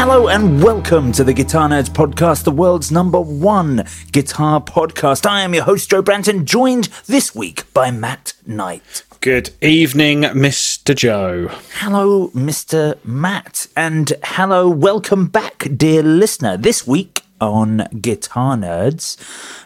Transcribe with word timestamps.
Hello 0.00 0.28
and 0.28 0.62
welcome 0.62 1.12
to 1.12 1.22
the 1.22 1.34
Guitar 1.34 1.68
Nerds 1.68 1.90
Podcast, 1.90 2.44
the 2.44 2.50
world's 2.50 2.90
number 2.90 3.20
one 3.20 3.84
guitar 4.12 4.58
podcast. 4.58 5.26
I 5.26 5.42
am 5.42 5.52
your 5.52 5.64
host, 5.64 5.90
Joe 5.90 6.02
Branton, 6.02 6.46
joined 6.46 6.88
this 7.04 7.34
week 7.34 7.70
by 7.74 7.90
Matt 7.90 8.32
Knight. 8.46 9.02
Good 9.20 9.50
evening, 9.60 10.22
Mr. 10.22 10.96
Joe. 10.96 11.48
Hello, 11.74 12.28
Mr. 12.28 12.96
Matt, 13.04 13.66
and 13.76 14.14
hello, 14.24 14.70
welcome 14.70 15.26
back, 15.26 15.68
dear 15.76 16.02
listener. 16.02 16.56
This 16.56 16.86
week 16.86 17.20
on 17.38 17.86
Guitar 18.00 18.56
Nerds, 18.56 19.18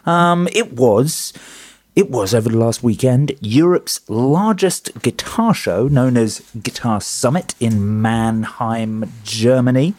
um, 0.04 0.48
it 0.52 0.72
was 0.72 1.32
it 1.96 2.10
was 2.10 2.34
over 2.34 2.48
the 2.48 2.58
last 2.58 2.82
weekend 2.82 3.32
Europe's 3.40 4.00
largest 4.08 5.00
guitar 5.00 5.54
show, 5.54 5.86
known 5.86 6.16
as 6.16 6.40
Guitar 6.60 7.00
Summit 7.00 7.54
in 7.60 8.02
Mannheim, 8.02 9.12
Germany. 9.22 9.94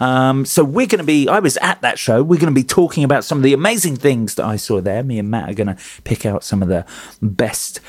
Um, 0.00 0.46
so 0.46 0.64
we're 0.64 0.86
going 0.86 0.98
to 0.98 1.04
be, 1.04 1.28
I 1.28 1.40
was 1.40 1.58
at 1.58 1.82
that 1.82 1.98
show. 1.98 2.22
We're 2.22 2.40
going 2.40 2.54
to 2.54 2.60
be 2.60 2.64
talking 2.64 3.04
about 3.04 3.24
some 3.24 3.38
of 3.38 3.44
the 3.44 3.52
amazing 3.52 3.96
things 3.96 4.36
that 4.36 4.46
I 4.46 4.56
saw 4.56 4.80
there. 4.80 5.02
Me 5.02 5.18
and 5.18 5.30
Matt 5.30 5.50
are 5.50 5.54
going 5.54 5.74
to 5.74 5.76
pick 6.04 6.24
out 6.24 6.44
some 6.44 6.62
of 6.62 6.68
the 6.68 6.86
best 7.20 7.80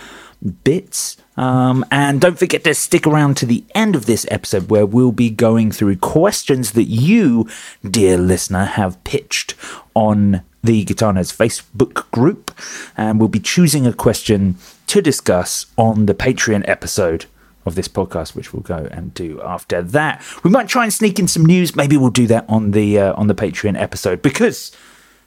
bits. 0.64 1.16
Um, 1.38 1.86
and 1.92 2.20
don't 2.20 2.40
forget 2.40 2.64
to 2.66 2.74
stick 2.74 3.08
around 3.08 3.38
to 3.38 3.46
the 3.46 3.64
end 3.74 3.96
of 3.96 4.06
this 4.06 4.26
episode 4.30 4.70
where 4.70 4.86
we'll 4.86 5.12
be 5.12 5.30
going 5.30 5.72
through 5.72 5.98
questions 5.98 6.74
that 6.74 6.86
you, 6.86 7.48
dear 7.90 8.18
listener, 8.18 8.66
have 8.66 9.02
pitched 9.04 9.56
on 9.94 10.44
the 10.66 10.84
Guitar 10.84 11.14
Nerds 11.14 11.36
Facebook 11.36 12.10
group. 12.12 12.52
And 12.98 13.20
we'll 13.20 13.30
be 13.30 13.40
choosing 13.40 13.86
a 13.86 13.94
question 13.94 14.58
to 14.88 15.02
discuss 15.02 15.68
on 15.78 16.06
the 16.06 16.14
Patreon 16.14 16.68
episode 16.68 17.26
of 17.66 17.76
this 17.76 17.88
podcast, 17.88 18.36
which 18.36 18.54
we'll 18.54 18.62
go 18.62 18.88
and 18.92 19.14
do 19.14 19.42
after 19.42 19.82
that. 19.82 20.24
We 20.44 20.52
might 20.52 20.68
try 20.68 20.84
and 20.84 20.94
sneak 20.94 21.18
in 21.20 21.28
some 21.28 21.46
news. 21.46 21.76
Maybe 21.76 21.98
we'll 21.98 22.10
do 22.10 22.28
that 22.28 22.46
on 22.48 22.72
the 22.72 23.00
uh, 23.00 23.14
on 23.14 23.28
the 23.28 23.36
Patreon 23.36 23.80
episode 23.80 24.22
because, 24.22 24.72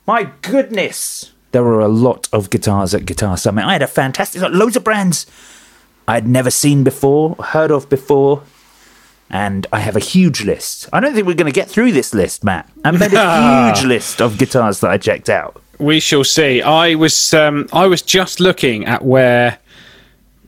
my 0.06 0.30
goodness, 0.42 1.32
there 1.52 1.64
were 1.64 1.80
a 1.80 1.88
lot 1.88 2.28
of 2.32 2.50
guitars 2.50 2.94
at 2.94 3.06
Guitar 3.06 3.36
Summit. 3.36 3.64
I 3.64 3.72
had 3.72 3.82
a 3.82 3.88
fantastic, 3.88 4.42
loads 4.42 4.76
of 4.76 4.84
brands 4.84 5.26
I 6.06 6.14
had 6.14 6.28
never 6.28 6.50
seen 6.50 6.84
before, 6.84 7.34
heard 7.36 7.70
of 7.70 7.88
before, 7.88 8.42
and 9.30 9.66
I 9.72 9.80
have 9.80 9.96
a 9.96 10.00
huge 10.00 10.44
list. 10.44 10.88
I 10.92 11.00
don't 11.00 11.14
think 11.14 11.26
we're 11.26 11.34
going 11.34 11.52
to 11.52 11.60
get 11.60 11.68
through 11.68 11.92
this 11.92 12.14
list, 12.14 12.44
Matt. 12.44 12.68
I've 12.84 12.98
made 12.98 13.12
a 13.12 13.72
huge 13.74 13.84
list 13.86 14.20
of 14.22 14.38
guitars 14.38 14.80
that 14.80 14.90
I 14.90 14.98
checked 14.98 15.28
out. 15.28 15.60
We 15.78 16.00
shall 16.00 16.24
see. 16.24 16.60
I 16.62 16.94
was 16.94 17.32
um, 17.34 17.68
I 17.72 17.86
was 17.86 18.02
just 18.02 18.40
looking 18.40 18.84
at 18.86 19.04
where 19.04 19.58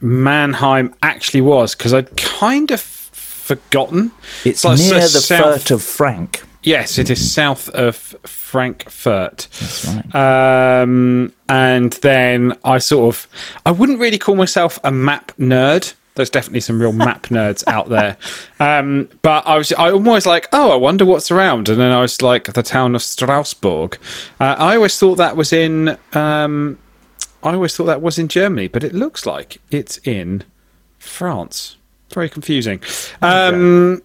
Mannheim 0.00 0.94
actually 1.02 1.40
was 1.42 1.74
because 1.74 1.92
I'd 1.94 2.16
kind 2.16 2.70
of 2.70 2.80
forgotten. 2.80 4.12
It's 4.44 4.64
like 4.64 4.78
near 4.78 4.94
s- 4.96 5.12
the 5.12 5.20
south- 5.20 5.62
Furt 5.62 5.70
of 5.70 5.82
Frank. 5.82 6.42
Yes, 6.62 6.98
it 6.98 7.08
is 7.08 7.32
south 7.32 7.70
of 7.70 7.96
Frankfurt. 7.96 9.48
That's 9.58 9.86
right. 10.14 10.82
Um, 10.82 11.32
and 11.48 11.92
then 11.94 12.54
I 12.64 12.76
sort 12.78 13.14
of, 13.14 13.26
I 13.64 13.70
wouldn't 13.70 13.98
really 13.98 14.18
call 14.18 14.36
myself 14.36 14.78
a 14.84 14.90
map 14.92 15.32
nerd. 15.38 15.94
There's 16.20 16.28
definitely 16.28 16.60
some 16.60 16.78
real 16.78 16.92
map 16.92 17.28
nerds 17.28 17.64
out 17.66 17.88
there. 17.88 18.18
Um, 18.58 19.08
but 19.22 19.46
I 19.46 19.56
was, 19.56 19.72
I 19.72 19.90
always 19.90 20.26
like, 20.26 20.48
oh, 20.52 20.70
I 20.70 20.76
wonder 20.76 21.06
what's 21.06 21.30
around. 21.30 21.70
And 21.70 21.80
then 21.80 21.90
I 21.90 22.02
was 22.02 22.20
like, 22.20 22.52
the 22.52 22.62
town 22.62 22.94
of 22.94 23.02
Strasbourg. 23.02 23.98
Uh, 24.38 24.54
I 24.58 24.76
always 24.76 24.98
thought 24.98 25.14
that 25.16 25.34
was 25.34 25.50
in, 25.52 25.96
um, 26.12 26.78
I 27.42 27.54
always 27.54 27.74
thought 27.74 27.86
that 27.86 28.02
was 28.02 28.18
in 28.18 28.28
Germany, 28.28 28.68
but 28.68 28.84
it 28.84 28.94
looks 28.94 29.24
like 29.24 29.62
it's 29.70 29.96
in 30.06 30.44
France. 30.98 31.78
Very 32.12 32.28
confusing. 32.28 32.82
Um, 33.22 34.02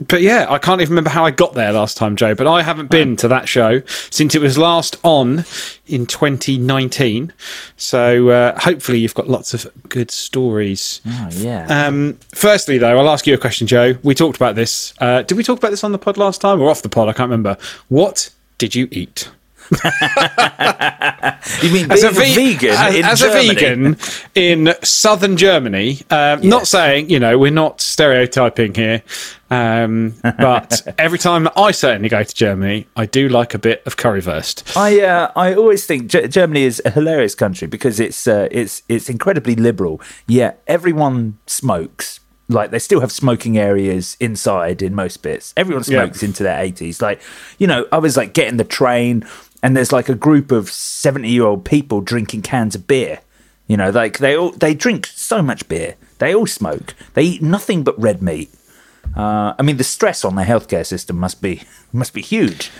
but 0.00 0.22
yeah, 0.22 0.46
I 0.48 0.58
can't 0.58 0.80
even 0.80 0.92
remember 0.92 1.10
how 1.10 1.24
I 1.24 1.30
got 1.30 1.54
there 1.54 1.72
last 1.72 1.96
time, 1.96 2.16
Joe. 2.16 2.34
But 2.34 2.46
I 2.46 2.62
haven't 2.62 2.90
been 2.90 3.16
to 3.16 3.28
that 3.28 3.48
show 3.48 3.82
since 4.10 4.34
it 4.34 4.40
was 4.42 4.58
last 4.58 4.96
on 5.02 5.44
in 5.86 6.06
2019. 6.06 7.32
So 7.76 8.28
uh, 8.28 8.58
hopefully 8.60 8.98
you've 8.98 9.14
got 9.14 9.28
lots 9.28 9.54
of 9.54 9.66
good 9.88 10.10
stories. 10.10 11.00
Oh, 11.06 11.28
yeah. 11.32 11.66
Um, 11.86 12.18
firstly, 12.34 12.78
though, 12.78 12.98
I'll 12.98 13.08
ask 13.10 13.26
you 13.26 13.34
a 13.34 13.38
question, 13.38 13.66
Joe. 13.66 13.96
We 14.02 14.14
talked 14.14 14.36
about 14.36 14.54
this. 14.54 14.94
Uh, 14.98 15.22
did 15.22 15.36
we 15.36 15.44
talk 15.44 15.58
about 15.58 15.70
this 15.70 15.84
on 15.84 15.92
the 15.92 15.98
pod 15.98 16.16
last 16.16 16.40
time 16.40 16.60
or 16.60 16.70
off 16.70 16.82
the 16.82 16.88
pod? 16.88 17.08
I 17.08 17.12
can't 17.12 17.30
remember. 17.30 17.56
What 17.88 18.30
did 18.58 18.74
you 18.74 18.88
eat? 18.90 19.30
You 21.62 21.70
mean 21.72 21.90
as 21.90 22.02
a 22.04 22.10
ve- 22.10 22.34
vegan 22.34 22.70
as, 22.70 22.94
in 22.94 23.04
as 23.04 23.22
a 23.22 23.28
vegan 23.30 23.96
in 24.34 24.74
southern 24.82 25.36
Germany. 25.36 26.00
Um, 26.10 26.40
Not 26.48 26.66
saying 26.66 27.10
you 27.10 27.18
know 27.20 27.38
we're 27.38 27.50
not 27.50 27.80
stereotyping 27.80 28.74
here, 28.74 29.02
um, 29.50 30.14
but 30.22 30.82
every 30.98 31.18
time 31.18 31.48
I 31.56 31.70
certainly 31.70 32.08
go 32.08 32.22
to 32.22 32.34
Germany, 32.34 32.86
I 32.96 33.06
do 33.06 33.28
like 33.28 33.54
a 33.54 33.58
bit 33.58 33.82
of 33.86 33.96
currywurst. 33.96 34.76
I 34.76 35.00
uh, 35.00 35.32
I 35.36 35.54
always 35.54 35.86
think 35.86 36.08
Ge- 36.08 36.28
Germany 36.28 36.64
is 36.64 36.82
a 36.84 36.90
hilarious 36.90 37.34
country 37.34 37.68
because 37.68 38.00
it's 38.00 38.26
uh, 38.26 38.48
it's 38.50 38.82
it's 38.88 39.08
incredibly 39.08 39.54
liberal. 39.54 40.00
Yet 40.26 40.62
everyone 40.66 41.38
smokes. 41.46 42.20
Like 42.46 42.72
they 42.72 42.78
still 42.78 43.00
have 43.00 43.10
smoking 43.10 43.56
areas 43.56 44.18
inside 44.20 44.82
in 44.82 44.94
most 44.94 45.22
bits. 45.22 45.54
Everyone 45.56 45.82
Yeah. 45.86 46.02
smokes 46.04 46.22
into 46.22 46.42
their 46.42 46.60
eighties. 46.62 47.00
Like 47.00 47.22
you 47.58 47.66
know, 47.66 47.86
I 47.90 47.96
was 47.96 48.18
like 48.18 48.34
getting 48.34 48.58
the 48.58 48.64
train, 48.64 49.22
and 49.64 49.74
there's 49.74 49.92
like 49.92 50.10
a 50.10 50.14
group 50.14 50.52
of 50.52 50.70
seventy 50.70 51.30
year 51.30 51.44
old 51.46 51.64
people 51.64 52.02
drinking 52.02 52.42
cans 52.42 52.74
of 52.74 52.86
beer. 52.86 53.20
You 53.66 53.78
know, 53.78 53.88
like 53.88 54.18
they 54.18 54.36
all 54.36 54.50
they 54.50 54.74
drink 54.74 55.06
so 55.06 55.40
much 55.40 55.66
beer. 55.68 55.96
They 56.18 56.34
all 56.34 56.46
smoke. 56.46 56.94
They 57.14 57.22
eat 57.22 57.42
nothing 57.42 57.82
but 57.82 57.98
red 57.98 58.20
meat. 58.20 58.50
Uh, 59.16 59.54
I 59.58 59.62
mean, 59.62 59.78
the 59.78 59.84
stress 59.84 60.22
on 60.22 60.34
the 60.34 60.42
healthcare 60.42 60.84
system 60.84 61.16
must 61.16 61.40
be 61.40 61.62
must 61.94 62.12
be 62.12 62.20
huge. 62.20 62.70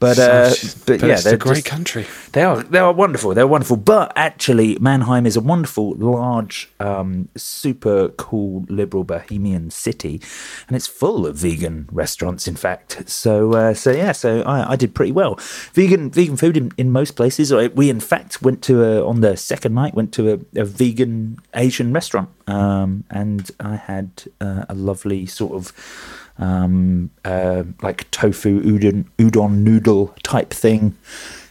But 0.00 0.18
uh, 0.18 0.50
but, 0.86 1.00
But 1.00 1.06
yeah, 1.08 1.14
it's 1.14 1.24
they're 1.24 1.34
a 1.34 1.38
great 1.38 1.56
just- 1.56 1.66
country. 1.66 2.06
They 2.32 2.42
are 2.44 2.62
they 2.62 2.78
are 2.78 2.92
wonderful. 2.92 3.34
They're 3.34 3.48
wonderful. 3.48 3.76
But 3.76 4.12
actually, 4.14 4.78
Mannheim 4.80 5.26
is 5.26 5.36
a 5.36 5.40
wonderful, 5.40 5.94
large, 5.96 6.70
um, 6.78 7.28
super 7.36 8.08
cool, 8.10 8.64
liberal 8.68 9.02
bohemian 9.02 9.70
city, 9.70 10.20
and 10.68 10.76
it's 10.76 10.86
full 10.86 11.26
of 11.26 11.34
vegan 11.36 11.88
restaurants. 11.90 12.46
In 12.46 12.54
fact, 12.54 13.08
so 13.08 13.54
uh, 13.54 13.74
so 13.74 13.90
yeah, 13.90 14.12
so 14.12 14.42
I, 14.42 14.72
I 14.72 14.76
did 14.76 14.94
pretty 14.94 15.10
well. 15.12 15.34
Vegan 15.72 16.10
vegan 16.10 16.36
food 16.36 16.56
in, 16.56 16.70
in 16.76 16.92
most 16.92 17.16
places. 17.16 17.52
We 17.52 17.90
in 17.90 17.98
fact 18.00 18.40
went 18.40 18.62
to 18.64 18.84
a, 18.84 19.04
on 19.04 19.20
the 19.20 19.36
second 19.36 19.74
night 19.74 19.94
went 19.94 20.12
to 20.14 20.32
a, 20.32 20.60
a 20.60 20.64
vegan 20.64 21.38
Asian 21.54 21.92
restaurant, 21.92 22.28
um, 22.46 23.02
and 23.10 23.50
I 23.58 23.74
had 23.74 24.10
uh, 24.40 24.64
a 24.68 24.74
lovely 24.74 25.26
sort 25.26 25.54
of 25.54 25.72
um, 26.38 27.10
uh, 27.24 27.64
like 27.82 28.10
tofu 28.10 28.60
udon 28.62 29.04
udon 29.18 29.58
noodle 29.58 30.14
type 30.22 30.50
thing. 30.50 30.96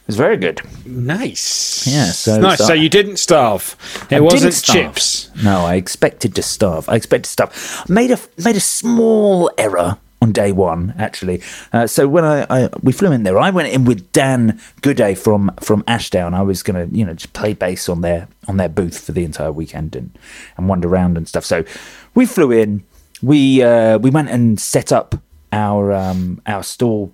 It 0.02 0.06
was 0.12 0.16
very 0.16 0.38
good. 0.38 0.62
Nice. 0.86 1.86
Yeah, 1.86 2.06
so- 2.12 2.40
nice. 2.40 2.58
so- 2.58 2.64
So, 2.68 2.72
you 2.72 2.88
didn't 2.88 3.18
starve. 3.18 3.76
It 4.10 4.16
I 4.16 4.20
wasn't 4.20 4.54
chips. 4.64 5.30
No, 5.44 5.66
I 5.66 5.74
expected 5.74 6.34
to 6.36 6.42
starve. 6.42 6.88
I 6.88 6.96
expected 6.96 7.24
to 7.24 7.30
starve. 7.30 7.84
Made 7.88 8.10
a 8.10 8.18
made 8.42 8.56
a 8.56 8.60
small 8.60 9.50
error 9.58 9.98
on 10.22 10.32
day 10.32 10.50
one 10.50 10.94
actually. 10.98 11.40
Uh, 11.72 11.86
so 11.86 12.08
when 12.08 12.24
I, 12.24 12.46
I 12.48 12.70
we 12.82 12.92
flew 12.92 13.12
in 13.12 13.22
there, 13.24 13.38
I 13.38 13.50
went 13.50 13.68
in 13.68 13.84
with 13.84 14.10
Dan 14.12 14.58
Gooday 14.80 15.16
from 15.16 15.50
from 15.60 15.84
Ashdown. 15.86 16.32
I 16.32 16.42
was 16.42 16.62
gonna 16.62 16.88
you 16.90 17.04
know 17.04 17.12
just 17.12 17.34
play 17.34 17.52
bass 17.52 17.88
on 17.88 18.00
their 18.00 18.28
on 18.48 18.56
their 18.56 18.70
booth 18.70 18.98
for 19.04 19.12
the 19.12 19.24
entire 19.24 19.52
weekend 19.52 19.94
and 19.94 20.18
and 20.56 20.68
wander 20.70 20.88
around 20.88 21.18
and 21.18 21.28
stuff. 21.28 21.44
So 21.44 21.64
we 22.14 22.24
flew 22.24 22.50
in. 22.50 22.82
We 23.22 23.62
uh, 23.62 23.98
we 23.98 24.10
went 24.10 24.30
and 24.30 24.60
set 24.60 24.92
up 24.92 25.16
our 25.52 25.92
um, 25.92 26.40
our 26.46 26.62
stall 26.62 27.12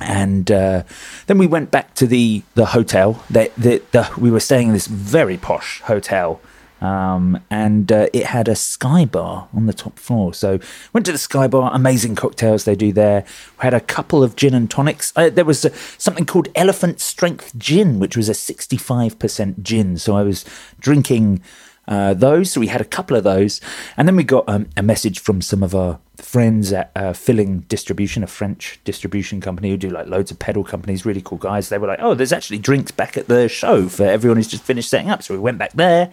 and 0.00 0.50
uh, 0.50 0.82
then 1.26 1.38
we 1.38 1.46
went 1.46 1.70
back 1.70 1.94
to 1.94 2.06
the 2.06 2.42
the 2.54 2.66
hotel. 2.66 3.24
The, 3.30 3.50
the, 3.56 3.82
the, 3.92 4.10
we 4.18 4.30
were 4.30 4.40
staying 4.40 4.68
in 4.68 4.72
this 4.72 4.86
very 4.86 5.36
posh 5.36 5.80
hotel, 5.82 6.40
um, 6.80 7.42
and 7.50 7.90
uh, 7.90 8.06
it 8.12 8.26
had 8.26 8.48
a 8.48 8.54
sky 8.54 9.04
bar 9.04 9.48
on 9.52 9.66
the 9.66 9.72
top 9.72 9.98
floor. 9.98 10.32
So 10.34 10.58
went 10.92 11.06
to 11.06 11.12
the 11.12 11.18
sky 11.18 11.48
bar. 11.48 11.70
Amazing 11.74 12.14
cocktails 12.14 12.64
they 12.64 12.76
do 12.76 12.92
there. 12.92 13.24
We 13.58 13.62
had 13.62 13.74
a 13.74 13.80
couple 13.80 14.22
of 14.22 14.36
gin 14.36 14.54
and 14.54 14.70
tonics. 14.70 15.12
Uh, 15.16 15.30
there 15.30 15.44
was 15.44 15.64
uh, 15.64 15.70
something 15.98 16.26
called 16.26 16.48
Elephant 16.54 17.00
Strength 17.00 17.58
Gin, 17.58 17.98
which 17.98 18.16
was 18.16 18.28
a 18.28 18.34
sixty 18.34 18.76
five 18.76 19.18
percent 19.18 19.62
gin. 19.62 19.98
So 19.98 20.16
I 20.16 20.22
was 20.22 20.44
drinking. 20.80 21.42
Uh, 21.88 22.12
those. 22.12 22.52
So 22.52 22.60
we 22.60 22.66
had 22.66 22.82
a 22.82 22.84
couple 22.84 23.16
of 23.16 23.24
those, 23.24 23.62
and 23.96 24.06
then 24.06 24.14
we 24.14 24.22
got 24.22 24.44
um, 24.46 24.68
a 24.76 24.82
message 24.82 25.20
from 25.20 25.40
some 25.40 25.62
of 25.62 25.74
our 25.74 25.98
friends 26.16 26.70
at 26.70 26.90
uh, 26.94 27.14
Filling 27.14 27.60
Distribution, 27.60 28.22
a 28.22 28.26
French 28.26 28.78
distribution 28.84 29.40
company 29.40 29.70
who 29.70 29.78
do 29.78 29.88
like 29.88 30.06
loads 30.06 30.30
of 30.30 30.38
pedal 30.38 30.64
companies, 30.64 31.06
really 31.06 31.22
cool 31.22 31.38
guys. 31.38 31.70
They 31.70 31.78
were 31.78 31.86
like, 31.86 32.00
"Oh, 32.02 32.12
there's 32.12 32.32
actually 32.32 32.58
drinks 32.58 32.90
back 32.90 33.16
at 33.16 33.28
the 33.28 33.48
show 33.48 33.88
for 33.88 34.04
everyone 34.04 34.36
who's 34.36 34.48
just 34.48 34.64
finished 34.64 34.90
setting 34.90 35.08
up." 35.08 35.22
So 35.22 35.32
we 35.32 35.40
went 35.40 35.56
back 35.56 35.72
there, 35.72 36.12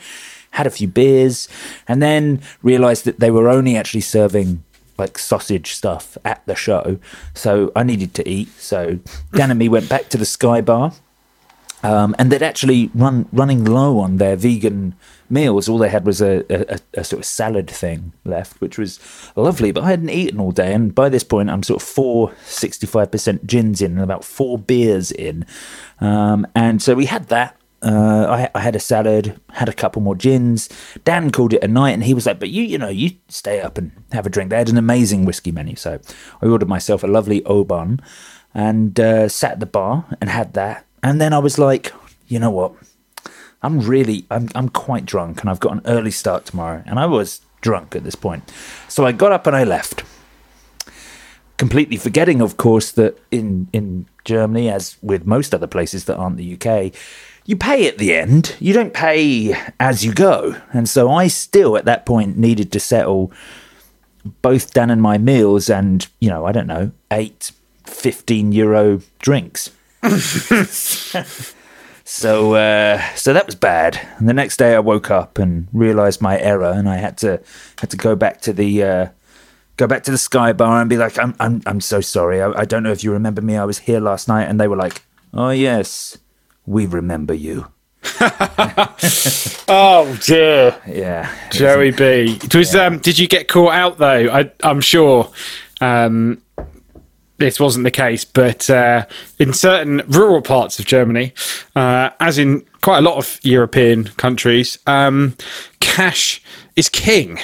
had 0.52 0.66
a 0.66 0.70
few 0.70 0.88
beers, 0.88 1.50
and 1.90 2.02
then 2.02 2.42
realised 2.64 3.04
that 3.04 3.20
they 3.20 3.30
were 3.30 3.50
only 3.50 3.76
actually 3.76 4.00
serving 4.00 4.64
like 4.98 5.18
sausage 5.18 5.74
stuff 5.74 6.18
at 6.24 6.42
the 6.46 6.56
show. 6.56 7.00
So 7.34 7.74
I 7.76 7.84
needed 7.84 8.14
to 8.14 8.30
eat. 8.30 8.48
So 8.60 9.00
Dan 9.34 9.52
and 9.52 9.60
me 9.60 9.68
went 9.68 9.90
back 9.90 10.08
to 10.10 10.18
the 10.18 10.26
Sky 10.26 10.62
Bar. 10.62 10.94
Um, 11.84 12.16
and 12.18 12.32
they'd 12.32 12.42
actually 12.42 12.90
run 12.96 13.28
running 13.32 13.64
low 13.64 14.00
on 14.00 14.18
their 14.18 14.36
vegan 14.36 14.96
meals. 15.30 15.68
All 15.68 15.78
they 15.78 15.90
had 15.90 16.06
was 16.06 16.22
a, 16.22 16.44
a, 16.50 16.80
a, 16.96 17.04
sort 17.04 17.20
of 17.20 17.26
salad 17.26 17.70
thing 17.70 18.14
left, 18.24 18.60
which 18.62 18.78
was 18.78 19.00
lovely. 19.36 19.72
But 19.72 19.84
I 19.84 19.90
hadn't 19.90 20.10
eaten 20.10 20.40
all 20.40 20.52
day, 20.52 20.74
and 20.74 20.94
by 20.94 21.10
this 21.10 21.24
point, 21.24 21.50
I'm 21.50 21.64
sort 21.64 21.82
of 21.82 21.88
four 21.88 22.30
65% 22.46 23.46
gins 23.46 23.82
in 23.82 23.94
and 23.94 24.02
about 24.02 24.24
four 24.24 24.58
beers 24.58 25.12
in. 25.12 25.46
Um, 26.00 26.48
and 26.56 26.82
so 26.82 26.96
we 26.96 27.06
had 27.06 27.28
that. 27.28 27.58
Uh, 27.82 28.48
I, 28.56 28.58
I, 28.58 28.62
had 28.62 28.76
a 28.76 28.80
salad, 28.80 29.40
had 29.52 29.70
a 29.70 29.74
couple 29.74 30.02
more 30.02 30.16
gins. 30.16 30.70
Dan 31.04 31.30
called 31.30 31.54
it 31.54 31.64
a 31.64 31.68
night, 31.68 31.92
and 31.92 32.04
he 32.04 32.16
was 32.16 32.26
like, 32.26 32.40
"But 32.40 32.50
you, 32.50 32.64
you 32.64 32.80
know, 32.80 32.90
you 32.90 33.12
stay 33.28 33.62
up 33.62 33.78
and 33.78 33.92
have 34.12 34.26
a 34.26 34.30
drink." 34.30 34.50
They 34.50 34.58
had 34.58 34.70
an 34.70 34.78
amazing 34.78 35.26
whiskey 35.26 35.52
menu, 35.52 35.76
so 35.76 36.00
I 36.42 36.48
ordered 36.48 36.70
myself 36.70 37.04
a 37.04 37.08
lovely 37.08 37.44
Oban 37.46 38.02
and 38.56 39.00
uh, 39.00 39.30
sat 39.30 39.52
at 39.52 39.60
the 39.60 39.68
bar 39.68 40.06
and 40.20 40.32
had 40.32 40.54
that 40.54 40.86
and 41.06 41.22
then 41.22 41.34
I 41.34 41.38
was 41.38 41.60
like, 41.60 41.94
you 42.28 42.40
know 42.40 42.50
what? 42.50 42.74
I'm 43.66 43.80
really, 43.80 44.26
I'm, 44.30 44.50
I'm 44.54 44.70
quite 44.70 45.06
drunk 45.06 45.42
and 45.42 45.50
I've 45.50 45.60
got 45.60 45.74
an 45.74 45.82
early 45.86 46.12
start 46.12 46.46
tomorrow. 46.46 46.84
And 46.86 47.00
I 47.00 47.08
was 47.08 47.42
drunk 47.62 47.96
at 47.96 48.04
this 48.04 48.14
point. 48.14 48.52
So 48.88 49.06
I 49.06 49.12
got 49.12 49.32
up 49.32 49.48
and 49.48 49.56
I 49.56 49.64
left. 49.64 50.04
Completely 51.58 51.98
forgetting, 51.98 52.42
of 52.42 52.58
course, 52.58 52.92
that 52.92 53.18
in, 53.32 53.68
in 53.74 54.06
Germany, 54.24 54.70
as 54.70 54.98
with 55.02 55.26
most 55.26 55.56
other 55.56 55.66
places 55.66 56.06
that 56.06 56.18
aren't 56.18 56.38
the 56.38 56.54
UK, 56.54 56.94
you 57.46 57.56
pay 57.56 57.88
at 57.88 57.98
the 57.98 58.14
end. 58.14 58.56
You 58.60 58.72
don't 58.74 58.94
pay 58.94 59.58
as 59.80 60.06
you 60.06 60.14
go. 60.14 60.56
And 60.72 60.88
so 60.88 61.10
I 61.10 61.28
still, 61.28 61.76
at 61.76 61.86
that 61.86 62.06
point, 62.06 62.38
needed 62.38 62.72
to 62.74 62.80
settle 62.80 63.32
both 64.44 64.74
Dan 64.74 64.92
and 64.92 65.02
my 65.02 65.18
meals 65.18 65.72
and, 65.72 66.08
you 66.20 66.30
know, 66.30 66.46
I 66.46 66.52
don't 66.52 66.68
know, 66.68 66.92
eight, 67.10 67.52
15 67.86 68.52
euro 68.52 69.02
drinks. 69.20 69.72
so 72.06 72.54
uh, 72.54 73.02
so 73.16 73.34
that 73.34 73.48
was 73.48 73.56
bad. 73.56 74.00
And 74.18 74.30
the 74.30 74.34
next 74.34 74.58
day 74.58 74.76
I 74.76 74.80
woke 74.80 75.10
up 75.10 75.40
and 75.40 75.68
realised 75.74 76.22
my 76.22 76.40
error, 76.40 76.72
and 76.72 76.88
I 76.88 76.98
had 76.98 77.18
to 77.18 77.42
had 77.80 77.90
to 77.90 77.98
go 77.98 78.16
back 78.16 78.42
to 78.42 78.54
the 78.54 78.84
uh, 78.84 79.08
go 79.78 79.88
back 79.88 80.04
to 80.04 80.12
the 80.12 80.18
Sky 80.20 80.54
Bar 80.54 80.82
and 80.82 80.90
be 80.90 80.98
like, 80.98 81.18
"I'm 81.18 81.36
I'm 81.40 81.64
I'm 81.66 81.82
so 81.82 82.02
sorry. 82.02 82.42
I, 82.42 82.52
I 82.62 82.66
don't 82.66 82.84
know 82.84 82.92
if 82.92 83.04
you 83.04 83.12
remember 83.12 83.42
me. 83.42 83.58
I 83.58 83.66
was 83.66 83.80
here 83.80 84.00
last 84.00 84.28
night." 84.28 84.44
And 84.44 84.62
they 84.62 84.68
were 84.68 84.76
like, 84.76 85.02
"Oh 85.34 85.50
yes, 85.50 86.18
we 86.68 86.86
remember 86.86 87.34
you." 87.34 87.68
oh 89.68 90.20
dear. 90.24 90.80
Yeah, 90.88 91.34
Joey 91.50 91.90
B. 91.90 92.38
It 92.44 92.54
was. 92.54 92.76
Yeah. 92.76 92.86
Um, 92.86 93.00
did 93.00 93.18
you 93.18 93.28
get 93.28 93.48
caught 93.48 93.74
out 93.74 93.98
though? 93.98 94.30
I, 94.32 94.52
I'm 94.62 94.82
sure. 94.82 95.32
Um, 95.82 96.42
this 97.38 97.60
wasn't 97.60 97.84
the 97.84 97.92
case, 97.92 98.24
but 98.24 98.70
uh, 98.70 99.06
in 99.40 99.54
certain 99.54 100.02
rural 100.08 100.42
parts 100.42 100.80
of 100.80 100.86
Germany, 100.86 101.34
uh, 101.76 102.10
as 102.20 102.38
in 102.38 102.66
quite 102.82 103.00
a 103.00 103.02
lot 103.02 103.18
of 103.18 103.40
European 103.44 104.06
countries, 104.06 104.80
um, 104.88 105.36
cash 105.80 106.42
is 106.76 106.90
king, 106.90 107.40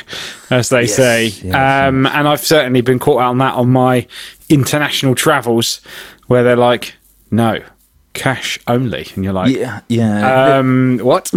as 0.49 0.69
they 0.69 0.81
yes, 0.81 0.95
say. 0.95 1.25
Yes, 1.25 1.43
um, 1.87 2.05
yes. 2.05 2.13
And 2.15 2.27
I've 2.27 2.45
certainly 2.45 2.81
been 2.81 2.99
caught 2.99 3.21
out 3.21 3.29
on 3.31 3.37
that 3.39 3.55
on 3.55 3.69
my 3.69 4.07
international 4.49 5.15
travels, 5.15 5.81
where 6.27 6.43
they're 6.43 6.55
like, 6.55 6.93
no, 7.29 7.61
cash 8.13 8.59
only, 8.67 9.07
and 9.15 9.23
you're 9.23 9.33
like, 9.33 9.55
yeah, 9.55 9.81
yeah. 9.87 10.57
Um, 10.57 10.99
what? 11.01 11.31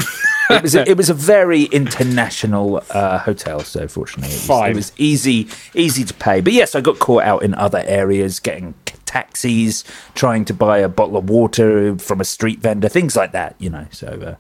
it 0.51 0.63
was 0.63 0.75
a, 0.75 0.89
it 0.91 0.97
was 0.97 1.11
a 1.11 1.15
very 1.15 1.65
international 1.65 2.83
uh, 2.91 3.19
hotel, 3.19 3.61
so 3.61 3.89
fortunately, 3.89 4.33
it 4.33 4.37
was, 4.37 4.47
Fine. 4.47 4.71
it 4.73 4.77
was 4.77 4.93
easy 4.97 5.49
easy 5.75 6.05
to 6.05 6.15
pay. 6.15 6.41
But 6.41 6.53
yes, 6.53 6.75
I 6.75 6.81
got 6.81 6.99
caught 6.99 7.23
out 7.25 7.43
in 7.43 7.55
other 7.55 7.83
areas, 7.87 8.41
getting 8.41 8.75
taxis, 9.07 9.85
trying 10.15 10.45
to 10.47 10.55
buy 10.55 10.79
a 10.79 10.89
bottle 10.89 11.17
of 11.17 11.29
water 11.31 11.97
from 11.99 12.21
a 12.21 12.25
street 12.25 12.61
vendor, 12.61 12.89
things 12.89 13.17
like 13.17 13.33
that. 13.33 13.57
You 13.59 13.71
know, 13.71 13.87
so 13.91 14.09
uh, 14.09 14.35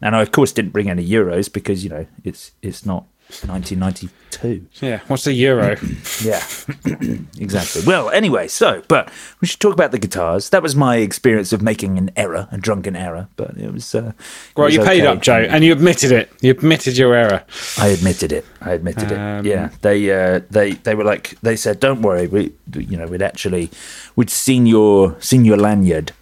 and 0.00 0.14
I 0.16 0.22
of 0.22 0.32
course 0.32 0.52
didn't 0.52 0.72
bring 0.72 0.90
any 0.90 1.06
euros 1.06 1.52
because 1.52 1.84
you 1.84 1.90
know 1.90 2.06
it's 2.24 2.52
it's 2.62 2.86
not 2.86 3.06
1992. 3.28 4.66
Yeah, 4.80 5.00
what's 5.06 5.26
a 5.26 5.32
euro? 5.32 5.76
yeah, 6.24 6.42
exactly. 7.38 7.82
Well, 7.86 8.08
anyway, 8.10 8.48
so, 8.48 8.82
but 8.88 9.10
we 9.40 9.48
should 9.48 9.60
talk 9.60 9.74
about 9.74 9.90
the 9.90 9.98
guitars. 9.98 10.48
That 10.48 10.62
was 10.62 10.74
my 10.74 10.96
experience 10.96 11.52
of 11.52 11.60
making 11.60 11.98
an 11.98 12.10
error, 12.16 12.48
a 12.50 12.56
drunken 12.56 12.96
error, 12.96 13.28
but 13.36 13.56
it 13.58 13.70
was. 13.70 13.94
Uh, 13.94 14.12
well, 14.56 14.66
was 14.66 14.74
you 14.74 14.82
paid 14.82 15.02
okay. 15.02 15.06
up, 15.06 15.20
Joe, 15.20 15.46
and 15.50 15.62
you 15.62 15.72
admitted 15.72 16.10
it. 16.10 16.32
You 16.40 16.52
admitted 16.52 16.96
your 16.96 17.14
error. 17.14 17.44
I 17.76 17.88
admitted 17.88 18.32
it. 18.32 18.46
I 18.62 18.72
admitted 18.72 19.12
um, 19.12 19.44
it. 19.44 19.50
Yeah, 19.50 19.70
they 19.82 20.10
uh, 20.10 20.40
they 20.50 20.72
they 20.72 20.94
were 20.94 21.04
like 21.04 21.38
they 21.42 21.56
said, 21.56 21.80
"Don't 21.80 22.00
worry, 22.00 22.28
we 22.28 22.54
you 22.74 22.96
know 22.96 23.06
we'd 23.06 23.22
actually 23.22 23.70
we'd 24.16 24.30
seen 24.30 24.66
your 24.66 25.20
seen 25.20 25.44
your 25.44 25.58
lanyard, 25.58 26.12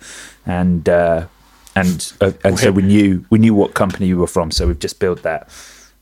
and 0.44 0.88
uh, 0.88 1.26
and 1.77 2.13
uh, 2.20 2.32
and 2.43 2.58
so 2.58 2.72
we 2.72 2.82
knew 2.82 3.25
we 3.31 3.39
knew 3.39 3.55
what 3.55 3.75
company 3.75 4.06
you 4.06 4.17
were 4.17 4.27
from, 4.27 4.51
so 4.51 4.67
we've 4.67 4.81
just 4.81 4.98
built 4.98 5.22
that." 5.22 5.48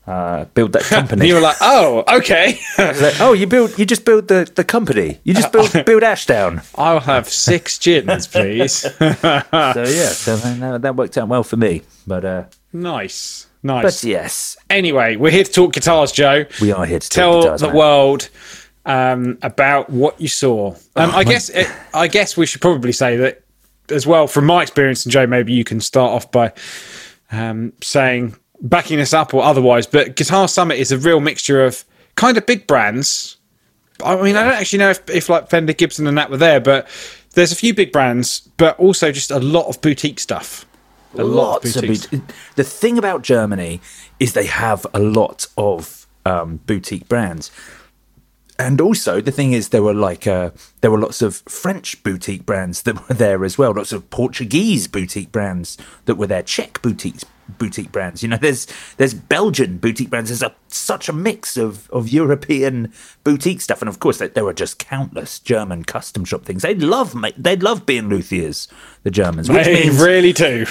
Uh, 0.07 0.45
build 0.53 0.73
that 0.73 0.83
company. 0.89 1.27
you 1.27 1.33
were 1.33 1.41
like, 1.41 1.57
oh, 1.61 2.03
okay. 2.17 2.59
like, 2.77 3.19
oh, 3.19 3.33
you 3.33 3.47
build, 3.47 3.77
you 3.77 3.85
just 3.85 4.05
build 4.05 4.27
the, 4.27 4.49
the 4.55 4.63
company. 4.63 5.19
You 5.23 5.33
just 5.33 5.51
build 5.51 5.71
build 5.85 6.03
Ashdown. 6.03 6.61
I'll 6.75 6.99
have 6.99 7.27
six 7.27 7.77
gins, 7.79 8.27
please. 8.27 8.73
so 8.73 8.93
yeah, 8.99 9.43
so 9.43 10.35
that, 10.37 10.81
that, 10.81 10.95
worked 10.95 11.17
out 11.17 11.27
well 11.27 11.43
for 11.43 11.57
me. 11.57 11.81
But 12.05 12.25
uh, 12.25 12.43
nice, 12.71 13.47
nice. 13.63 13.83
But 13.83 14.07
yes. 14.07 14.57
Anyway, 14.69 15.15
we're 15.15 15.31
here 15.31 15.43
to 15.43 15.51
talk 15.51 15.73
guitars, 15.73 16.11
Joe. 16.11 16.45
We 16.61 16.71
are 16.71 16.85
here 16.85 16.99
to 16.99 17.09
tell 17.09 17.41
guitars, 17.41 17.61
the 17.61 17.67
man. 17.67 17.75
world 17.75 18.29
um, 18.85 19.37
about 19.41 19.89
what 19.89 20.19
you 20.21 20.27
saw. 20.27 20.75
Um, 20.95 21.09
oh, 21.11 21.17
I 21.17 21.23
guess 21.23 21.49
it, 21.49 21.67
I 21.93 22.07
guess 22.07 22.37
we 22.37 22.45
should 22.45 22.61
probably 22.61 22.91
say 22.91 23.17
that 23.17 23.41
as 23.89 24.05
well. 24.05 24.27
From 24.27 24.45
my 24.45 24.61
experience, 24.61 25.05
and 25.05 25.11
Joe, 25.11 25.25
maybe 25.25 25.53
you 25.53 25.63
can 25.63 25.81
start 25.81 26.11
off 26.11 26.31
by 26.31 26.53
um, 27.31 27.73
saying 27.81 28.35
backing 28.65 28.99
us 28.99 29.13
up 29.13 29.33
or 29.33 29.43
otherwise, 29.43 29.87
but 29.87 30.15
Guitar 30.15 30.47
Summit 30.47 30.79
is 30.79 30.91
a 30.91 30.97
real 30.97 31.19
mixture 31.19 31.63
of 31.63 31.85
kind 32.15 32.37
of 32.37 32.45
big 32.45 32.67
brands. 32.67 33.37
I 34.03 34.21
mean, 34.21 34.35
I 34.35 34.43
don't 34.43 34.53
actually 34.53 34.79
know 34.79 34.89
if, 34.89 35.09
if 35.09 35.29
like 35.29 35.49
Fender, 35.49 35.71
Gibson, 35.71 36.07
and 36.07 36.17
that 36.17 36.29
were 36.29 36.37
there, 36.37 36.59
but 36.59 36.87
there's 37.33 37.51
a 37.51 37.55
few 37.55 37.73
big 37.73 37.91
brands, 37.91 38.41
but 38.57 38.77
also 38.79 39.11
just 39.11 39.31
a 39.31 39.39
lot 39.39 39.67
of 39.67 39.79
boutique 39.81 40.19
stuff. 40.19 40.65
A 41.13 41.23
Lots 41.23 41.65
lot 41.65 41.65
of, 41.65 41.83
of 41.83 41.87
boutique. 41.87 42.21
The 42.55 42.63
thing 42.63 42.97
about 42.97 43.21
Germany 43.21 43.79
is 44.19 44.33
they 44.33 44.47
have 44.47 44.85
a 44.93 44.99
lot 44.99 45.47
of 45.57 46.07
um, 46.25 46.57
boutique 46.65 47.07
brands. 47.07 47.51
And 48.57 48.81
also, 48.81 49.21
the 49.21 49.31
thing 49.31 49.53
is, 49.53 49.69
there 49.69 49.83
were 49.83 49.93
like 49.93 50.27
uh, 50.27 50.51
there 50.81 50.89
were 50.89 50.99
lots 50.99 51.21
of 51.21 51.37
French 51.47 52.01
boutique 52.03 52.45
brands 52.45 52.83
that 52.83 53.07
were 53.07 53.15
there 53.15 53.43
as 53.43 53.57
well. 53.57 53.73
Lots 53.73 53.91
of 53.91 54.09
Portuguese 54.09 54.87
boutique 54.87 55.31
brands 55.31 55.77
that 56.05 56.15
were 56.15 56.27
there. 56.27 56.43
Czech 56.43 56.81
boutique 56.81 57.21
boutique 57.49 57.91
brands. 57.91 58.23
You 58.23 58.29
know, 58.29 58.37
there's 58.37 58.67
there's 58.97 59.13
Belgian 59.13 59.77
boutique 59.77 60.09
brands. 60.09 60.29
There's 60.29 60.43
a, 60.43 60.55
such 60.67 61.09
a 61.09 61.13
mix 61.13 61.57
of, 61.57 61.89
of 61.91 62.09
European 62.09 62.91
boutique 63.23 63.61
stuff, 63.61 63.81
and 63.81 63.89
of 63.89 63.99
course 63.99 64.17
there, 64.17 64.27
there 64.27 64.45
are 64.47 64.53
just 64.53 64.79
countless 64.79 65.39
German 65.39 65.83
custom 65.83 66.25
shop 66.25 66.43
things. 66.43 66.61
They 66.61 66.75
love 66.75 67.15
they 67.37 67.55
love 67.55 67.85
being 67.85 68.09
luthiers, 68.09 68.67
the 69.03 69.11
Germans. 69.11 69.47
They 69.47 69.85
means, 69.85 70.01
really 70.01 70.33
do. 70.33 70.65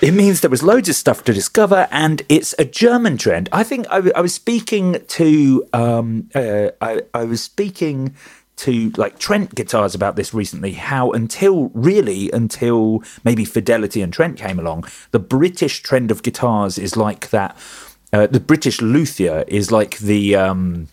It 0.00 0.14
means 0.14 0.40
there 0.40 0.50
was 0.50 0.64
loads 0.64 0.88
of 0.88 0.96
stuff 0.96 1.22
to 1.24 1.32
discover, 1.32 1.86
and 1.92 2.22
it's 2.28 2.54
a 2.58 2.64
German 2.64 3.18
trend. 3.18 3.48
I 3.52 3.62
think 3.62 3.86
I, 3.88 4.10
I 4.16 4.20
was 4.20 4.34
speaking 4.34 4.96
to 5.06 5.64
um, 5.72 6.28
uh, 6.34 6.70
I, 6.80 7.02
I 7.14 7.24
was 7.24 7.42
speaking 7.42 8.16
to 8.62 8.90
like 8.96 9.18
Trent 9.18 9.54
guitars 9.54 9.94
about 9.94 10.16
this 10.16 10.32
recently. 10.32 10.72
How 10.72 11.10
until 11.10 11.68
really 11.74 12.30
until 12.30 13.02
maybe 13.24 13.44
Fidelity 13.44 14.00
and 14.02 14.12
Trent 14.12 14.36
came 14.38 14.58
along, 14.58 14.84
the 15.10 15.18
British 15.18 15.82
trend 15.82 16.10
of 16.10 16.22
guitars 16.22 16.78
is 16.78 16.96
like 16.96 17.30
that. 17.30 17.56
Uh, 18.12 18.26
the 18.26 18.40
British 18.40 18.80
luthier 18.80 19.44
is 19.48 19.72
like 19.72 19.98
the 19.98 20.36
um, 20.36 20.88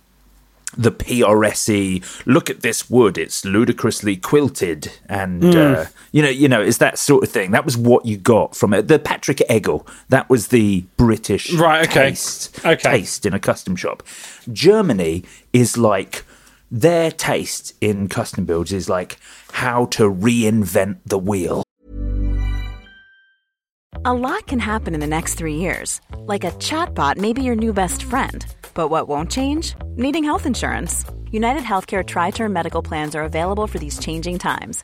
the 0.77 0.91
PRSE. 0.91 2.01
Look 2.25 2.49
at 2.49 2.61
this 2.61 2.89
wood; 2.89 3.17
it's 3.17 3.43
ludicrously 3.45 4.15
quilted, 4.15 4.91
and 5.07 5.43
uh, 5.43 5.85
you 6.11 6.21
know, 6.21 6.29
you 6.29 6.47
know, 6.47 6.61
it's 6.61 6.77
that 6.77 6.97
sort 6.97 7.23
of 7.23 7.29
thing. 7.29 7.51
That 7.51 7.65
was 7.65 7.75
what 7.77 8.05
you 8.05 8.17
got 8.17 8.55
from 8.55 8.73
it. 8.73 8.88
The 8.88 8.99
Patrick 8.99 9.39
Eggle. 9.49 9.85
That 10.09 10.29
was 10.29 10.47
the 10.47 10.85
British 10.97 11.53
Right, 11.53 11.88
okay. 11.88 12.09
taste. 12.09 12.59
Okay. 12.65 12.75
Taste 12.97 13.25
in 13.25 13.33
a 13.33 13.39
custom 13.39 13.75
shop. 13.75 14.01
Germany 14.51 15.23
is 15.53 15.77
like 15.77 16.23
their 16.71 17.11
taste 17.11 17.73
in 17.81 18.07
custom 18.07 18.45
builds 18.45 18.71
is 18.71 18.89
like 18.89 19.19
how 19.51 19.85
to 19.88 20.03
reinvent 20.03 20.99
the 21.05 21.17
wheel. 21.17 21.63
A 24.05 24.13
lot 24.13 24.47
can 24.47 24.59
happen 24.59 24.93
in 24.93 25.01
the 25.01 25.07
next 25.07 25.35
three 25.35 25.55
years. 25.55 25.99
Like 26.19 26.45
a 26.45 26.51
chatbot 26.51 27.17
may 27.17 27.33
be 27.33 27.43
your 27.43 27.55
new 27.55 27.73
best 27.73 28.03
friend. 28.03 28.45
But 28.73 28.88
what 28.88 29.09
won't 29.09 29.29
change? 29.29 29.75
Needing 29.97 30.23
health 30.23 30.45
insurance. 30.45 31.03
United 31.31 31.63
Healthcare 31.63 32.05
Tri 32.05 32.31
Term 32.31 32.53
Medical 32.53 32.81
Plans 32.81 33.13
are 33.13 33.23
available 33.23 33.67
for 33.67 33.77
these 33.77 33.99
changing 33.99 34.39
times. 34.39 34.83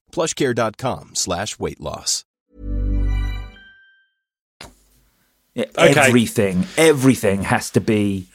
plushcare.com 0.11 1.11
slash 1.15 1.57
weight 1.59 1.79
loss. 1.81 2.25
Yeah, 5.53 5.65
Okay. 5.77 5.99
Everything, 6.07 6.65
everything 6.77 7.43
has 7.43 7.69
to 7.71 7.81
be 7.81 8.27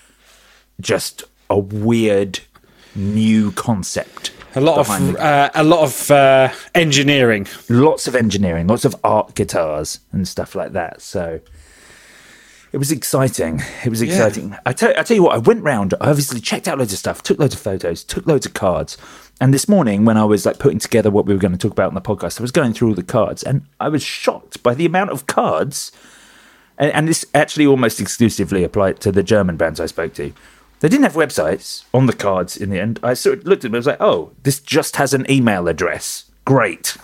just 0.80 1.24
a 1.48 1.58
weird 1.58 2.40
new 2.94 3.52
concept. 3.52 4.32
A 4.54 4.60
lot 4.60 4.78
of 4.78 4.88
uh, 5.16 5.50
a 5.54 5.64
lot 5.64 5.80
of 5.82 6.10
uh, 6.10 6.48
engineering. 6.74 7.46
lots 7.68 8.06
of 8.08 8.14
engineering, 8.14 8.66
lots 8.66 8.84
of 8.86 8.96
art 9.04 9.34
guitars 9.34 10.00
and 10.12 10.26
stuff 10.26 10.54
like 10.54 10.72
that. 10.72 11.02
So 11.02 11.40
it 12.72 12.78
was 12.78 12.90
exciting. 12.90 13.62
It 13.84 13.90
was 13.90 14.00
exciting. 14.02 14.56
I, 14.64 14.72
tell, 14.72 14.92
I 14.98 15.02
tell 15.02 15.14
you 15.14 15.22
what, 15.22 15.34
I 15.34 15.38
went 15.38 15.62
round, 15.62 15.94
I 16.00 16.08
obviously 16.10 16.40
checked 16.40 16.68
out 16.68 16.78
loads 16.78 16.92
of 16.92 16.98
stuff, 16.98 17.22
took 17.22 17.38
loads 17.38 17.54
of 17.54 17.60
photos, 17.60 18.02
took 18.02 18.26
loads 18.26 18.46
of 18.46 18.54
cards. 18.54 18.96
And 19.40 19.52
this 19.52 19.68
morning, 19.68 20.04
when 20.04 20.16
I 20.16 20.24
was 20.24 20.46
like 20.46 20.58
putting 20.58 20.78
together 20.78 21.10
what 21.10 21.26
we 21.26 21.34
were 21.34 21.40
going 21.40 21.52
to 21.52 21.58
talk 21.58 21.72
about 21.72 21.88
on 21.88 21.94
the 21.94 22.00
podcast, 22.00 22.40
I 22.40 22.42
was 22.42 22.52
going 22.52 22.72
through 22.72 22.88
all 22.88 22.94
the 22.94 23.02
cards 23.02 23.42
and 23.42 23.66
I 23.78 23.88
was 23.88 24.02
shocked 24.02 24.62
by 24.62 24.74
the 24.74 24.86
amount 24.86 25.10
of 25.10 25.26
cards. 25.26 25.92
And, 26.78 26.90
and 26.92 27.08
this 27.08 27.26
actually 27.34 27.66
almost 27.66 28.00
exclusively 28.00 28.64
applied 28.64 29.00
to 29.00 29.12
the 29.12 29.22
German 29.22 29.56
bands 29.56 29.78
I 29.78 29.86
spoke 29.86 30.14
to. 30.14 30.32
They 30.80 30.88
didn't 30.88 31.04
have 31.04 31.14
websites 31.14 31.84
on 31.92 32.06
the 32.06 32.12
cards 32.12 32.56
in 32.56 32.70
the 32.70 32.80
end. 32.80 33.00
I 33.02 33.14
sort 33.14 33.38
of 33.38 33.46
looked 33.46 33.64
at 33.64 33.70
them. 33.70 33.76
I 33.76 33.78
was 33.78 33.86
like, 33.86 34.00
"Oh, 34.00 34.32
this 34.42 34.60
just 34.60 34.96
has 34.96 35.14
an 35.14 35.30
email 35.30 35.68
address. 35.68 36.24
Great." 36.44 36.86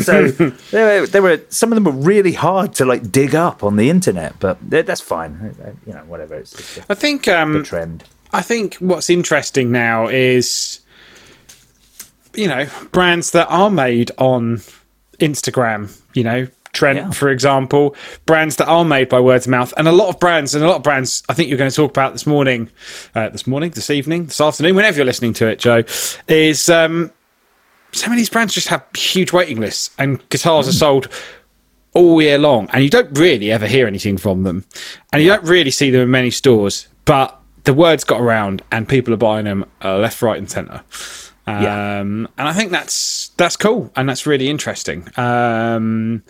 so 0.00 0.28
there 0.70 1.00
were, 1.00 1.06
there 1.08 1.22
were 1.22 1.40
some 1.48 1.72
of 1.72 1.74
them 1.74 1.84
were 1.84 1.90
really 1.90 2.32
hard 2.32 2.72
to 2.74 2.84
like 2.84 3.10
dig 3.10 3.34
up 3.34 3.64
on 3.64 3.74
the 3.74 3.90
internet, 3.90 4.38
but 4.38 4.58
that's 4.70 5.00
fine. 5.00 5.56
You 5.84 5.94
know, 5.94 6.04
whatever. 6.06 6.36
It's 6.36 6.52
just 6.52 6.78
a, 6.78 6.84
I 6.88 6.94
think 6.94 7.26
um, 7.26 7.64
trend. 7.64 8.04
I 8.32 8.42
think 8.42 8.76
what's 8.76 9.10
interesting 9.10 9.72
now 9.72 10.06
is, 10.06 10.80
you 12.34 12.48
know, 12.48 12.66
brands 12.92 13.30
that 13.32 13.46
are 13.48 13.70
made 13.70 14.10
on 14.18 14.60
Instagram, 15.20 15.96
you 16.14 16.24
know, 16.24 16.46
Trent, 16.72 16.98
Yeah. 16.98 17.10
for 17.12 17.28
example, 17.28 17.94
brands 18.26 18.56
that 18.56 18.66
are 18.66 18.84
made 18.84 19.08
by 19.08 19.20
word 19.20 19.42
of 19.42 19.46
mouth, 19.48 19.72
and 19.76 19.86
a 19.86 19.92
lot 19.92 20.08
of 20.08 20.18
brands, 20.18 20.56
and 20.56 20.64
a 20.64 20.66
lot 20.66 20.76
of 20.76 20.82
brands 20.82 21.22
I 21.28 21.32
think 21.34 21.48
you're 21.48 21.58
going 21.58 21.70
to 21.70 21.76
talk 21.76 21.90
about 21.90 22.12
this 22.12 22.26
morning, 22.26 22.68
uh, 23.14 23.28
this 23.28 23.46
morning, 23.46 23.70
this 23.70 23.90
evening, 23.90 24.26
this 24.26 24.40
afternoon, 24.40 24.74
whenever 24.74 24.96
you're 24.96 25.06
listening 25.06 25.34
to 25.34 25.46
it, 25.46 25.60
Joe, 25.60 25.84
is 26.26 26.68
um, 26.68 27.12
some 27.92 28.10
of 28.12 28.18
these 28.18 28.28
brands 28.28 28.52
just 28.52 28.66
have 28.68 28.82
huge 28.96 29.32
waiting 29.32 29.60
lists, 29.60 29.90
and 29.98 30.28
guitars 30.30 30.66
are 30.66 30.72
sold 30.72 31.08
all 31.92 32.20
year 32.20 32.38
long, 32.38 32.68
and 32.72 32.82
you 32.82 32.90
don't 32.90 33.16
really 33.16 33.52
ever 33.52 33.68
hear 33.68 33.86
anything 33.86 34.16
from 34.18 34.42
them, 34.42 34.64
and 35.12 35.22
you 35.22 35.28
don't 35.28 35.44
really 35.44 35.70
see 35.70 35.90
them 35.90 36.00
in 36.00 36.10
many 36.10 36.30
stores. 36.32 36.88
But 37.04 37.38
the 37.62 37.72
word's 37.72 38.02
got 38.02 38.20
around, 38.20 38.62
and 38.72 38.88
people 38.88 39.14
are 39.14 39.18
buying 39.18 39.44
them 39.44 39.64
uh, 39.84 39.98
left, 39.98 40.20
right, 40.22 40.38
and 40.38 40.50
centre. 40.50 40.82
Um, 41.46 41.62
Yeah. 41.62 42.00
and 42.00 42.28
I 42.38 42.52
think 42.52 42.70
that's 42.70 43.30
that's 43.36 43.56
cool, 43.56 43.90
and 43.96 44.08
that's 44.08 44.26
really 44.26 44.48
interesting. 44.48 45.06
Um, 45.16 46.22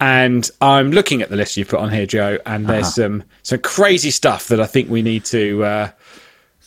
and 0.00 0.50
I'm 0.60 0.90
looking 0.90 1.22
at 1.22 1.28
the 1.30 1.36
list 1.36 1.56
you 1.56 1.64
put 1.64 1.78
on 1.80 1.90
here, 1.90 2.06
Joe, 2.06 2.38
and 2.46 2.66
there's 2.66 2.86
Uh-huh. 2.98 3.02
some 3.08 3.22
some 3.42 3.58
crazy 3.60 4.10
stuff 4.10 4.48
that 4.48 4.60
I 4.60 4.66
think 4.66 4.90
we 4.90 5.02
need 5.02 5.24
to 5.26 5.64
uh, 5.64 5.88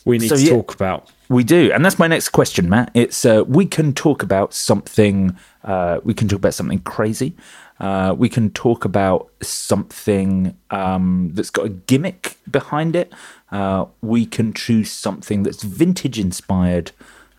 we 0.04 0.18
need 0.18 0.28
So, 0.28 0.36
to 0.36 0.42
yeah. 0.42 0.50
talk 0.50 0.74
about. 0.74 1.10
We 1.28 1.42
do, 1.42 1.72
and 1.74 1.84
that's 1.84 1.98
my 1.98 2.06
next 2.06 2.28
question, 2.28 2.68
Matt. 2.68 2.90
It's 2.94 3.24
uh, 3.24 3.42
we 3.46 3.66
can 3.66 3.92
talk 3.92 4.22
about 4.22 4.54
something. 4.54 5.36
Uh, 5.64 5.98
we 6.04 6.14
can 6.14 6.28
talk 6.28 6.38
about 6.38 6.54
something 6.54 6.78
crazy. 6.80 7.34
Uh, 7.80 8.14
we 8.16 8.28
can 8.28 8.50
talk 8.50 8.84
about 8.86 9.28
something 9.42 10.56
um, 10.70 11.30
that's 11.34 11.50
got 11.50 11.66
a 11.66 11.68
gimmick 11.68 12.36
behind 12.50 12.94
it. 12.96 13.12
Uh, 13.50 13.84
we 14.00 14.24
can 14.24 14.54
choose 14.54 14.90
something 14.90 15.42
that's 15.42 15.62
vintage 15.64 16.18
inspired, 16.18 16.92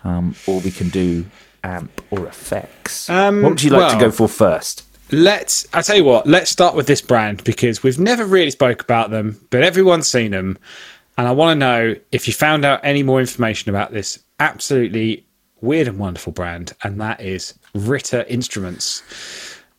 um, 0.08 0.36
or 0.48 0.60
we 0.62 0.72
can 0.72 0.90
do 0.90 1.26
amp 1.64 2.02
or 2.12 2.28
effects. 2.28 3.10
Um, 3.10 3.42
what 3.42 3.50
would 3.50 3.64
you 3.64 3.72
like 3.72 3.94
to 3.94 4.00
go 4.00 4.12
for 4.12 4.28
first? 4.28 4.84
Let's. 5.12 5.68
I 5.74 5.82
tell 5.82 5.98
you 5.98 6.04
what. 6.04 6.28
Let's 6.28 6.50
start 6.50 6.76
with 6.76 6.88
this 6.88 7.02
brand 7.02 7.44
because 7.44 7.84
we've 7.84 8.00
never 8.00 8.26
really 8.26 8.52
spoke 8.52 8.82
about 8.82 9.10
them, 9.10 9.40
but 9.50 9.64
everyone's 9.64 10.08
seen 10.08 10.32
them, 10.32 10.58
and 11.18 11.28
I 11.28 11.32
want 11.32 11.56
to 11.56 11.60
know 11.60 11.96
if 12.12 12.28
you 12.28 12.34
found 12.34 12.66
out 12.66 12.80
any 12.84 13.04
more 13.04 13.20
information 13.20 13.70
about 13.70 13.92
this 13.92 14.20
absolutely 14.40 15.26
weird 15.62 15.88
and 15.88 15.98
wonderful 15.98 16.34
brand, 16.34 16.74
and 16.84 17.00
that 17.02 17.22
is 17.22 17.58
Ritter 17.74 18.24
Instruments. 18.24 19.02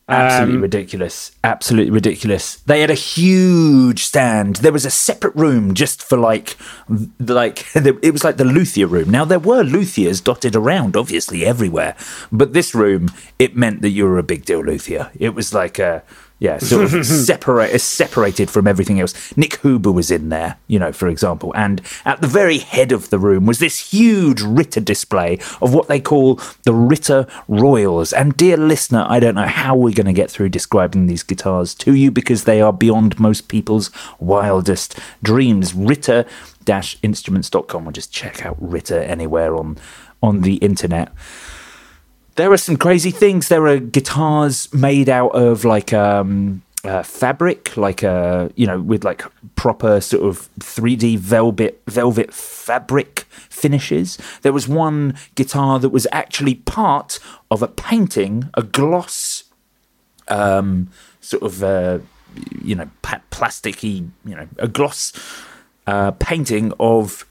Absolutely 0.09 0.55
Um, 0.55 0.61
ridiculous. 0.61 1.31
Absolutely 1.43 1.91
ridiculous. 1.91 2.55
They 2.65 2.81
had 2.81 2.89
a 2.89 2.95
huge 2.95 4.03
stand. 4.03 4.57
There 4.57 4.71
was 4.71 4.85
a 4.85 4.89
separate 4.89 5.35
room 5.35 5.73
just 5.73 6.01
for 6.03 6.17
like, 6.17 6.57
like 7.19 7.65
it 7.75 8.11
was 8.11 8.23
like 8.23 8.37
the 8.37 8.45
luthier 8.45 8.87
room. 8.87 9.09
Now 9.09 9.25
there 9.25 9.39
were 9.39 9.63
luthiers 9.63 10.21
dotted 10.21 10.55
around, 10.55 10.95
obviously 10.97 11.45
everywhere, 11.45 11.95
but 12.31 12.53
this 12.53 12.73
room 12.73 13.09
it 13.37 13.55
meant 13.55 13.81
that 13.81 13.89
you 13.89 14.05
were 14.05 14.17
a 14.17 14.23
big 14.23 14.45
deal 14.45 14.61
luthier. 14.63 15.11
It 15.17 15.35
was 15.35 15.53
like 15.53 15.79
a 15.79 16.03
Yeah, 16.39 16.57
sort 16.59 16.93
of 16.93 17.05
separate, 17.05 17.79
separated 17.81 18.49
from 18.49 18.65
everything 18.65 18.99
else. 18.99 19.35
Nik 19.35 19.59
Huber 19.61 19.91
was 19.91 20.09
in 20.09 20.29
there, 20.29 20.57
you 20.67 20.79
know, 20.79 20.91
for 20.93 21.07
example, 21.07 21.53
and 21.55 21.81
at 22.05 22.21
the 22.21 22.27
very 22.27 22.59
head 22.59 22.91
of 22.91 23.09
the 23.09 23.19
room 23.19 23.45
was 23.45 23.59
this 23.59 23.91
huge 23.91 24.41
Ritter 24.41 24.79
display 24.79 25.39
of 25.61 25.73
what 25.73 25.87
they 25.87 25.99
call 25.99 26.39
the 26.63 26.73
Ritter 26.73 27.27
Royals. 27.47 28.13
And 28.13 28.37
dear 28.37 28.55
listener, 28.57 29.05
I 29.09 29.19
don't 29.19 29.35
know 29.35 29.47
how 29.47 29.75
we're 29.75 29.93
going 29.93 30.07
to 30.07 30.13
get 30.13 30.31
through 30.31 30.49
describing 30.49 31.07
these 31.07 31.23
guitars 31.23 31.75
to 31.75 31.93
you 31.93 32.09
because 32.09 32.45
they 32.45 32.61
are 32.61 32.73
beyond 32.73 33.19
most 33.19 33.49
people's 33.49 33.91
wildest 34.19 34.97
dreams. 35.21 35.73
Ritter 35.73 36.25
instruments.com 37.01 37.87
or 37.87 37.91
just 37.91 38.13
check 38.13 38.45
out 38.45 38.55
Ritter 38.59 38.99
anywhere 38.99 39.55
on 39.55 39.77
on 40.21 40.41
the 40.41 40.55
internet 40.55 41.11
there 42.39 42.53
are 42.53 42.57
some 42.57 42.77
crazy 42.77 43.11
things. 43.11 43.49
There 43.49 43.67
are 43.67 43.79
guitars 43.79 44.73
made 44.73 45.09
out 45.09 45.35
of 45.35 45.65
like 45.65 45.91
um, 45.91 46.61
uh, 46.85 47.03
fabric, 47.03 47.75
like 47.75 48.01
uh, 48.01 48.47
you 48.55 48.65
know, 48.65 48.79
with 48.79 49.03
like 49.03 49.23
proper 49.57 49.99
sort 49.99 50.23
of 50.23 50.47
3D 50.59 51.19
velvet 51.19 51.81
velvet 51.87 52.33
fabric 52.33 53.25
finishes. 53.49 54.17
There 54.41 54.53
was 54.53 54.69
one 54.69 55.15
guitar 55.35 55.79
that 55.79 55.89
was 55.89 56.07
actually 56.13 56.55
part 56.55 57.19
of 57.51 57.61
a 57.61 57.67
painting, 57.67 58.49
a 58.53 58.63
gloss, 58.63 59.43
um, 60.29 60.89
sort 61.19 61.43
of 61.43 61.61
uh, 61.61 61.99
you 62.63 62.73
know, 62.73 62.89
pa- 63.01 63.21
plasticky, 63.31 64.09
you 64.23 64.35
know, 64.35 64.47
a 64.57 64.69
gloss 64.69 65.11
uh, 65.87 66.11
painting 66.11 66.71
of 66.79 67.25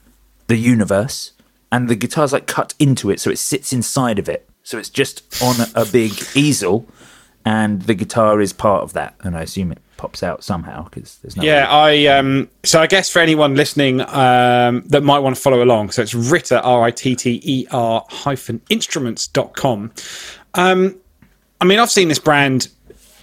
the 0.45 0.57
universe, 0.57 1.31
and 1.71 1.89
the 1.89 1.95
guitar's 1.95 2.31
like 2.31 2.45
cut 2.45 2.75
into 2.77 3.09
it, 3.09 3.19
so 3.19 3.31
it 3.31 3.39
sits 3.39 3.73
inside 3.73 4.19
of 4.19 4.29
it. 4.29 4.48
So 4.69 4.77
it's 4.77 4.91
just 4.91 5.23
on 5.41 5.55
a 5.73 5.83
big 5.83 6.11
easel, 6.35 6.85
and 7.43 7.81
the 7.81 7.95
guitar 7.95 8.39
is 8.39 8.53
part 8.53 8.83
of 8.83 8.93
that. 8.93 9.15
And 9.21 9.35
I 9.35 9.41
assume 9.41 9.71
it 9.71 9.79
pops 9.97 10.21
out 10.21 10.43
somehow 10.43 10.83
because 10.83 11.17
there's 11.23 11.35
no. 11.35 11.41
Yeah, 11.41 11.67
I 11.67 12.05
um. 12.05 12.51
So 12.63 12.79
I 12.79 12.85
guess 12.85 13.09
for 13.09 13.17
anyone 13.17 13.55
listening 13.55 14.01
um 14.01 14.83
that 14.89 15.01
might 15.01 15.19
want 15.19 15.35
to 15.35 15.41
follow 15.41 15.63
along, 15.63 15.89
so 15.89 16.03
it's 16.03 16.13
Ritter 16.13 16.57
R 16.57 16.83
I 16.83 16.91
T 16.91 17.15
T 17.15 17.41
E 17.43 17.65
R 17.71 18.05
hyphen 18.09 18.61
instruments 18.69 19.25
dot 19.25 19.55
com. 19.55 19.91
Um, 20.53 20.97
I 21.59 21.65
mean, 21.65 21.79
I've 21.79 21.89
seen 21.89 22.07
this 22.07 22.19
brand 22.19 22.67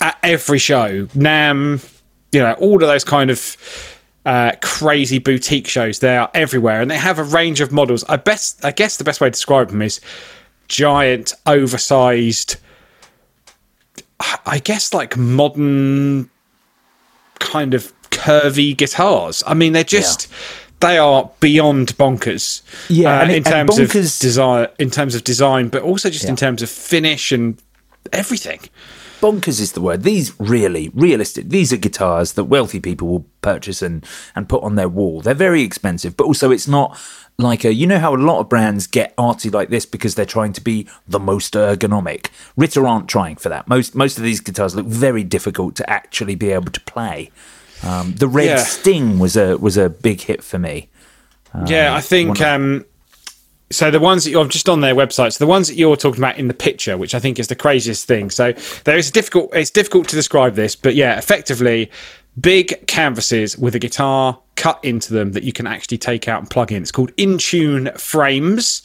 at 0.00 0.18
every 0.24 0.58
show, 0.58 1.06
NAMM, 1.14 2.00
you 2.32 2.40
know, 2.40 2.54
all 2.54 2.74
of 2.74 2.88
those 2.88 3.04
kind 3.04 3.30
of. 3.30 3.56
Uh, 4.26 4.50
crazy 4.60 5.20
boutique 5.20 5.68
shows. 5.68 6.00
They 6.00 6.16
are 6.16 6.28
everywhere, 6.34 6.82
and 6.82 6.90
they 6.90 6.96
have 6.96 7.20
a 7.20 7.22
range 7.22 7.60
of 7.60 7.70
models. 7.70 8.02
I 8.08 8.16
best, 8.16 8.64
I 8.64 8.72
guess, 8.72 8.96
the 8.96 9.04
best 9.04 9.20
way 9.20 9.28
to 9.28 9.30
describe 9.30 9.68
them 9.68 9.80
is 9.80 10.00
giant, 10.68 11.32
oversized, 11.46 12.56
I 14.44 14.58
guess 14.58 14.94
like 14.94 15.16
modern 15.16 16.30
kind 17.38 17.74
of 17.74 17.92
curvy 18.10 18.76
guitars. 18.76 19.42
I 19.46 19.54
mean, 19.54 19.72
they're 19.72 19.84
just. 19.84 20.30
Yeah. 20.30 20.36
They 20.78 20.98
are 20.98 21.30
beyond 21.40 21.96
bonkers, 21.96 22.60
yeah. 22.90 23.20
Uh, 23.20 23.30
in 23.30 23.42
terms 23.44 23.70
bonkers, 23.70 24.16
of 24.16 24.20
design, 24.20 24.68
in 24.78 24.90
terms 24.90 25.14
of 25.14 25.24
design, 25.24 25.68
but 25.68 25.80
also 25.80 26.10
just 26.10 26.24
yeah. 26.24 26.30
in 26.30 26.36
terms 26.36 26.60
of 26.60 26.68
finish 26.68 27.32
and 27.32 27.56
everything 28.12 28.60
bonkers 29.20 29.60
is 29.60 29.72
the 29.72 29.80
word. 29.80 30.02
These 30.02 30.38
really 30.38 30.90
realistic. 30.94 31.48
These 31.48 31.72
are 31.72 31.76
guitars 31.76 32.32
that 32.34 32.44
wealthy 32.44 32.80
people 32.80 33.08
will 33.08 33.26
purchase 33.42 33.82
and 33.82 34.04
and 34.34 34.48
put 34.48 34.62
on 34.62 34.74
their 34.74 34.88
wall. 34.88 35.20
They're 35.20 35.34
very 35.34 35.62
expensive, 35.62 36.16
but 36.16 36.24
also 36.24 36.50
it's 36.50 36.68
not 36.68 36.98
like 37.38 37.64
a, 37.64 37.72
you 37.72 37.86
know 37.86 37.98
how 37.98 38.14
a 38.14 38.16
lot 38.16 38.40
of 38.40 38.48
brands 38.48 38.86
get 38.86 39.12
arty 39.18 39.50
like 39.50 39.68
this 39.68 39.84
because 39.84 40.14
they're 40.14 40.24
trying 40.24 40.52
to 40.54 40.60
be 40.60 40.88
the 41.06 41.18
most 41.18 41.54
ergonomic. 41.54 42.30
Ritter 42.56 42.86
aren't 42.86 43.08
trying 43.08 43.36
for 43.36 43.48
that. 43.48 43.68
Most 43.68 43.94
most 43.94 44.16
of 44.16 44.24
these 44.24 44.40
guitars 44.40 44.74
look 44.74 44.86
very 44.86 45.22
difficult 45.22 45.76
to 45.76 45.90
actually 45.90 46.34
be 46.34 46.50
able 46.50 46.70
to 46.72 46.80
play. 46.82 47.30
Um, 47.82 48.14
the 48.14 48.28
Red 48.28 48.46
yeah. 48.46 48.56
Sting 48.64 49.18
was 49.18 49.36
a 49.36 49.58
was 49.58 49.76
a 49.76 49.90
big 49.90 50.22
hit 50.22 50.42
for 50.42 50.58
me. 50.58 50.88
Um, 51.52 51.66
yeah, 51.66 51.94
I 51.94 52.00
think. 52.00 52.40
Um, 52.40 52.84
so 53.70 53.90
the 53.90 54.00
ones 54.00 54.24
that 54.24 54.30
you're 54.30 54.46
just 54.46 54.68
on 54.68 54.80
their 54.80 54.94
website, 54.94 55.32
so 55.32 55.44
the 55.44 55.48
ones 55.48 55.66
that 55.68 55.74
you're 55.74 55.96
talking 55.96 56.20
about 56.20 56.38
in 56.38 56.46
the 56.46 56.54
picture, 56.54 56.96
which 56.96 57.14
I 57.14 57.18
think 57.18 57.38
is 57.38 57.48
the 57.48 57.56
craziest 57.56 58.06
thing. 58.06 58.30
So 58.30 58.52
there 58.84 58.96
is 58.96 59.10
difficult. 59.10 59.54
It's 59.54 59.70
difficult 59.70 60.08
to 60.08 60.16
describe 60.16 60.54
this, 60.54 60.76
but 60.76 60.94
yeah, 60.94 61.18
effectively, 61.18 61.90
big 62.40 62.86
canvases 62.86 63.58
with 63.58 63.74
a 63.74 63.78
guitar 63.78 64.38
cut 64.56 64.78
into 64.82 65.12
them 65.12 65.32
that 65.32 65.44
you 65.44 65.52
can 65.52 65.66
actually 65.66 65.98
take 65.98 66.28
out 66.28 66.40
and 66.40 66.50
plug 66.50 66.72
in. 66.72 66.82
It's 66.82 66.92
called 66.92 67.14
Intune 67.16 67.98
Frames. 67.98 68.82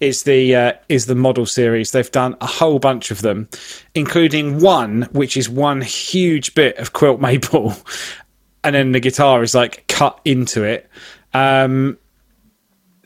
Is 0.00 0.24
the 0.24 0.56
uh, 0.56 0.72
is 0.88 1.06
the 1.06 1.14
model 1.14 1.46
series? 1.46 1.92
They've 1.92 2.10
done 2.10 2.36
a 2.40 2.46
whole 2.46 2.80
bunch 2.80 3.12
of 3.12 3.22
them, 3.22 3.48
including 3.94 4.58
one 4.60 5.02
which 5.12 5.36
is 5.36 5.48
one 5.48 5.80
huge 5.80 6.54
bit 6.54 6.76
of 6.78 6.92
quilt 6.92 7.20
maple, 7.20 7.74
and 8.64 8.74
then 8.74 8.90
the 8.92 9.00
guitar 9.00 9.44
is 9.44 9.54
like 9.54 9.86
cut 9.86 10.18
into 10.24 10.64
it. 10.64 10.88
Um, 11.34 11.98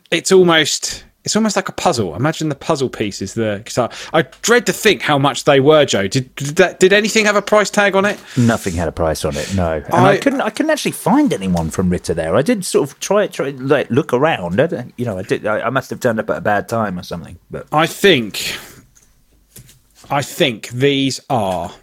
it's 0.09 0.31
almost 0.31 1.03
it's 1.27 1.35
almost 1.35 1.57
like 1.57 1.67
a 1.67 1.73
puzzle. 1.73 2.15
Imagine 2.15 2.47
the 2.47 2.55
puzzle 2.55 2.87
pieces, 2.87 3.33
the 3.33 3.61
guitar. 3.65 3.89
I 4.13 4.21
dread 4.43 4.65
to 4.67 4.71
think 4.71 5.01
how 5.01 5.17
much 5.17 5.43
they 5.43 5.59
were, 5.59 5.83
Joe. 5.83 6.07
Did 6.07 6.33
did, 6.35 6.55
that, 6.55 6.79
did 6.79 6.93
anything 6.93 7.25
have 7.25 7.35
a 7.35 7.41
price 7.41 7.69
tag 7.69 7.97
on 7.97 8.05
it? 8.05 8.17
Nothing 8.37 8.75
had 8.75 8.87
a 8.87 8.93
price 8.93 9.25
on 9.25 9.35
it. 9.35 9.53
No, 9.53 9.73
and 9.73 9.93
I, 9.93 10.11
I 10.11 10.17
couldn't. 10.19 10.39
I 10.39 10.49
couldn't 10.49 10.69
actually 10.69 10.93
find 10.93 11.33
anyone 11.33 11.69
from 11.69 11.89
Ritter 11.89 12.13
there. 12.13 12.33
I 12.37 12.41
did 12.41 12.63
sort 12.63 12.89
of 12.89 12.97
try 13.01 13.27
try 13.27 13.49
like 13.49 13.89
look 13.89 14.13
around. 14.13 14.61
I 14.61 14.85
you 14.95 15.03
know, 15.03 15.17
I 15.17 15.23
did. 15.23 15.45
I, 15.45 15.63
I 15.63 15.69
must 15.69 15.89
have 15.89 15.99
turned 15.99 16.17
up 16.17 16.29
at 16.29 16.37
a 16.37 16.41
bad 16.41 16.69
time 16.69 16.97
or 16.97 17.03
something. 17.03 17.37
But 17.51 17.67
I 17.73 17.87
think, 17.87 18.57
I 20.09 20.21
think 20.21 20.69
these 20.69 21.19
are, 21.29 21.73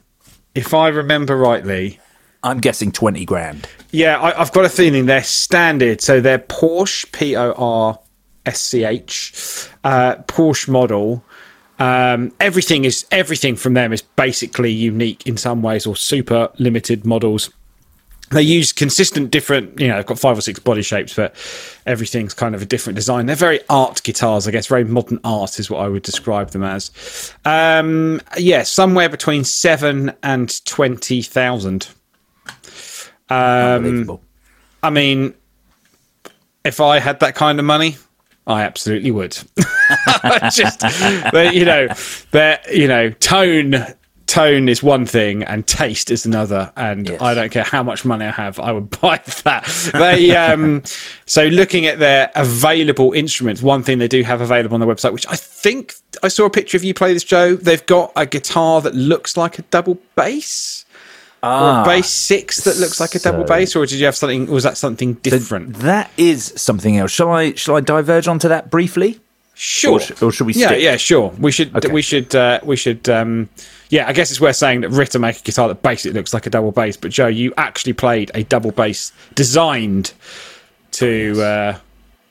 if 0.54 0.72
I 0.72 0.88
remember 0.88 1.36
rightly, 1.36 2.00
I'm 2.42 2.60
guessing 2.60 2.92
twenty 2.92 3.26
grand. 3.26 3.68
Yeah, 3.90 4.22
I, 4.22 4.32
have 4.38 4.52
got 4.52 4.64
a 4.64 4.70
feeling 4.70 5.04
they're 5.04 5.22
standard. 5.22 6.00
So 6.00 6.22
they're 6.22 6.38
Porsche 6.38 7.12
P 7.12 7.36
O 7.36 7.52
R 7.58 7.98
SCH 8.46 9.68
uh, 9.84 10.16
Porsche 10.26 10.68
model. 10.68 11.24
Um, 11.78 12.32
everything 12.38 12.84
is 12.84 13.04
everything 13.10 13.56
from 13.56 13.74
them 13.74 13.92
is 13.92 14.02
basically 14.02 14.70
unique 14.70 15.26
in 15.26 15.36
some 15.36 15.62
ways 15.62 15.86
or 15.86 15.96
super 15.96 16.50
limited 16.58 17.04
models. 17.04 17.50
They 18.30 18.42
use 18.42 18.72
consistent 18.72 19.30
different, 19.30 19.78
you 19.78 19.86
know, 19.86 19.96
they've 19.96 20.06
got 20.06 20.18
five 20.18 20.36
or 20.38 20.40
six 20.40 20.58
body 20.58 20.82
shapes, 20.82 21.14
but 21.14 21.34
everything's 21.84 22.32
kind 22.32 22.54
of 22.54 22.62
a 22.62 22.66
different 22.66 22.96
design. 22.96 23.26
They're 23.26 23.36
very 23.36 23.60
art 23.68 24.02
guitars, 24.02 24.48
I 24.48 24.50
guess. 24.50 24.66
Very 24.66 24.84
modern 24.84 25.20
art 25.24 25.58
is 25.58 25.70
what 25.70 25.80
I 25.80 25.88
would 25.88 26.02
describe 26.02 26.50
them 26.50 26.64
as. 26.64 27.32
Um, 27.44 28.20
yeah, 28.38 28.62
somewhere 28.62 29.08
between 29.08 29.44
seven 29.44 30.12
and 30.22 30.64
twenty 30.64 31.22
thousand. 31.22 31.88
Um, 33.28 34.20
I 34.82 34.90
mean, 34.90 35.34
if 36.64 36.80
I 36.80 36.98
had 36.98 37.20
that 37.20 37.34
kind 37.34 37.58
of 37.58 37.64
money, 37.64 37.96
I 38.46 38.62
absolutely 38.62 39.10
would. 39.10 39.32
Just, 40.52 40.80
but, 41.32 41.54
you 41.54 41.64
know, 41.64 41.88
but 42.30 42.74
you 42.74 42.88
know, 42.88 43.10
tone 43.10 43.86
tone 44.26 44.68
is 44.68 44.82
one 44.82 45.06
thing 45.06 45.42
and 45.44 45.66
taste 45.66 46.10
is 46.10 46.24
another 46.24 46.72
and 46.76 47.08
yes. 47.08 47.20
i 47.20 47.34
don't 47.34 47.52
care 47.52 47.62
how 47.62 47.82
much 47.82 48.04
money 48.04 48.24
i 48.24 48.30
have 48.30 48.58
i 48.58 48.72
would 48.72 48.88
buy 49.00 49.16
that 49.44 49.64
they 49.92 50.34
um 50.34 50.82
so 51.26 51.44
looking 51.48 51.86
at 51.86 51.98
their 51.98 52.32
available 52.34 53.12
instruments 53.12 53.62
one 53.62 53.82
thing 53.82 53.98
they 53.98 54.08
do 54.08 54.22
have 54.22 54.40
available 54.40 54.74
on 54.74 54.80
their 54.80 54.88
website 54.88 55.12
which 55.12 55.28
i 55.28 55.36
think 55.36 55.94
i 56.22 56.28
saw 56.28 56.46
a 56.46 56.50
picture 56.50 56.76
of 56.76 56.82
you 56.82 56.94
play 56.94 57.12
this 57.12 57.22
joe 57.22 57.54
they've 57.54 57.86
got 57.86 58.10
a 58.16 58.24
guitar 58.24 58.80
that 58.80 58.94
looks 58.94 59.36
like 59.36 59.58
a 59.58 59.62
double 59.64 59.98
bass 60.16 60.73
Ah, 61.44 61.78
or 61.78 61.82
a 61.82 61.84
bass 61.84 62.08
six 62.08 62.64
that 62.64 62.78
looks 62.78 63.00
like 63.00 63.14
a 63.14 63.18
double 63.18 63.44
bass, 63.44 63.76
or 63.76 63.84
did 63.86 63.98
you 63.98 64.06
have 64.06 64.16
something? 64.16 64.46
Was 64.46 64.64
that 64.64 64.76
something 64.76 65.14
different? 65.14 65.74
that 65.76 66.10
is 66.16 66.52
something 66.56 66.96
else. 66.96 67.10
Shall 67.10 67.30
I? 67.30 67.54
Shall 67.54 67.76
I 67.76 67.80
diverge 67.80 68.26
onto 68.28 68.48
that 68.48 68.70
briefly? 68.70 69.20
Sure. 69.56 69.92
Or, 69.92 70.00
sh- 70.00 70.22
or 70.22 70.32
should 70.32 70.46
we? 70.46 70.54
Yeah, 70.54 70.68
stick? 70.68 70.82
yeah, 70.82 70.96
sure. 70.96 71.28
We 71.38 71.52
should. 71.52 71.74
Okay. 71.76 71.88
We 71.88 72.02
should. 72.02 72.34
Uh, 72.34 72.60
we 72.64 72.76
should. 72.76 73.08
Um, 73.08 73.48
yeah, 73.88 74.08
I 74.08 74.12
guess 74.12 74.30
it's 74.30 74.40
worth 74.40 74.56
saying 74.56 74.80
that 74.80 74.88
Ritter 74.90 75.18
make 75.18 75.38
a 75.38 75.42
guitar 75.42 75.68
that 75.68 75.82
basically 75.82 76.18
looks 76.18 76.34
like 76.34 76.46
a 76.46 76.50
double 76.50 76.72
bass. 76.72 76.96
But 76.96 77.12
Joe, 77.12 77.28
you 77.28 77.54
actually 77.56 77.92
played 77.92 78.32
a 78.34 78.42
double 78.42 78.72
bass 78.72 79.12
designed 79.34 80.12
to 80.92 81.40
uh, 81.40 81.78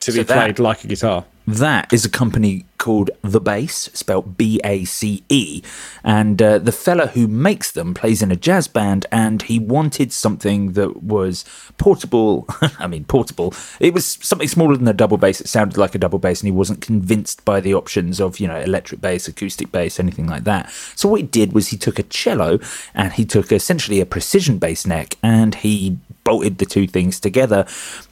to 0.02 0.12
so 0.12 0.18
be 0.18 0.24
that, 0.24 0.34
played 0.34 0.60
like 0.60 0.84
a 0.84 0.88
guitar. 0.88 1.24
That 1.46 1.92
is 1.92 2.06
a 2.06 2.10
company 2.10 2.66
called 2.78 3.12
The 3.22 3.42
Bace, 3.42 3.90
spelled 3.96 4.38
B 4.38 4.62
A 4.64 4.86
C 4.86 5.24
E. 5.28 5.62
And 6.04 6.42
uh, 6.42 6.58
the 6.60 6.72
fella 6.72 7.08
who 7.08 7.28
makes 7.28 7.72
them 7.72 7.94
plays 7.94 8.22
in 8.22 8.32
a 8.32 8.36
jazz 8.36 8.68
band, 8.68 9.06
and 9.12 9.42
he 9.42 9.60
wanted 9.60 10.14
something 10.14 10.74
that 10.74 11.04
was 11.04 11.44
portable. 11.78 12.46
I 12.80 12.88
mean, 12.88 13.04
portable. 13.04 13.54
It 13.80 13.94
was 13.94 14.06
something 14.06 14.48
smaller 14.48 14.78
than 14.78 14.88
a 14.88 14.94
double 14.94 15.18
bass. 15.18 15.42
It 15.42 15.48
sounded 15.48 15.78
like 15.78 15.96
a 15.96 16.00
double 16.00 16.20
bass, 16.20 16.42
and 16.42 16.48
he 16.48 16.52
wasn't 16.52 16.82
convinced 16.82 17.44
by 17.44 17.60
the 17.60 17.74
options 17.74 18.22
of, 18.22 18.40
you 18.40 18.48
know, 18.48 18.60
electric 18.60 19.02
bass, 19.02 19.28
acoustic 19.28 19.72
bass, 19.72 20.00
anything 20.00 20.28
like 20.28 20.46
that. 20.46 20.72
So 20.96 21.10
what 21.10 21.22
he 21.22 21.28
did 21.28 21.54
was 21.54 21.70
he 21.70 21.78
took 21.78 22.00
a 22.00 22.04
cello 22.04 22.60
and 22.94 23.14
he 23.14 23.26
took 23.26 23.52
essentially 23.52 24.00
a 24.00 24.06
precision 24.06 24.58
bass 24.60 24.86
neck 24.86 25.16
and 25.22 25.56
he 25.56 26.00
bolted 26.24 26.58
the 26.58 26.66
two 26.66 26.88
things 26.88 27.20
together 27.20 27.66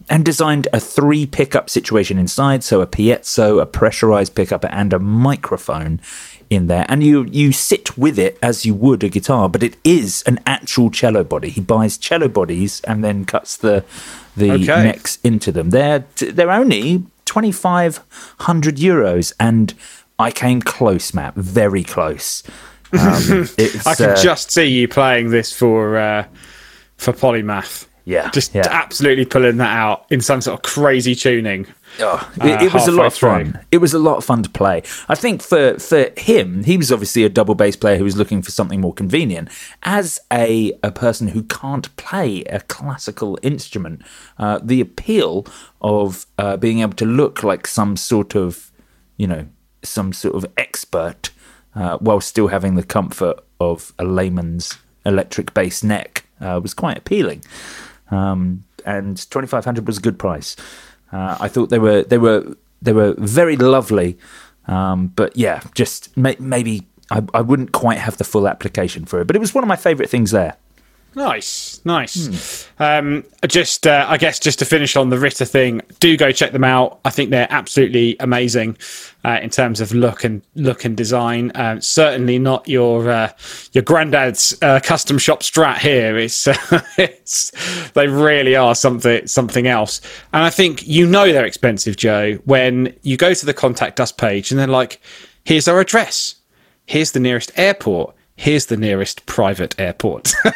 and 0.09 0.25
designed 0.25 0.67
a 0.73 0.79
three 0.79 1.25
pickup 1.25 1.69
situation 1.69 2.17
inside. 2.17 2.63
So 2.63 2.81
a 2.81 2.87
piezo, 2.87 3.61
a 3.61 3.65
pressurized 3.65 4.35
pickup, 4.35 4.65
and 4.69 4.93
a 4.93 4.99
microphone 4.99 5.99
in 6.49 6.67
there, 6.67 6.85
and 6.89 7.01
you 7.01 7.23
you 7.31 7.53
sit 7.53 7.97
with 7.97 8.19
it 8.19 8.37
as 8.41 8.65
you 8.65 8.73
would 8.73 9.03
a 9.05 9.09
guitar, 9.09 9.47
but 9.47 9.63
it 9.63 9.77
is 9.85 10.21
an 10.25 10.37
actual 10.45 10.89
cello 10.91 11.23
body. 11.23 11.49
He 11.49 11.61
buys 11.61 11.97
cello 11.97 12.27
bodies 12.27 12.81
and 12.81 13.03
then 13.03 13.23
cuts 13.23 13.55
the 13.55 13.85
the 14.35 14.51
Okay. 14.51 14.83
necks 14.83 15.17
into 15.23 15.51
them. 15.53 15.69
They're 15.69 16.03
they're 16.17 16.51
only 16.51 17.05
twenty 17.23 17.53
five 17.53 18.01
hundred 18.39 18.75
euros, 18.75 19.31
and 19.39 19.73
I 20.19 20.29
came 20.31 20.61
close, 20.61 21.13
Matt, 21.13 21.35
very 21.35 21.83
close. 21.83 22.43
Um, 22.93 23.47
it's, 23.57 23.87
I 23.87 23.95
can 23.95 24.09
uh, 24.09 24.15
just 24.21 24.51
see 24.51 24.65
you 24.65 24.89
playing 24.89 25.29
this 25.29 25.53
for 25.53 25.95
uh, 25.97 26.25
for 26.97 27.13
polymath. 27.13 27.85
Yeah, 28.05 28.31
just 28.31 28.55
yeah. 28.55 28.67
absolutely 28.69 29.25
pulling 29.25 29.57
that 29.57 29.75
out 29.75 30.05
in 30.09 30.21
some 30.21 30.41
sort 30.41 30.59
of 30.59 30.63
crazy 30.63 31.13
tuning. 31.13 31.67
Oh, 31.99 32.31
uh, 32.41 32.47
it, 32.47 32.63
it 32.63 32.73
was 32.73 32.87
a 32.87 32.91
lot 32.91 33.07
of 33.07 33.13
through. 33.13 33.29
fun. 33.29 33.65
It 33.71 33.77
was 33.77 33.93
a 33.93 33.99
lot 33.99 34.17
of 34.17 34.25
fun 34.25 34.41
to 34.43 34.49
play. 34.49 34.81
I 35.07 35.15
think 35.15 35.41
for 35.43 35.77
for 35.77 36.09
him, 36.17 36.63
he 36.63 36.77
was 36.77 36.91
obviously 36.91 37.23
a 37.23 37.29
double 37.29 37.53
bass 37.53 37.75
player 37.75 37.97
who 37.97 38.03
was 38.03 38.17
looking 38.17 38.41
for 38.41 38.49
something 38.49 38.81
more 38.81 38.93
convenient. 38.93 39.49
As 39.83 40.19
a 40.31 40.73
a 40.83 40.91
person 40.91 41.29
who 41.29 41.43
can't 41.43 41.95
play 41.97 42.43
a 42.45 42.61
classical 42.61 43.37
instrument, 43.43 44.01
uh, 44.39 44.59
the 44.63 44.81
appeal 44.81 45.45
of 45.81 46.25
uh, 46.37 46.57
being 46.57 46.79
able 46.79 46.93
to 46.93 47.05
look 47.05 47.43
like 47.43 47.67
some 47.67 47.95
sort 47.95 48.35
of, 48.35 48.71
you 49.17 49.27
know, 49.27 49.47
some 49.83 50.11
sort 50.11 50.35
of 50.35 50.45
expert, 50.57 51.29
uh, 51.75 51.97
while 51.99 52.21
still 52.21 52.47
having 52.47 52.75
the 52.75 52.83
comfort 52.83 53.39
of 53.59 53.93
a 53.99 54.05
layman's 54.05 54.79
electric 55.05 55.53
bass 55.53 55.83
neck, 55.83 56.25
uh, 56.39 56.59
was 56.61 56.73
quite 56.73 56.97
appealing 56.97 57.43
um, 58.11 58.63
and 58.85 59.29
twenty 59.29 59.47
five 59.47 59.65
hundred 59.65 59.87
was 59.87 59.97
a 59.97 60.01
good 60.01 60.19
price. 60.19 60.55
Uh, 61.11 61.37
I 61.39 61.47
thought 61.47 61.69
they 61.69 61.79
were 61.79 62.03
they 62.03 62.17
were 62.17 62.55
they 62.81 62.93
were 62.93 63.15
very 63.17 63.57
lovely, 63.57 64.17
um, 64.67 65.07
but 65.07 65.35
yeah, 65.35 65.61
just 65.73 66.15
may, 66.15 66.35
maybe 66.39 66.87
I, 67.09 67.23
I 67.33 67.41
wouldn't 67.41 67.71
quite 67.71 67.97
have 67.97 68.17
the 68.17 68.23
full 68.23 68.47
application 68.47 69.05
for 69.05 69.21
it. 69.21 69.27
But 69.27 69.35
it 69.35 69.39
was 69.39 69.53
one 69.53 69.63
of 69.63 69.67
my 69.67 69.75
favourite 69.75 70.09
things 70.09 70.31
there. 70.31 70.55
Nice, 71.13 71.81
nice. 71.83 72.65
Hmm. 72.77 72.83
Um, 72.83 73.23
just, 73.47 73.85
uh, 73.85 74.05
I 74.07 74.17
guess, 74.17 74.39
just 74.39 74.59
to 74.59 74.65
finish 74.65 74.95
on 74.95 75.09
the 75.09 75.19
Ritter 75.19 75.43
thing, 75.43 75.81
do 75.99 76.15
go 76.15 76.31
check 76.31 76.53
them 76.53 76.63
out. 76.63 77.01
I 77.03 77.09
think 77.09 77.31
they're 77.31 77.47
absolutely 77.49 78.15
amazing 78.21 78.77
uh, 79.25 79.39
in 79.41 79.49
terms 79.49 79.81
of 79.81 79.91
look 79.91 80.23
and 80.23 80.41
look 80.55 80.85
and 80.85 80.95
design. 80.95 81.51
Um, 81.55 81.81
certainly 81.81 82.39
not 82.39 82.67
your 82.67 83.09
uh, 83.09 83.31
your 83.73 83.83
granddad's 83.83 84.57
uh, 84.61 84.79
custom 84.81 85.17
shop 85.17 85.41
Strat 85.41 85.79
here. 85.79 86.17
It's, 86.17 86.47
it's 86.97 87.51
they 87.91 88.07
really 88.07 88.55
are 88.55 88.73
something 88.73 89.27
something 89.27 89.67
else. 89.67 89.99
And 90.31 90.43
I 90.43 90.49
think 90.49 90.87
you 90.87 91.05
know 91.05 91.31
they're 91.31 91.45
expensive, 91.45 91.97
Joe, 91.97 92.35
when 92.45 92.95
you 93.01 93.17
go 93.17 93.33
to 93.33 93.45
the 93.45 93.53
contact 93.53 93.99
us 93.99 94.13
page 94.13 94.49
and 94.49 94.59
they're 94.59 94.67
like, 94.67 95.01
"Here's 95.43 95.67
our 95.67 95.81
address. 95.81 96.35
Here's 96.85 97.11
the 97.11 97.19
nearest 97.19 97.51
airport." 97.57 98.15
Here's 98.35 98.65
the 98.67 98.77
nearest 98.77 99.25
private 99.25 99.75
airport. 99.79 100.33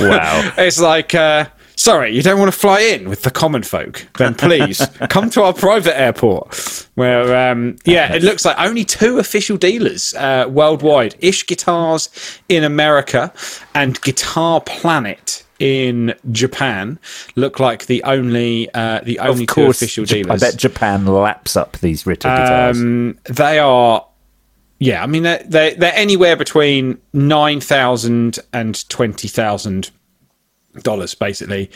Wow. 0.00 0.52
It's 0.58 0.80
like, 0.80 1.14
uh, 1.14 1.46
sorry, 1.76 2.14
you 2.14 2.22
don't 2.22 2.38
want 2.38 2.52
to 2.52 2.58
fly 2.58 2.80
in 2.80 3.08
with 3.08 3.22
the 3.22 3.30
common 3.30 3.62
folk? 3.62 4.06
Then 4.18 4.34
please 4.34 4.86
come 5.08 5.30
to 5.30 5.42
our 5.42 5.52
private 5.52 5.98
airport. 5.98 6.88
Where, 6.94 7.50
um, 7.50 7.76
yeah, 7.84 8.14
it 8.14 8.22
looks 8.22 8.44
like 8.44 8.58
only 8.58 8.84
two 8.84 9.18
official 9.18 9.56
dealers 9.56 10.14
uh, 10.14 10.46
worldwide: 10.48 11.16
Ish 11.18 11.46
Guitars 11.46 12.08
in 12.48 12.64
America 12.64 13.32
and 13.74 14.00
Guitar 14.02 14.60
Planet 14.60 15.43
in 15.64 16.14
Japan. 16.30 16.98
Look 17.36 17.58
like 17.58 17.86
the 17.86 18.02
only 18.04 18.68
uh, 18.74 19.00
the 19.00 19.18
only 19.18 19.44
of 19.44 19.48
course, 19.48 19.78
two 19.78 19.84
official 19.84 20.04
dealers. 20.04 20.42
I 20.42 20.46
bet 20.50 20.58
Japan 20.58 21.06
laps 21.06 21.56
up 21.56 21.78
these 21.78 22.04
Ritter 22.04 22.28
guitars. 22.28 22.78
Um, 22.78 23.18
they 23.24 23.58
are, 23.58 24.06
yeah. 24.78 25.02
I 25.02 25.06
mean, 25.06 25.22
they're 25.22 25.42
they're, 25.46 25.74
they're 25.74 25.94
anywhere 25.94 26.36
between 26.36 26.98
nine 27.14 27.60
thousand 27.60 28.38
and 28.52 28.86
twenty 28.90 29.26
thousand 29.26 29.90
dollars, 30.82 31.14
basically. 31.14 31.70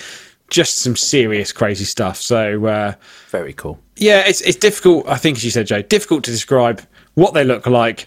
Just 0.51 0.79
some 0.79 0.94
serious 0.94 1.51
crazy 1.51 1.87
stuff. 1.87 2.18
So 2.18 2.66
uh, 2.66 2.92
Very 3.31 3.55
cool. 3.55 3.79
yeah, 3.96 4.20
it's 4.27 4.42
it's 4.42 4.59
difficult. 4.59 5.09
I 5.09 5.16
think, 5.16 5.38
as 5.38 5.44
you 5.44 5.51
said, 5.51 5.66
Joe, 5.66 5.81
difficult 5.81 6.24
to 6.24 6.31
describe 6.31 6.83
what 7.14 7.33
they 7.33 7.44
look 7.44 7.66
like. 7.66 8.07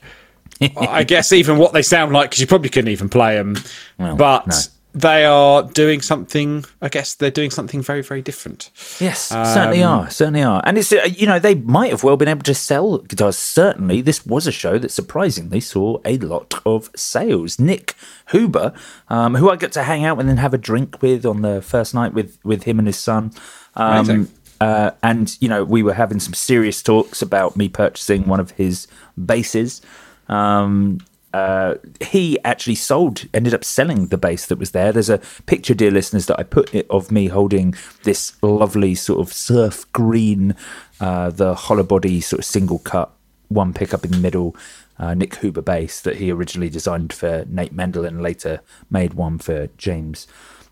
I 0.78 1.04
guess 1.04 1.32
even 1.34 1.58
what 1.58 1.74
they 1.74 1.82
sound 1.82 2.14
like, 2.14 2.30
because 2.30 2.40
you 2.42 2.46
probably 2.46 2.70
couldn't 2.70 2.92
even 2.92 3.10
play 3.10 3.36
them. 3.36 3.56
Well, 3.98 4.16
but 4.16 4.46
no. 4.46 4.56
They 4.94 5.24
are 5.24 5.64
doing 5.64 6.02
something. 6.02 6.66
I 6.82 6.90
guess 6.90 7.14
they're 7.16 7.32
doing 7.32 7.50
something 7.50 7.82
very, 7.82 8.02
very 8.02 8.22
different. 8.22 8.72
Yes, 9.00 9.30
certainly 9.30 9.84
Um, 9.84 10.02
are, 10.02 10.10
certainly 10.10 10.44
are, 10.44 10.62
and 10.66 10.78
it's 10.78 10.92
uh, 10.92 11.08
you 11.16 11.26
know 11.26 11.40
they 11.40 11.56
might 11.56 11.92
have 11.92 12.04
well 12.04 12.18
been 12.18 12.28
able 12.28 12.44
to 12.44 12.54
sell 12.54 12.98
guitars. 12.98 13.38
Certainly, 13.38 14.02
this 14.02 14.26
was 14.26 14.48
a 14.48 14.52
show 14.52 14.78
that 14.78 14.92
surprisingly 14.92 15.62
saw 15.62 16.00
a 16.04 16.18
lot 16.18 16.56
of 16.66 16.90
sales. 16.94 17.58
Nik 17.58 17.96
Huber, 18.32 18.74
um, 19.08 19.36
who 19.36 19.50
I 19.50 19.56
got 19.56 19.72
to 19.74 19.84
hang 19.84 20.04
out 20.04 20.18
with 20.18 20.26
and 20.26 20.30
then 20.30 20.38
have 20.38 20.54
a 20.54 20.58
drink 20.58 21.02
with 21.02 21.26
on 21.26 21.42
the 21.42 21.62
first 21.62 21.94
night 21.94 22.14
with 22.14 22.38
with 22.44 22.64
him 22.64 22.78
and 22.78 22.88
his 22.88 22.98
son. 22.98 23.32
Um, 23.76 24.28
uh, 24.60 24.92
and 25.02 25.38
you 25.40 25.48
know 25.48 25.64
we 25.64 25.84
were 25.84 25.94
having 25.94 26.20
some 26.20 26.34
serious 26.34 26.84
talks 26.84 27.22
about 27.22 27.56
me 27.56 27.70
purchasing 27.70 28.28
one 28.28 28.42
of 28.42 28.52
his 28.52 28.88
bases. 29.26 29.82
Um, 30.28 31.00
uh, 31.34 31.76
he 32.00 32.38
actually 32.44 32.76
sold, 32.76 33.26
ended 33.34 33.54
up 33.54 33.64
selling 33.64 34.08
the 34.08 34.18
bass 34.18 34.46
that 34.48 34.60
was 34.60 34.72
there. 34.72 34.92
There's 34.92 35.10
a 35.10 35.22
picture, 35.46 35.74
dear 35.74 35.92
listeners, 35.92 36.26
that 36.28 36.40
I 36.40 36.44
put 36.44 36.74
it 36.76 36.88
of 36.90 37.12
me 37.12 37.28
holding 37.28 37.76
this 38.04 38.42
lovely 38.42 38.96
sort 38.96 39.20
of 39.20 39.34
surf 39.34 39.92
green, 39.94 40.56
uh, 41.00 41.30
the 41.30 41.56
hollow 41.56 41.84
body 41.84 42.22
sort 42.22 42.40
of 42.40 42.46
single 42.46 42.80
cut, 42.80 43.12
one 43.48 43.74
pickup 43.74 44.06
in 44.06 44.12
the 44.12 44.18
middle, 44.18 44.56
uh, 45.00 45.14
Nik 45.14 45.38
Huber 45.38 45.62
bass 45.62 46.02
that 46.02 46.18
he 46.18 46.32
originally 46.32 46.70
designed 46.70 47.12
for 47.12 47.46
Nate 47.50 47.74
Mendel 47.74 48.06
and 48.06 48.22
later 48.22 48.62
made 48.90 49.16
one 49.16 49.40
for 49.40 49.68
James 49.78 50.28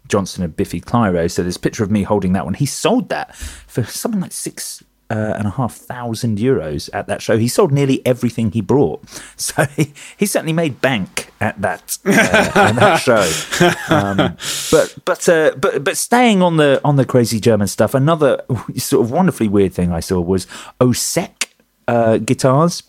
Johnston 0.08 0.44
and 0.44 0.56
Biffy 0.56 0.82
Clyro. 0.82 1.30
So 1.30 1.42
there's 1.42 1.56
a 1.56 1.60
picture 1.60 1.84
of 1.84 1.92
me 1.92 2.04
holding 2.04 2.34
that 2.34 2.46
one. 2.46 2.54
He 2.54 2.66
sold 2.66 3.10
that 3.10 3.36
for 3.36 3.84
something 3.84 4.22
like 4.22 4.32
six 4.32 4.84
uh, 5.10 5.34
and 5.38 5.48
a 5.48 5.52
half 5.52 5.76
thousand 5.76 6.38
euros 6.38 6.90
at 6.94 7.08
that 7.08 7.22
show. 7.22 7.38
He 7.38 7.48
sold 7.48 7.72
nearly 7.72 8.06
everything 8.06 8.52
he 8.52 8.62
brought, 8.62 9.08
so 9.36 9.66
he, 9.66 9.94
he 10.18 10.26
certainly 10.26 10.54
made 10.54 10.82
bank 10.82 11.32
at 11.42 11.62
that 11.62 11.98
uh, 12.06 12.12
at 12.12 12.76
that 12.76 12.98
show. 13.90 13.94
Um, 13.94 14.38
but 14.72 14.98
but 15.06 15.30
uh, 15.30 15.56
but 15.56 15.84
but 15.84 15.98
staying 15.98 16.42
on 16.42 16.58
the 16.58 16.80
on 16.84 16.96
the 16.96 17.06
crazy 17.06 17.40
German 17.40 17.68
stuff, 17.68 17.94
another 17.94 18.42
sort 18.76 19.06
of 19.06 19.12
wonderfully 19.12 19.50
weird 19.50 19.74
thing 19.74 19.92
I 19.92 20.00
saw 20.00 20.20
was 20.20 20.46
Osek 20.80 21.48
uh, 21.88 22.18
guitars. 22.18 22.84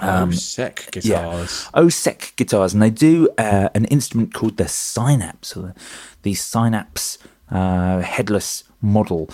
Um, 0.00 0.32
Sec 0.32 0.92
guitars. 0.92 1.04
Yeah, 1.04 1.80
OSEC 1.80 2.36
guitars, 2.36 2.72
and 2.72 2.80
they 2.80 2.90
do 2.90 3.28
uh, 3.36 3.68
an 3.74 3.84
instrument 3.86 4.32
called 4.32 4.56
the 4.56 4.68
Synapse, 4.68 5.56
or 5.56 5.62
the, 5.62 5.74
the 6.22 6.34
Synapse 6.34 7.18
uh, 7.50 8.00
headless 8.00 8.62
model, 8.80 9.28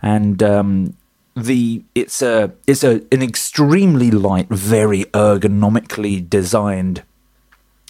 and 0.00 0.42
um, 0.42 0.96
the 1.36 1.84
it's 1.94 2.22
a 2.22 2.52
it's 2.66 2.82
a 2.82 3.02
an 3.12 3.22
extremely 3.22 4.10
light, 4.10 4.48
very 4.48 5.04
ergonomically 5.06 6.28
designed 6.28 7.02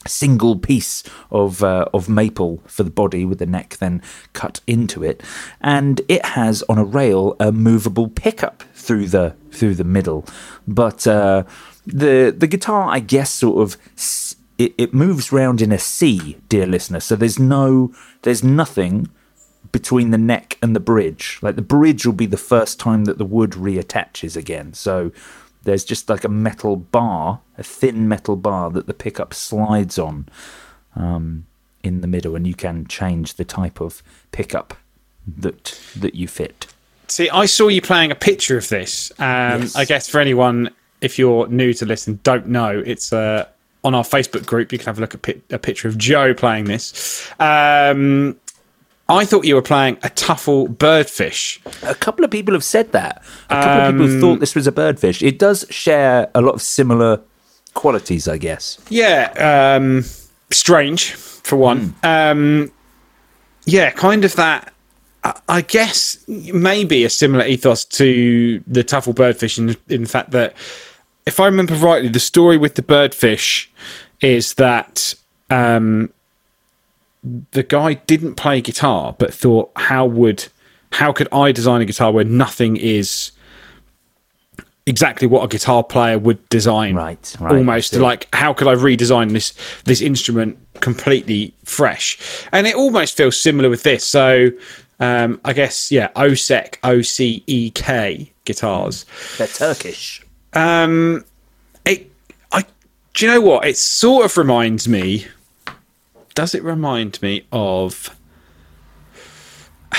single 0.09 0.57
piece 0.57 1.03
of 1.31 1.63
uh, 1.63 1.87
of 1.95 2.09
maple 2.09 2.61
for 2.67 2.83
the 2.83 2.91
body 2.91 3.25
with 3.25 3.39
the 3.39 3.47
neck 3.47 3.77
then 3.79 4.03
cut 4.33 4.61
into 4.67 5.03
it. 5.03 5.23
And 5.61 6.01
it 6.09 6.25
has 6.25 6.63
on 6.69 6.79
a 6.79 6.85
rail 6.85 7.37
a 7.39 7.53
movable 7.53 8.09
pickup 8.09 8.65
through 8.75 9.07
the 9.07 9.37
through 9.53 9.77
the 9.77 9.85
middle. 9.85 10.25
But 10.67 11.07
uh, 11.07 11.45
the 11.87 12.35
the 12.37 12.47
guitar 12.49 12.89
I 12.91 12.99
guess 12.99 13.31
sort 13.31 13.63
of 13.63 13.77
it, 14.59 14.75
it 14.77 14.95
moves 14.95 15.33
round 15.33 15.63
in 15.63 15.71
a 15.71 15.79
C 15.79 16.37
dear 16.49 16.67
listener. 16.67 17.01
So 17.01 17.15
there's 17.15 17.39
no 17.39 17.93
there's 18.23 18.43
nothing 18.43 19.09
between 19.79 20.09
the 20.11 20.23
neck 20.35 20.49
and 20.63 20.71
the 20.77 20.85
bridge 20.93 21.25
like 21.43 21.57
the 21.57 21.69
bridge 21.77 22.03
will 22.07 22.13
be 22.25 22.31
the 22.37 22.45
first 22.53 22.75
time 22.87 23.05
that 23.05 23.19
the 23.19 23.25
wood 23.37 23.53
reattaches 23.53 24.35
again 24.37 24.73
so 24.73 25.13
there's 25.67 25.85
just 25.85 26.09
like 26.09 26.25
a 26.25 26.29
metal 26.29 26.77
bar, 26.77 27.41
a 27.59 27.63
thin 27.63 28.09
metal 28.09 28.37
bar 28.37 28.71
that 28.71 28.87
the 28.87 28.95
pickup 28.95 29.35
slides 29.35 29.99
on 29.99 30.27
um, 30.95 31.45
in 31.83 32.01
the 32.01 32.07
middle, 32.07 32.37
and 32.37 32.47
you 32.47 32.55
can 32.55 32.87
change 32.87 33.35
the 33.35 33.45
type 33.45 33.81
of 33.81 34.01
pickup 34.33 34.75
that 35.27 35.79
that 35.97 36.15
you 36.15 36.29
fit. 36.29 36.69
See, 37.09 37.29
I 37.31 37.47
saw 37.47 37.67
you 37.69 37.83
playing 37.83 38.13
a 38.13 38.15
picture 38.15 38.57
of 38.57 38.69
this. 38.69 39.11
Um, 39.19 39.63
Yes. 39.63 39.77
I 39.77 39.85
guess 39.85 40.09
for 40.09 40.21
anyone, 40.21 40.71
if 41.01 41.19
you're 41.19 41.49
new 41.49 41.73
to 41.75 41.85
listen, 41.85 42.21
don't 42.23 42.47
know, 42.47 42.83
it's 42.87 43.13
uh, 43.13 43.47
on 43.83 43.93
our 43.95 44.05
Facebook 44.05 44.47
group. 44.47 44.73
You 44.73 44.79
can 44.79 44.87
have 44.87 44.99
a 44.99 45.01
look 45.01 45.15
at 45.15 45.23
pi- 45.23 45.43
a 45.51 45.59
picture 45.59 45.89
of 45.89 45.99
Joe 45.99 46.33
playing 46.33 46.67
this. 46.67 47.29
Um, 47.41 48.37
I 49.09 49.25
thought 49.25 49.45
you 49.45 49.55
were 49.55 49.63
playing 49.63 49.99
a 50.03 50.09
Teuffel 50.11 50.69
birdfish. 50.77 51.61
A 51.89 51.95
couple 51.95 52.25
of 52.25 52.31
people 52.31 52.55
have 52.55 52.65
said 52.65 52.91
that. 52.93 53.23
A 53.51 53.63
couple 53.63 53.81
of 53.87 53.93
people 53.95 54.09
have 54.11 54.21
thought 54.21 54.41
this 54.41 54.55
was 54.57 54.67
a 54.67 54.73
birdfish. 54.73 55.25
It 55.27 55.39
does 55.39 55.65
share 55.71 56.29
a 56.35 56.41
lot 56.41 56.55
of 56.55 56.63
similar 56.63 57.21
qualities, 57.75 58.27
I 58.27 58.39
guess. 58.39 58.79
Yeah, 58.89 59.77
um, 59.79 60.05
strange 60.51 61.13
for 61.15 61.57
one. 61.57 61.95
Um, 62.03 62.73
yeah, 63.65 63.91
kind 63.91 64.25
of 64.25 64.35
that. 64.37 64.73
I- 65.23 65.41
I 65.49 65.61
guess 65.61 66.19
maybe 66.29 67.05
a 67.05 67.11
similar 67.11 67.45
ethos 67.47 67.85
to 67.85 68.63
the 68.67 68.83
Teuffel 68.85 69.15
Birdfish 69.15 69.59
in, 69.59 69.77
in 69.89 70.03
the 70.03 70.09
fact 70.09 70.31
that, 70.33 70.55
if 71.27 71.39
I 71.41 71.47
remember 71.47 71.75
rightly, 71.75 72.09
the 72.09 72.21
story 72.21 72.57
with 72.57 72.75
the 72.77 72.83
birdfish 72.83 73.67
is 74.21 74.55
that 74.55 75.15
um, 75.51 76.11
the 77.51 77.63
guy 77.63 77.95
didn't 77.95 78.35
play 78.35 78.61
guitar, 78.61 79.15
but 79.19 79.33
thought, 79.35 79.73
how 79.77 80.07
would, 80.07 80.47
how 80.93 81.13
could 81.13 81.29
I 81.33 81.53
design 81.53 81.81
a 81.81 81.85
guitar 81.85 82.13
where 82.13 82.25
nothing 82.25 82.77
is 82.77 83.33
exactly 84.87 85.27
what 85.27 85.43
a 85.43 85.49
guitar 85.49 85.83
player 85.83 86.19
would 86.19 86.49
design? 86.49 86.95
Right, 86.95 87.37
right, 87.41 87.57
Almost 87.57 87.95
like, 87.95 88.29
how 88.33 88.53
could 88.53 88.69
I 88.69 88.75
redesign 88.75 89.33
this 89.33 89.53
this 89.85 90.01
instrument 90.01 90.57
completely 90.81 91.53
fresh? 91.65 92.19
And 92.53 92.67
it 92.67 92.77
almost 92.77 93.17
feels 93.17 93.39
similar 93.39 93.69
with 93.69 93.83
this. 93.83 94.05
So, 94.07 94.51
um, 95.01 95.41
I 95.45 95.53
guess 95.53 95.91
yeah, 95.91 96.09
OSEK, 96.15 96.77
O 96.85 97.03
C 97.03 97.43
E 97.47 97.71
K 97.71 98.33
guitars. 98.45 99.05
They're 99.39 99.49
Turkish. 99.49 100.23
Um, 100.53 101.25
it, 101.85 102.11
I, 102.53 102.65
do 103.15 103.27
you 103.27 103.33
know 103.33 103.41
what? 103.41 103.67
It 103.67 103.77
sort 103.77 104.25
of 104.25 104.37
reminds 104.37 104.89
me. 104.89 105.27
Does 106.37 106.55
it 106.55 106.63
remind 106.63 107.21
me 107.21 107.47
of? 107.51 108.17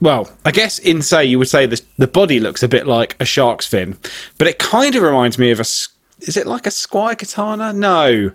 Well, 0.00 0.36
I 0.44 0.50
guess 0.50 0.80
in 0.80 1.00
say 1.00 1.24
you 1.24 1.38
would 1.38 1.48
say 1.48 1.64
the 1.64 1.80
the 1.96 2.08
body 2.08 2.40
looks 2.40 2.64
a 2.64 2.68
bit 2.68 2.88
like 2.88 3.14
a 3.20 3.24
shark's 3.24 3.68
fin, 3.68 3.96
but 4.36 4.48
it 4.48 4.58
kind 4.58 4.96
of 4.96 5.02
reminds 5.04 5.38
me 5.38 5.52
of 5.52 5.60
a. 5.60 5.62
Is 6.18 6.36
it 6.36 6.44
like 6.44 6.66
a 6.66 6.70
Squier 6.70 7.16
Katana? 7.16 7.72
No, 7.72 8.32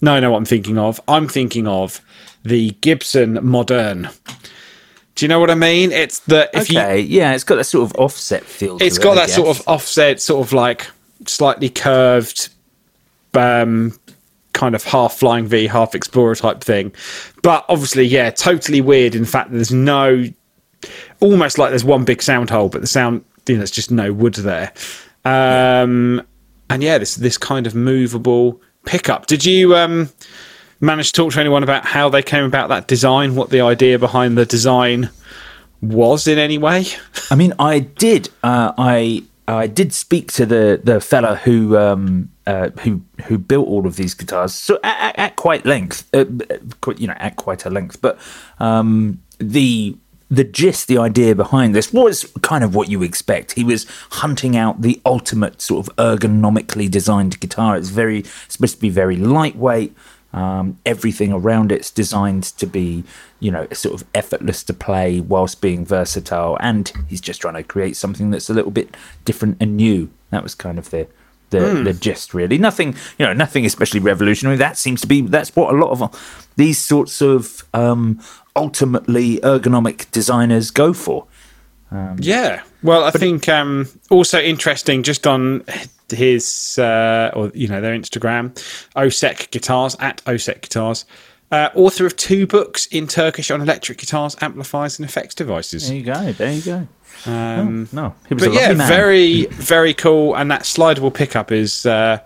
no, 0.00 0.20
no. 0.20 0.30
What 0.30 0.38
I'm 0.38 0.46
thinking 0.46 0.78
of, 0.78 1.02
I'm 1.06 1.28
thinking 1.28 1.68
of 1.68 2.00
the 2.44 2.70
Gibson 2.80 3.38
Moderne. 3.46 4.08
Do 5.14 5.24
you 5.26 5.28
know 5.28 5.38
what 5.38 5.50
I 5.50 5.54
mean? 5.54 5.92
It's 5.92 6.20
the 6.20 6.48
if 6.54 6.70
you 6.70 6.80
Okay, 6.80 7.00
yeah, 7.00 7.34
it's 7.34 7.44
got 7.44 7.56
that 7.56 7.64
sort 7.64 7.90
of 7.90 7.96
offset 8.00 8.44
feel. 8.44 8.78
to 8.78 8.84
it's 8.84 8.96
it, 8.96 9.02
got 9.02 9.18
I 9.18 9.26
that 9.26 9.30
sort 9.30 9.54
of 9.54 9.68
offset, 9.68 10.18
sort 10.22 10.46
of 10.46 10.54
like 10.54 10.86
slightly 11.26 11.68
curved, 11.68 12.48
um, 13.34 13.98
kind 14.52 14.74
of 14.74 14.84
half 14.84 15.14
flying 15.14 15.46
V, 15.46 15.66
half 15.66 15.94
explorer 15.94 16.34
type 16.34 16.62
thing. 16.62 16.92
But 17.42 17.64
obviously, 17.68 18.04
yeah, 18.04 18.30
totally 18.30 18.80
weird. 18.80 19.14
In 19.14 19.24
fact, 19.24 19.52
there's 19.52 19.72
no, 19.72 20.24
almost 21.20 21.58
like 21.58 21.70
there's 21.70 21.84
one 21.84 22.04
big 22.04 22.22
sound 22.22 22.50
hole, 22.50 22.68
but 22.68 22.80
the 22.80 22.86
sound, 22.86 23.24
you 23.46 23.54
know, 23.54 23.58
there's 23.58 23.70
just 23.70 23.90
no 23.90 24.12
wood 24.12 24.34
there. 24.34 24.72
Um, 25.24 26.22
and 26.70 26.82
yeah, 26.82 26.98
this 26.98 27.16
this 27.16 27.38
kind 27.38 27.66
of 27.66 27.74
movable 27.74 28.60
pickup. 28.84 29.26
Did 29.26 29.44
you 29.44 29.76
um 29.76 30.10
manage 30.80 31.12
to 31.12 31.12
talk 31.12 31.32
to 31.32 31.40
anyone 31.40 31.62
about 31.62 31.84
how 31.84 32.08
they 32.08 32.22
came 32.22 32.44
about 32.44 32.68
that 32.68 32.88
design? 32.88 33.34
What 33.34 33.50
the 33.50 33.60
idea 33.60 33.98
behind 33.98 34.36
the 34.36 34.46
design 34.46 35.10
was 35.80 36.26
in 36.26 36.38
any 36.38 36.58
way? 36.58 36.86
I 37.30 37.34
mean, 37.34 37.52
I 37.58 37.80
did. 37.80 38.30
Uh, 38.42 38.72
I 38.76 39.22
I 39.46 39.66
did 39.66 39.92
speak 39.92 40.32
to 40.32 40.46
the 40.46 40.80
the 40.82 41.00
fella 41.00 41.36
who 41.36 41.76
um, 41.76 42.30
uh, 42.46 42.70
who 42.80 43.02
who 43.24 43.38
built 43.38 43.68
all 43.68 43.86
of 43.86 43.96
these 43.96 44.14
guitars. 44.14 44.54
So 44.54 44.78
at, 44.82 45.18
at, 45.18 45.36
quite 45.36 45.64
length, 45.64 46.08
uh, 46.14 46.24
you 46.96 47.06
know, 47.06 47.14
at 47.18 47.36
quite 47.36 47.64
a 47.64 47.70
length. 47.70 48.00
But 48.00 48.18
um, 48.58 49.22
the 49.38 49.96
the 50.28 50.44
gist, 50.44 50.88
the 50.88 50.96
idea 50.96 51.34
behind 51.34 51.74
this 51.74 51.92
was 51.92 52.32
kind 52.40 52.64
of 52.64 52.74
what 52.74 52.88
you 52.88 53.02
expect. 53.02 53.52
He 53.52 53.64
was 53.64 53.86
hunting 54.12 54.56
out 54.56 54.80
the 54.80 55.00
ultimate 55.04 55.60
sort 55.60 55.86
of 55.86 55.96
ergonomically 55.96 56.90
designed 56.90 57.38
guitar. 57.38 57.76
It's 57.76 57.90
very 57.90 58.20
it's 58.20 58.54
supposed 58.54 58.76
to 58.76 58.80
be 58.80 58.88
very 58.88 59.16
lightweight. 59.16 59.94
Um, 60.32 60.78
everything 60.86 61.30
around 61.30 61.70
it's 61.70 61.90
designed 61.90 62.44
to 62.44 62.66
be, 62.66 63.04
you 63.38 63.50
know, 63.50 63.66
sort 63.72 64.00
of 64.00 64.08
effortless 64.14 64.64
to 64.64 64.72
play 64.72 65.20
whilst 65.20 65.60
being 65.60 65.84
versatile. 65.84 66.56
And 66.60 66.90
he's 67.06 67.20
just 67.20 67.42
trying 67.42 67.54
to 67.54 67.62
create 67.62 67.96
something 67.96 68.30
that's 68.30 68.48
a 68.48 68.54
little 68.54 68.70
bit 68.70 68.96
different 69.26 69.58
and 69.60 69.76
new. 69.76 70.10
That 70.30 70.42
was 70.42 70.54
kind 70.54 70.78
of 70.78 70.88
the 70.88 71.06
the, 71.60 71.82
the 71.84 71.92
gist, 71.92 72.34
really. 72.34 72.58
Nothing, 72.58 72.94
you 73.18 73.26
know, 73.26 73.32
nothing 73.32 73.64
especially 73.66 74.00
revolutionary. 74.00 74.56
That 74.56 74.76
seems 74.76 75.00
to 75.02 75.06
be 75.06 75.20
that's 75.22 75.54
what 75.54 75.74
a 75.74 75.76
lot 75.76 75.90
of 75.90 76.50
these 76.56 76.78
sorts 76.78 77.20
of 77.20 77.64
um, 77.74 78.20
ultimately 78.56 79.38
ergonomic 79.38 80.10
designers 80.10 80.70
go 80.70 80.92
for. 80.92 81.26
Yeah. 82.18 82.62
Well, 82.82 83.04
I 83.04 83.10
think 83.10 83.48
um, 83.48 83.86
also 84.08 84.40
interesting 84.40 85.02
just 85.02 85.26
on 85.26 85.64
his 86.08 86.78
uh, 86.78 87.30
or 87.34 87.50
you 87.54 87.68
know 87.68 87.80
their 87.80 87.96
Instagram, 87.96 88.52
OSEC 88.96 89.50
Guitars 89.50 89.96
at 90.00 90.24
OSEC 90.24 90.62
Guitars, 90.62 91.04
uh, 91.52 91.68
author 91.74 92.06
of 92.06 92.16
two 92.16 92.46
books 92.46 92.86
in 92.86 93.06
Turkish 93.06 93.50
on 93.52 93.60
electric 93.60 93.98
guitars, 93.98 94.36
amplifiers, 94.40 94.98
and 94.98 95.08
effects 95.08 95.34
devices. 95.36 95.86
There 95.88 95.96
you 95.98 96.02
go. 96.04 96.32
There 96.32 96.52
you 96.52 96.62
go. 96.62 96.88
Um, 97.26 97.88
Oh, 97.92 97.96
no, 97.96 98.14
he 98.28 98.34
was 98.34 98.42
but 98.44 98.52
a 98.52 98.54
yeah, 98.54 98.72
man. 98.72 98.88
very 98.88 99.46
very 99.46 99.94
cool, 99.94 100.34
and 100.34 100.50
that 100.50 100.62
slidable 100.62 101.12
pickup 101.14 101.52
is 101.52 101.86
uh, 101.86 102.18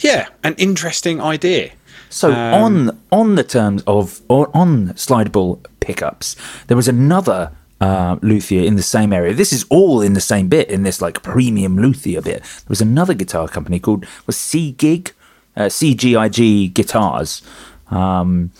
yeah 0.00 0.28
an 0.44 0.54
interesting 0.56 1.20
idea. 1.20 1.72
So 2.08 2.32
on 2.32 2.98
on 3.12 3.34
the 3.34 3.44
terms 3.44 3.82
of 3.86 4.22
or 4.28 4.48
on 4.56 4.88
slidable 4.94 5.58
pickups, 5.80 6.36
there 6.68 6.76
was 6.76 6.88
another 6.88 7.50
uh, 7.80 8.16
luthier 8.22 8.64
in 8.64 8.76
the 8.76 8.82
same 8.82 9.12
area. 9.12 9.34
This 9.34 9.52
is 9.52 9.66
all 9.68 10.00
in 10.00 10.14
the 10.14 10.20
same 10.20 10.48
bit 10.48 10.70
in 10.70 10.84
this 10.84 11.02
like 11.02 11.22
premium 11.22 11.76
luthier 11.78 12.22
bit. 12.22 12.42
There 12.42 12.68
was 12.68 12.80
another 12.80 13.12
guitar 13.14 13.48
company 13.48 13.78
called 13.80 14.06
was 14.26 14.36
C 14.36 14.72
Gig, 14.72 15.12
uh, 15.56 15.64
CGIG 15.66 16.72
Guitars, 16.72 17.42
um, 17.90 18.52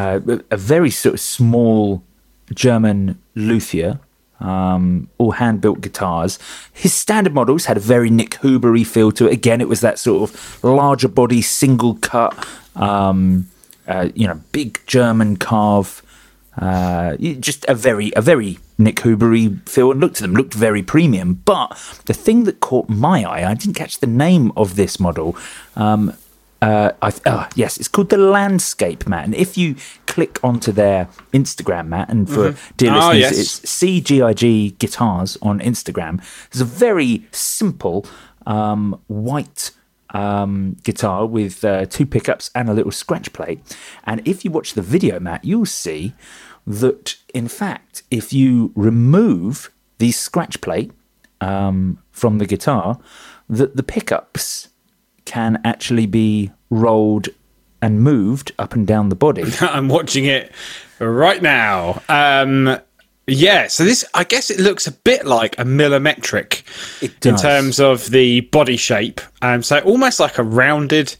uh, 0.00 0.38
a 0.50 0.56
very 0.56 0.90
sort 0.90 1.14
of 1.14 1.20
small 1.20 2.02
German 2.54 3.20
luthier. 3.34 4.00
Um, 4.40 5.10
all 5.18 5.32
hand 5.32 5.60
built 5.60 5.82
guitars. 5.82 6.38
His 6.72 6.94
standard 6.94 7.34
models 7.34 7.66
had 7.66 7.76
a 7.76 7.80
very 7.80 8.08
Nick 8.08 8.30
Hubery 8.40 8.86
feel 8.86 9.12
to 9.12 9.26
it. 9.26 9.34
Again, 9.34 9.60
it 9.60 9.68
was 9.68 9.82
that 9.82 9.98
sort 9.98 10.30
of 10.30 10.64
larger 10.64 11.08
body, 11.08 11.42
single 11.42 11.96
cut, 11.96 12.48
um, 12.74 13.48
uh, 13.86 14.08
you 14.14 14.26
know, 14.26 14.40
big 14.52 14.80
German 14.86 15.36
carve. 15.36 16.02
Uh, 16.56 17.16
just 17.18 17.66
a 17.68 17.74
very, 17.74 18.12
a 18.16 18.22
very 18.22 18.58
Nick 18.78 18.96
Hubery 18.96 19.68
feel. 19.68 19.90
And 19.90 20.00
looked 20.00 20.16
at 20.16 20.22
them, 20.22 20.32
looked 20.32 20.54
very 20.54 20.82
premium. 20.82 21.34
But 21.34 21.76
the 22.06 22.14
thing 22.14 22.44
that 22.44 22.60
caught 22.60 22.88
my 22.88 23.24
eye, 23.24 23.44
I 23.50 23.52
didn't 23.52 23.74
catch 23.74 23.98
the 23.98 24.06
name 24.06 24.52
of 24.56 24.76
this 24.76 24.98
model. 24.98 25.36
Um, 25.76 26.14
uh, 26.62 26.92
I, 27.00 27.12
oh, 27.26 27.48
yes, 27.54 27.78
it's 27.78 27.88
called 27.88 28.10
the 28.10 28.18
Landscape 28.18 29.06
Mat. 29.08 29.24
And 29.24 29.34
if 29.34 29.56
you 29.56 29.76
click 30.06 30.38
onto 30.44 30.72
their 30.72 31.08
Instagram, 31.32 31.88
Matt, 31.88 32.10
and 32.10 32.28
for 32.28 32.54
dear 32.76 32.92
Oh, 32.92 33.10
listeners, 33.12 33.18
yes. 33.18 33.38
it's 33.38 33.82
CGIG 33.82 34.78
Guitars 34.78 35.38
on 35.40 35.60
Instagram. 35.60 36.22
It's 36.48 36.60
a 36.60 36.64
very 36.64 37.26
simple 37.32 38.04
um, 38.46 39.00
white 39.06 39.70
um, 40.12 40.76
guitar 40.82 41.24
with 41.24 41.64
uh, 41.64 41.86
two 41.86 42.04
pickups 42.04 42.50
and 42.54 42.68
a 42.68 42.74
little 42.74 42.92
scratch 42.92 43.32
plate. 43.32 43.60
And 44.04 44.26
if 44.26 44.44
you 44.44 44.50
watch 44.50 44.74
the 44.74 44.82
video, 44.82 45.20
Matt, 45.20 45.44
you'll 45.44 45.66
see 45.66 46.14
that, 46.66 47.16
in 47.32 47.48
fact, 47.48 48.02
if 48.10 48.32
you 48.32 48.72
remove 48.74 49.70
the 49.98 50.10
scratch 50.12 50.60
plate 50.60 50.92
um, 51.40 51.98
from 52.10 52.38
the 52.38 52.46
guitar, 52.46 52.98
that 53.48 53.76
the 53.76 53.82
pickups 53.82 54.68
can 55.30 55.60
actually 55.64 56.06
be 56.06 56.50
rolled 56.70 57.28
and 57.80 58.02
moved 58.02 58.50
up 58.58 58.74
and 58.74 58.84
down 58.84 59.10
the 59.10 59.14
body. 59.14 59.44
I'm 59.60 59.88
watching 59.88 60.24
it 60.24 60.50
right 60.98 61.40
now. 61.40 62.02
Um, 62.08 62.80
yeah, 63.28 63.68
so 63.68 63.84
this, 63.84 64.04
I 64.12 64.24
guess, 64.24 64.50
it 64.50 64.58
looks 64.58 64.88
a 64.88 64.92
bit 64.92 65.24
like 65.24 65.56
a 65.56 65.62
millimetric 65.62 66.64
in 67.24 67.36
terms 67.36 67.78
of 67.78 68.10
the 68.10 68.40
body 68.40 68.76
shape. 68.76 69.20
Um, 69.40 69.62
so 69.62 69.78
almost 69.80 70.18
like 70.18 70.36
a 70.36 70.42
rounded 70.42 71.14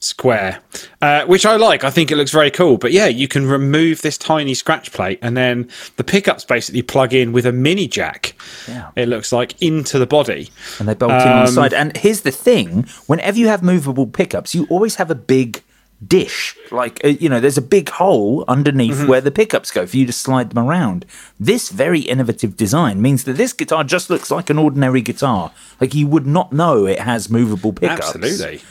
square, 0.00 0.60
uh, 1.02 1.24
which 1.26 1.44
I 1.46 1.56
like. 1.56 1.84
I 1.84 1.90
think 1.90 2.10
it 2.10 2.16
looks 2.16 2.30
very 2.32 2.50
cool. 2.50 2.78
But 2.78 2.92
yeah, 2.92 3.06
you 3.06 3.28
can 3.28 3.46
remove 3.46 4.02
this 4.02 4.16
tiny 4.18 4.54
scratch 4.54 4.92
plate, 4.92 5.18
and 5.22 5.36
then 5.36 5.68
the 5.96 6.04
pickups 6.04 6.44
basically 6.44 6.82
plug 6.82 7.12
in 7.14 7.32
with 7.32 7.46
a 7.46 7.52
mini 7.52 7.86
jack. 7.86 8.34
Yeah. 8.66 8.90
It 8.96 9.08
looks 9.08 9.30
like 9.32 9.60
into 9.62 9.98
the 9.98 10.06
body. 10.06 10.50
and 10.78 10.88
they 10.88 10.94
bolt 10.94 11.12
in 11.12 11.18
on 11.18 11.44
the 11.44 11.48
Um, 11.48 11.54
side. 11.54 11.72
And 11.74 11.96
here's 11.96 12.22
the 12.22 12.30
thing: 12.30 12.86
whenever 13.06 13.38
you 13.38 13.48
have 13.48 13.62
movable 13.62 14.06
pickups, 14.06 14.54
you 14.54 14.66
always 14.70 14.94
have 14.96 15.10
a 15.10 15.14
big 15.14 15.62
dish. 16.06 16.56
Like 16.70 17.04
uh, 17.04 17.08
you 17.08 17.28
know, 17.28 17.40
there's 17.40 17.58
a 17.58 17.62
big 17.62 17.90
hole 17.90 18.44
underneath 18.48 18.94
Mm-hmm. 18.96 19.06
where 19.06 19.20
the 19.20 19.30
pickups 19.30 19.70
go 19.70 19.86
for 19.86 19.98
you 19.98 20.06
to 20.06 20.12
slide 20.14 20.48
them 20.50 20.64
around. 20.66 21.04
This 21.38 21.68
very 21.68 22.00
innovative 22.00 22.56
design 22.56 23.02
means 23.02 23.24
that 23.24 23.34
this 23.36 23.52
guitar 23.52 23.84
just 23.84 24.08
looks 24.08 24.30
like 24.30 24.48
an 24.48 24.58
ordinary 24.58 25.02
guitar. 25.02 25.52
Like 25.78 25.94
you 25.94 26.06
would 26.06 26.26
not 26.26 26.54
know 26.54 26.86
it 26.86 27.00
has 27.00 27.28
movable 27.28 27.74
pickups. 27.74 28.14
Absolutely. 28.16 28.62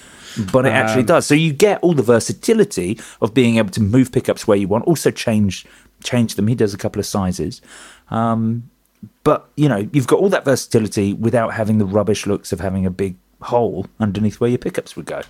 But 0.52 0.66
it 0.66 0.74
actually 0.74 1.04
does. 1.04 1.26
So 1.26 1.36
you 1.36 1.54
get 1.54 1.80
all 1.82 1.94
the 1.94 2.04
versatility 2.04 3.00
of 3.22 3.34
being 3.34 3.58
able 3.58 3.70
to 3.72 3.82
move 3.82 4.12
pickups 4.12 4.48
where 4.48 4.58
you 4.58 4.68
want. 4.68 4.86
Also 4.86 5.12
change 5.12 5.66
change 6.04 6.36
them. 6.36 6.48
He 6.48 6.56
does 6.56 6.74
a 6.74 6.78
couple 6.78 7.00
of 7.00 7.06
sizes. 7.06 7.62
Um, 8.10 8.70
but 9.24 9.50
you 9.56 9.70
know, 9.70 9.88
you've 9.92 10.08
got 10.08 10.20
all 10.20 10.30
that 10.30 10.46
versatility 10.46 11.14
without 11.14 11.54
having 11.54 11.78
the 11.78 11.86
rubbish 11.86 12.26
looks 12.26 12.52
of 12.52 12.60
having 12.60 12.86
a 12.86 12.92
big 12.92 13.16
hole 13.42 13.86
underneath 14.00 14.40
where 14.40 14.50
your 14.50 14.60
pickups 14.60 14.96
would 14.96 15.06
go. 15.06 15.22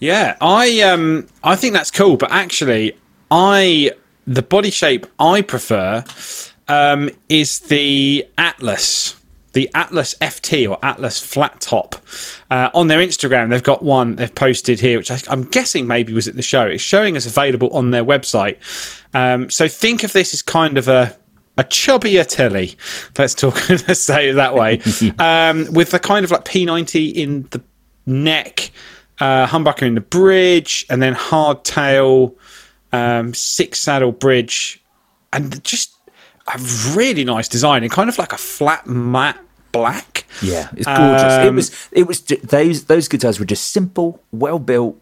Yeah, 0.00 0.36
I 0.40 0.80
um 0.82 1.26
I 1.42 1.56
think 1.56 1.74
that's 1.74 1.90
cool, 1.90 2.16
but 2.16 2.30
actually 2.30 2.96
I 3.30 3.92
the 4.26 4.42
body 4.42 4.70
shape 4.70 5.06
I 5.18 5.42
prefer 5.42 6.04
um, 6.68 7.10
is 7.28 7.60
the 7.60 8.26
Atlas. 8.36 9.17
The 9.52 9.70
Atlas 9.74 10.14
FT 10.20 10.68
or 10.70 10.78
Atlas 10.84 11.20
Flat 11.20 11.60
Top. 11.60 11.96
Uh, 12.50 12.70
on 12.74 12.88
their 12.88 13.00
Instagram, 13.00 13.50
they've 13.50 13.62
got 13.62 13.82
one 13.82 14.16
they've 14.16 14.34
posted 14.34 14.80
here, 14.80 14.98
which 14.98 15.10
I, 15.10 15.18
I'm 15.28 15.44
guessing 15.44 15.86
maybe 15.86 16.12
was 16.12 16.28
at 16.28 16.36
the 16.36 16.42
show. 16.42 16.66
It's 16.66 16.82
showing 16.82 17.16
us 17.16 17.26
available 17.26 17.70
on 17.70 17.90
their 17.90 18.04
website. 18.04 18.58
Um, 19.14 19.50
so 19.50 19.68
think 19.68 20.04
of 20.04 20.12
this 20.12 20.34
as 20.34 20.42
kind 20.42 20.76
of 20.76 20.88
a 20.88 21.16
a 21.58 21.64
chubbier 21.64 22.26
Tele. 22.26 22.76
Let's 23.18 23.34
talk. 23.34 23.68
let's 23.70 24.00
say 24.00 24.30
it 24.30 24.34
that 24.34 24.54
way. 24.54 24.80
um, 25.18 25.66
with 25.72 25.90
the 25.90 25.98
kind 25.98 26.24
of 26.24 26.30
like 26.30 26.44
P90 26.44 27.12
in 27.12 27.42
the 27.50 27.60
neck, 28.06 28.70
uh, 29.20 29.46
humbucker 29.46 29.82
in 29.82 29.94
the 29.94 30.00
bridge, 30.00 30.86
and 30.88 31.02
then 31.02 31.14
hardtail, 31.14 32.34
um, 32.92 33.34
six 33.34 33.80
saddle 33.80 34.12
bridge, 34.12 34.82
and 35.32 35.62
just 35.64 35.97
a 36.54 36.58
really 36.96 37.24
nice 37.24 37.48
design 37.48 37.82
and 37.82 37.90
kind 37.92 38.08
of 38.08 38.18
like 38.18 38.32
a 38.32 38.38
flat 38.38 38.86
matte 38.86 39.38
black. 39.72 40.24
Yeah, 40.42 40.68
it's 40.76 40.86
gorgeous. 40.86 41.32
it 41.44 41.48
Um, 41.48 41.56
was. 41.56 41.88
It 41.92 42.06
was. 42.06 42.20
Those 42.22 42.84
those 42.84 43.08
guitars 43.08 43.38
were 43.38 43.44
just 43.46 43.70
simple, 43.70 44.22
well 44.32 44.58
built, 44.58 45.00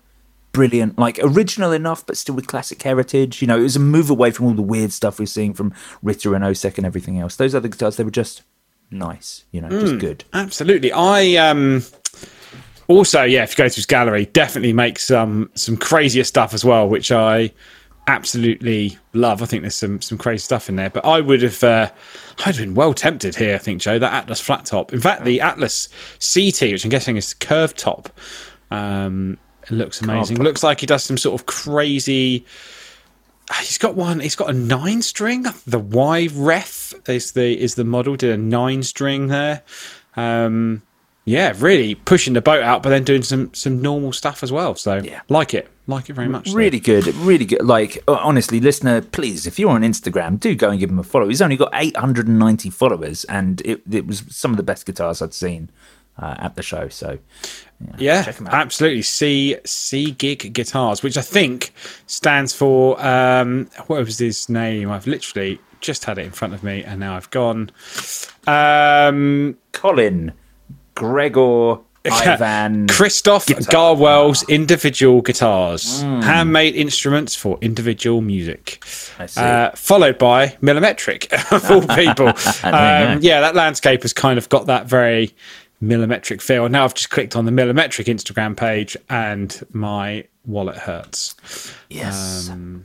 brilliant, 0.52 0.98
like 0.98 1.18
original 1.22 1.72
enough, 1.72 2.04
but 2.06 2.16
still 2.16 2.34
with 2.34 2.46
classic 2.46 2.82
heritage. 2.82 3.42
You 3.42 3.48
know, 3.48 3.58
it 3.58 3.62
was 3.62 3.76
a 3.76 3.80
move 3.80 4.08
away 4.10 4.30
from 4.30 4.46
all 4.46 4.54
the 4.54 4.62
weird 4.62 4.92
stuff 4.92 5.18
we're 5.18 5.26
seeing 5.26 5.52
from 5.54 5.72
Ritter 6.02 6.34
and 6.34 6.42
Osek 6.44 6.78
and 6.78 6.86
everything 6.86 7.18
else. 7.18 7.36
Those 7.36 7.54
other 7.54 7.68
guitars, 7.68 7.96
they 7.96 8.04
were 8.04 8.10
just 8.10 8.42
nice. 8.90 9.44
You 9.52 9.60
know, 9.60 9.68
Hmm. 9.68 9.80
just 9.80 9.98
good. 9.98 10.24
Absolutely. 10.32 10.90
I 10.92 11.34
um 11.36 11.82
also, 12.88 13.22
yeah, 13.24 13.42
if 13.42 13.50
you 13.50 13.56
go 13.64 13.68
to 13.68 13.74
his 13.74 13.86
gallery, 13.86 14.26
definitely 14.26 14.72
makes 14.72 15.04
some 15.06 15.50
some 15.54 15.76
crazier 15.76 16.24
stuff 16.24 16.54
as 16.54 16.64
well, 16.64 16.88
which 16.88 17.10
I 17.12 17.52
absolutely 18.06 18.98
love. 19.12 19.42
I 19.42 19.46
think 19.46 19.62
there's 19.62 19.74
some 19.74 20.00
some 20.00 20.18
crazy 20.18 20.42
stuff 20.42 20.68
in 20.68 20.76
there. 20.76 20.90
But 20.90 21.04
I 21.04 21.20
would 21.20 21.42
have 21.42 21.62
uh, 21.62 21.90
I'd 22.40 22.56
have 22.56 22.58
been 22.58 22.74
well 22.74 22.94
tempted 22.94 23.36
here, 23.36 23.54
I 23.54 23.58
think, 23.58 23.80
Joe, 23.80 23.98
that 23.98 24.12
Atlas 24.12 24.40
flat 24.40 24.66
top. 24.66 24.92
In 24.92 25.00
fact, 25.00 25.24
the 25.24 25.40
Atlas 25.40 25.88
CT, 26.20 26.72
which 26.72 26.84
I'm 26.84 26.90
guessing 26.90 27.16
is 27.16 27.34
curved 27.34 27.78
top, 27.78 28.08
um, 28.70 29.38
looks 29.70 30.00
amazing. 30.00 30.42
Looks 30.42 30.62
like 30.62 30.80
he 30.80 30.86
does 30.86 31.04
some 31.04 31.18
sort 31.18 31.40
of 31.40 31.46
crazy 31.46 32.44
He's 33.60 33.78
got 33.78 33.94
one. 33.94 34.20
He's 34.20 34.34
got 34.34 34.50
a 34.50 34.52
nine 34.52 35.02
string. 35.02 35.44
The 35.66 35.78
Y 35.78 36.28
Ref 36.32 36.94
is 37.08 37.32
the 37.32 37.58
is 37.58 37.76
the 37.76 37.84
model. 37.84 38.16
Did 38.16 38.30
a 38.30 38.36
nine 38.36 38.82
string 38.82 39.28
there. 39.28 39.62
Um, 40.16 40.82
yeah, 41.28 41.52
really 41.58 41.94
pushing 41.96 42.32
the 42.34 42.40
boat 42.40 42.62
out, 42.62 42.82
but 42.82 42.88
then 42.90 43.04
doing 43.04 43.22
some 43.22 43.52
some 43.52 43.82
normal 43.82 44.12
stuff 44.12 44.42
as 44.42 44.50
well. 44.52 44.74
So 44.76 44.96
Yeah. 45.02 45.20
like 45.28 45.52
it, 45.54 45.68
like 45.86 46.08
it 46.08 46.12
very 46.14 46.28
much. 46.28 46.50
so. 46.50 46.56
Really 46.56 46.80
good, 46.80 47.06
really 47.16 47.44
good. 47.44 47.62
Like 47.64 48.02
uh, 48.08 48.12
honestly, 48.14 48.60
listener, 48.60 49.02
please, 49.02 49.46
if 49.46 49.58
you're 49.58 49.70
on 49.70 49.82
Instagram, 49.82 50.38
do 50.40 50.54
go 50.54 50.70
and 50.70 50.78
give 50.80 50.88
him 50.88 50.98
a 50.98 51.02
follow. 51.02 51.28
He's 51.28 51.42
only 51.42 51.56
got 51.56 51.70
890 51.74 52.70
followers, 52.70 53.24
and 53.24 53.60
it, 53.64 53.82
it 53.90 54.06
was 54.06 54.22
some 54.30 54.52
of 54.52 54.56
the 54.56 54.62
best 54.62 54.86
guitars 54.86 55.20
I'd 55.20 55.34
seen 55.34 55.68
uh, 56.18 56.36
at 56.38 56.54
the 56.54 56.62
show. 56.62 56.88
So 56.88 57.18
Yeah, 57.98 58.24
out. 58.28 58.54
absolutely. 58.54 59.02
C 59.02 59.56
C 59.64 60.12
Gig 60.12 60.52
Guitars, 60.54 61.02
which 61.02 61.16
I 61.18 61.22
think 61.22 61.72
stands 62.06 62.52
for 62.54 63.04
um, 63.04 63.68
what 63.88 63.98
was 64.04 64.18
his 64.18 64.48
name? 64.48 64.90
I've 64.92 65.06
literally 65.08 65.58
just 65.80 66.04
had 66.04 66.18
it 66.18 66.24
in 66.24 66.30
front 66.30 66.54
of 66.54 66.62
me, 66.62 66.82
and 66.84 67.00
now 67.00 67.16
I've 67.16 67.30
gone. 67.30 67.70
Um, 68.46 69.56
Colin, 69.72 70.32
Gregor, 70.96 71.78
Ivan, 72.10 72.88
Christoph 72.88 73.46
Guitar. 73.46 73.94
Garwell's 73.94 74.42
individual 74.48 75.22
guitars, 75.22 76.02
handmade 76.02 76.74
instruments 76.74 77.34
for 77.36 77.58
individual 77.60 78.20
music. 78.22 78.82
I 79.18 79.26
see. 79.26 79.40
Uh, 79.40 79.70
followed 79.76 80.18
by 80.18 80.48
Millimetric, 80.62 81.32
of 81.52 81.70
all 81.70 81.82
people. 81.96 82.32
Um, 82.66 83.20
yeah, 83.22 83.40
that 83.40 83.54
landscape 83.54 84.02
has 84.02 84.12
kind 84.12 84.38
of 84.38 84.48
got 84.48 84.66
that 84.66 84.86
very 84.86 85.34
millimetric 85.82 86.40
feel. 86.40 86.68
Now 86.68 86.84
I've 86.84 86.94
just 86.94 87.10
clicked 87.10 87.36
on 87.36 87.44
the 87.44 87.52
Millimetric 87.52 88.06
Instagram 88.06 88.56
page 88.56 88.96
and 89.08 89.62
my 89.72 90.24
wallet 90.46 90.76
hurts. 90.76 91.34
yes. 91.90 92.48
Um, 92.50 92.84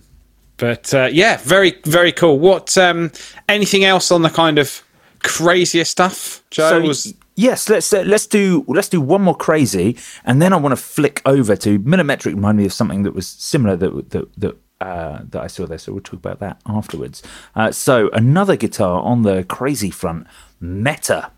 But 0.58 0.94
uh, 0.94 1.10
yeah, 1.12 1.38
very, 1.38 1.80
very 1.86 2.12
cool. 2.12 2.38
What, 2.40 2.78
um, 2.78 3.12
anything 3.50 3.84
else 3.84 4.12
on 4.12 4.22
the 4.24 4.30
kind 4.30 4.58
of 4.60 4.84
crazier 5.24 5.86
stuff, 5.86 6.44
Joe? 6.52 6.70
So 6.70 6.82
was 6.82 7.14
yes, 7.42 7.70
let's 7.70 7.92
uh, 7.92 8.04
let's 8.06 8.28
do 8.28 8.64
let's 8.68 8.90
do 8.90 9.02
one 9.02 9.22
more 9.22 9.36
crazy, 9.36 9.98
and 10.24 10.42
then 10.42 10.54
I 10.54 10.58
want 10.58 10.74
to 10.74 10.82
flick 10.82 11.22
over 11.26 11.56
to 11.58 11.80
Millimetric. 11.80 12.36
Remind 12.36 12.58
me 12.58 12.66
of 12.66 12.74
something 12.74 13.04
that 13.04 13.14
was 13.14 13.28
similar 13.28 13.76
that 13.76 14.10
that 14.12 14.34
that. 14.38 14.58
Uh, 14.82 15.22
that 15.30 15.44
I 15.44 15.46
saw 15.46 15.68
there, 15.68 15.78
so 15.78 15.92
we'll 15.92 16.02
talk 16.02 16.18
about 16.26 16.40
that 16.40 16.60
afterwards. 16.66 17.22
Uh, 17.54 17.72
so 17.72 18.10
another 18.14 18.56
guitar 18.56 19.04
on 19.04 19.22
the 19.22 19.44
crazy 19.44 19.92
front, 19.92 20.26
Meta, 20.60 21.30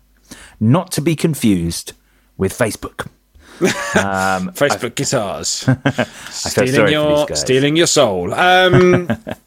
not 0.58 0.90
to 0.92 1.02
be 1.02 1.14
confused 1.14 1.92
with 2.38 2.54
Facebook. 2.56 3.06
Facebook 3.60 4.94
guitars. 4.94 5.64
felt 5.64 6.08
stealing 6.68 6.90
your 6.90 7.28
stealing 7.36 7.76
your 7.76 7.86
soul. 7.86 8.32
Um, 8.32 9.10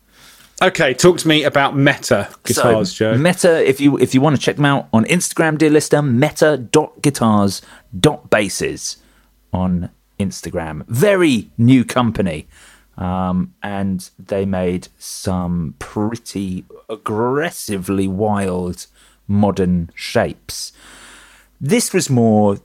okay, 0.62 0.94
talk 0.94 1.18
to 1.20 1.28
me 1.28 1.44
about 1.44 1.76
Meta 1.76 2.30
guitars, 2.44 2.96
so, 2.96 3.14
Joe. 3.14 3.18
Meta, 3.18 3.68
if 3.68 3.82
you 3.82 3.98
if 3.98 4.14
you 4.14 4.22
want 4.22 4.36
to 4.36 4.42
check 4.42 4.58
them 4.58 4.66
out 4.66 4.88
on 4.94 5.06
Instagram, 5.06 5.58
dear 5.58 5.70
listener, 5.70 6.02
meta.guitars.basses 6.02 8.98
on 9.54 9.90
Instagram. 10.20 10.86
Very 10.88 11.50
new 11.58 11.86
company. 11.86 12.48
Um, 12.98 13.54
and 13.62 14.10
they 14.18 14.46
made 14.46 14.88
some 14.98 15.76
pretty 15.78 16.66
aggressively 16.90 18.08
wild 18.08 18.88
modern 19.28 19.92
shapes. 19.94 20.74
This 21.62 21.94
was 21.94 22.10
more 22.10 22.58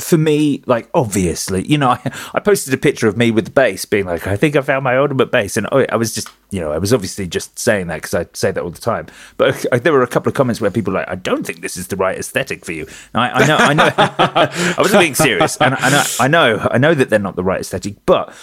for 0.00 0.16
me, 0.18 0.62
like 0.66 0.88
obviously, 0.94 1.66
you 1.66 1.78
know, 1.78 1.90
I, 1.90 2.00
I 2.34 2.40
posted 2.40 2.74
a 2.74 2.76
picture 2.76 3.08
of 3.08 3.16
me 3.16 3.30
with 3.30 3.46
the 3.46 3.50
bass, 3.50 3.84
being 3.84 4.06
like, 4.06 4.26
I 4.26 4.36
think 4.36 4.56
I 4.56 4.60
found 4.62 4.84
my 4.84 4.96
ultimate 4.96 5.30
bass, 5.30 5.56
and 5.56 5.66
I, 5.72 5.86
I 5.90 5.96
was 5.96 6.14
just, 6.14 6.28
you 6.50 6.60
know, 6.60 6.72
I 6.72 6.78
was 6.78 6.92
obviously 6.92 7.26
just 7.26 7.58
saying 7.58 7.88
that 7.88 7.96
because 7.96 8.14
I 8.14 8.26
say 8.32 8.50
that 8.50 8.62
all 8.62 8.70
the 8.70 8.80
time. 8.80 9.06
But 9.36 9.64
there 9.82 9.92
were 9.92 10.02
a 10.02 10.08
couple 10.08 10.28
of 10.28 10.34
comments 10.34 10.60
where 10.60 10.70
people 10.70 10.92
were 10.92 11.00
like, 11.00 11.10
I 11.10 11.16
don't 11.16 11.46
think 11.46 11.60
this 11.60 11.76
is 11.76 11.88
the 11.88 11.96
right 11.96 12.18
aesthetic 12.18 12.64
for 12.64 12.72
you. 12.72 12.86
I, 13.14 13.46
know, 13.46 13.56
I 13.56 13.74
know, 13.74 13.90
I 13.98 14.74
wasn't 14.78 15.00
being 15.00 15.14
serious, 15.14 15.56
and, 15.58 15.74
and 15.74 16.08
I, 16.18 16.28
know, 16.28 16.68
I 16.70 16.78
know 16.78 16.94
that 16.94 17.10
they're 17.10 17.18
not 17.18 17.36
the 17.36 17.44
right 17.44 17.60
aesthetic, 17.60 18.04
but 18.06 18.34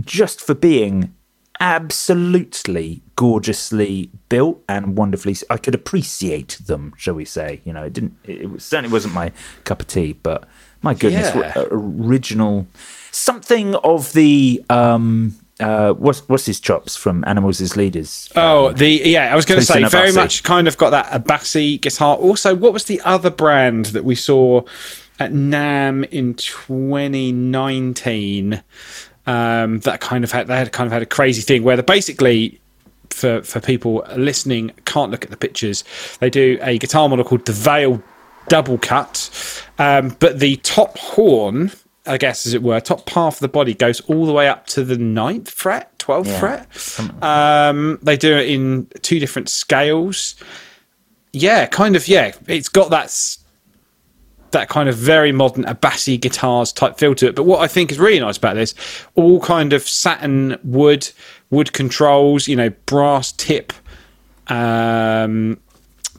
just 0.00 0.40
for 0.40 0.54
being 0.54 1.14
absolutely 1.60 3.02
gorgeously 3.16 4.10
built 4.30 4.62
and 4.66 4.96
wonderfully 4.96 5.36
i 5.50 5.58
could 5.58 5.74
appreciate 5.74 6.58
them 6.64 6.94
shall 6.96 7.12
we 7.12 7.24
say 7.24 7.60
you 7.64 7.72
know 7.72 7.82
it 7.82 7.92
didn't 7.92 8.16
it 8.24 8.62
certainly 8.62 8.90
wasn't 8.90 9.12
my 9.12 9.30
cup 9.64 9.82
of 9.82 9.86
tea 9.86 10.14
but 10.14 10.48
my 10.82 10.94
goodness 10.94 11.34
Yeah. 11.34 11.52
a- 11.56 11.66
original 11.70 12.66
something 13.10 13.74
of 13.76 14.12
the 14.12 14.62
um 14.70 15.34
uh 15.58 15.92
what's 15.92 16.20
what's 16.28 16.46
his 16.46 16.60
chops 16.60 16.96
from 16.96 17.24
animals 17.26 17.60
as 17.60 17.76
leaders 17.76 18.28
Oh, 18.36 18.72
the 18.72 18.88
yeah, 19.04 19.32
I 19.32 19.36
was 19.36 19.44
going 19.44 19.60
to 19.60 19.66
say 19.66 19.84
very 19.84 20.12
much 20.12 20.42
kind 20.42 20.68
of 20.68 20.76
got 20.78 20.90
that 20.90 21.06
Abasi 21.24 21.80
guitar. 21.80 22.16
Also, 22.16 22.54
what 22.54 22.72
was 22.72 22.84
the 22.84 23.00
other 23.04 23.30
brand 23.30 23.86
that 23.86 24.04
we 24.04 24.14
saw 24.14 24.62
at 25.18 25.32
NAMM 25.32 26.08
in 26.10 26.34
2019? 26.34 28.62
Um, 29.26 29.80
that 29.80 30.00
kind 30.00 30.24
of 30.24 30.32
had 30.32 30.46
they 30.46 30.56
had 30.56 30.72
kind 30.72 30.86
of 30.86 30.92
had 30.92 31.02
a 31.02 31.06
crazy 31.06 31.42
thing 31.42 31.62
where 31.62 31.76
they 31.76 31.82
basically 31.82 32.58
for 33.10 33.42
for 33.42 33.60
people 33.60 34.02
listening 34.16 34.72
can't 34.86 35.10
look 35.10 35.24
at 35.24 35.30
the 35.30 35.36
pictures. 35.36 35.84
They 36.20 36.30
do 36.30 36.58
a 36.62 36.78
guitar 36.78 37.08
model 37.08 37.24
called 37.24 37.44
the 37.44 37.52
Veil 37.52 38.02
Double 38.50 38.76
Cut, 38.78 39.30
um, 39.78 40.14
but 40.20 40.38
the 40.40 40.56
top 40.56 40.98
horn. 40.98 41.70
I 42.06 42.16
guess, 42.16 42.46
as 42.46 42.54
it 42.54 42.62
were, 42.62 42.80
top 42.80 43.08
half 43.10 43.34
of 43.36 43.40
the 43.40 43.48
body 43.48 43.74
goes 43.74 44.00
all 44.02 44.24
the 44.26 44.32
way 44.32 44.48
up 44.48 44.66
to 44.68 44.82
the 44.82 44.96
ninth 44.96 45.50
fret, 45.50 45.96
twelfth 45.98 46.28
Yeah, 46.28 46.38
fret. 46.40 47.22
Um, 47.22 47.98
they 48.02 48.16
do 48.16 48.34
it 48.36 48.48
in 48.48 48.86
two 49.02 49.20
different 49.20 49.48
scales. 49.50 50.34
Yeah, 51.32 51.66
kind 51.66 51.94
of. 51.94 52.08
Yeah, 52.08 52.32
it's 52.48 52.70
got 52.70 52.90
that 52.90 53.04
s- 53.04 53.38
that 54.50 54.68
kind 54.70 54.88
of 54.88 54.96
very 54.96 55.30
modern 55.30 55.64
Abasi 55.64 56.18
guitars 56.20 56.72
type 56.72 56.98
feel 56.98 57.14
to 57.16 57.28
it. 57.28 57.36
But 57.36 57.44
what 57.44 57.60
I 57.60 57.68
think 57.68 57.92
is 57.92 57.98
really 58.00 58.18
nice 58.18 58.38
about 58.38 58.56
this, 58.56 58.74
all 59.14 59.38
kind 59.38 59.72
of 59.74 59.82
satin 59.86 60.58
wood, 60.64 61.08
wood 61.50 61.72
controls. 61.74 62.48
You 62.48 62.56
know, 62.56 62.70
brass 62.86 63.30
tip, 63.30 63.72
um, 64.48 65.60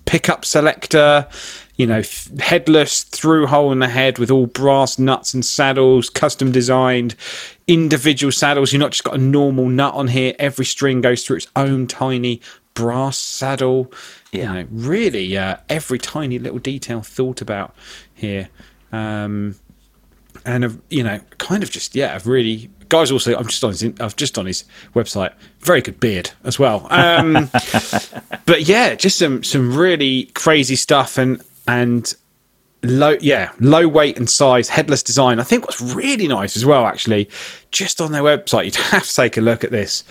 pickup 0.06 0.46
selector. 0.46 1.28
You 1.82 1.88
know, 1.88 1.98
f- 1.98 2.30
headless 2.38 3.02
through 3.02 3.48
hole 3.48 3.72
in 3.72 3.80
the 3.80 3.88
head 3.88 4.20
with 4.20 4.30
all 4.30 4.46
brass 4.46 5.00
nuts 5.00 5.34
and 5.34 5.44
saddles, 5.44 6.12
custom 6.12 6.52
designed, 6.52 7.15
individual 7.67 8.32
saddles. 8.32 8.72
You're 8.72 8.82
not 8.82 8.91
just 8.91 9.04
got 9.04 9.15
a 9.15 9.17
normal 9.17 9.67
nut 9.67 9.96
on 9.96 10.10
here. 10.10 10.36
Every 10.38 10.63
string 10.63 11.02
goes 11.02 11.26
through 11.26 11.38
its 11.38 11.48
own 11.56 11.88
tiny 11.88 12.40
brass 12.75 13.17
saddle. 13.17 13.92
Yeah. 14.32 14.42
You 14.42 14.60
know, 14.60 14.67
really, 14.69 15.36
uh, 15.36 15.58
every 15.69 15.98
tiny 15.98 16.38
little 16.38 16.60
detail 16.60 17.02
thought 17.02 17.42
about 17.42 17.73
here. 18.13 18.50
Um, 18.92 19.56
and, 20.46 20.63
a, 20.63 20.77
you 20.92 21.02
know, 21.02 21.19
kind 21.40 21.63
of 21.63 21.71
just, 21.71 21.96
yeah, 21.96 22.15
a 22.15 22.19
really 22.19 22.69
Guy's 22.90 23.10
also 23.10 23.36
I'm 23.36 23.48
just 23.48 23.63
on 23.63 23.71
his 23.71 23.84
I've 24.02 24.17
just 24.17 24.38
on 24.38 24.46
his 24.46 24.65
website. 24.94 25.34
Very 25.62 25.82
good 25.82 26.00
beard 26.00 26.32
as 26.44 26.60
well. 26.60 26.88
Um, 26.90 27.50
but 28.46 28.63
yeah, 28.67 28.96
just 28.96 29.17
some 29.17 29.46
some 29.46 29.77
really 29.77 30.25
crazy 30.36 30.75
stuff 30.75 31.17
and 31.17 31.42
and 31.67 32.13
low 32.83 33.15
yeah 33.21 33.51
low 33.59 33.87
weight 33.87 34.17
and 34.17 34.27
size 34.29 34.67
headless 34.69 35.03
design 35.03 35.39
i 35.39 35.43
think 35.43 35.65
what's 35.65 35.79
really 35.81 36.27
nice 36.27 36.57
as 36.57 36.65
well 36.65 36.85
actually 36.87 37.29
just 37.69 38.01
on 38.01 38.12
their 38.12 38.23
website 38.23 38.65
you'd 38.65 38.75
have 38.75 39.05
to 39.07 39.13
take 39.13 39.37
a 39.37 39.41
look 39.41 39.63
at 39.63 39.69
this 39.69 40.03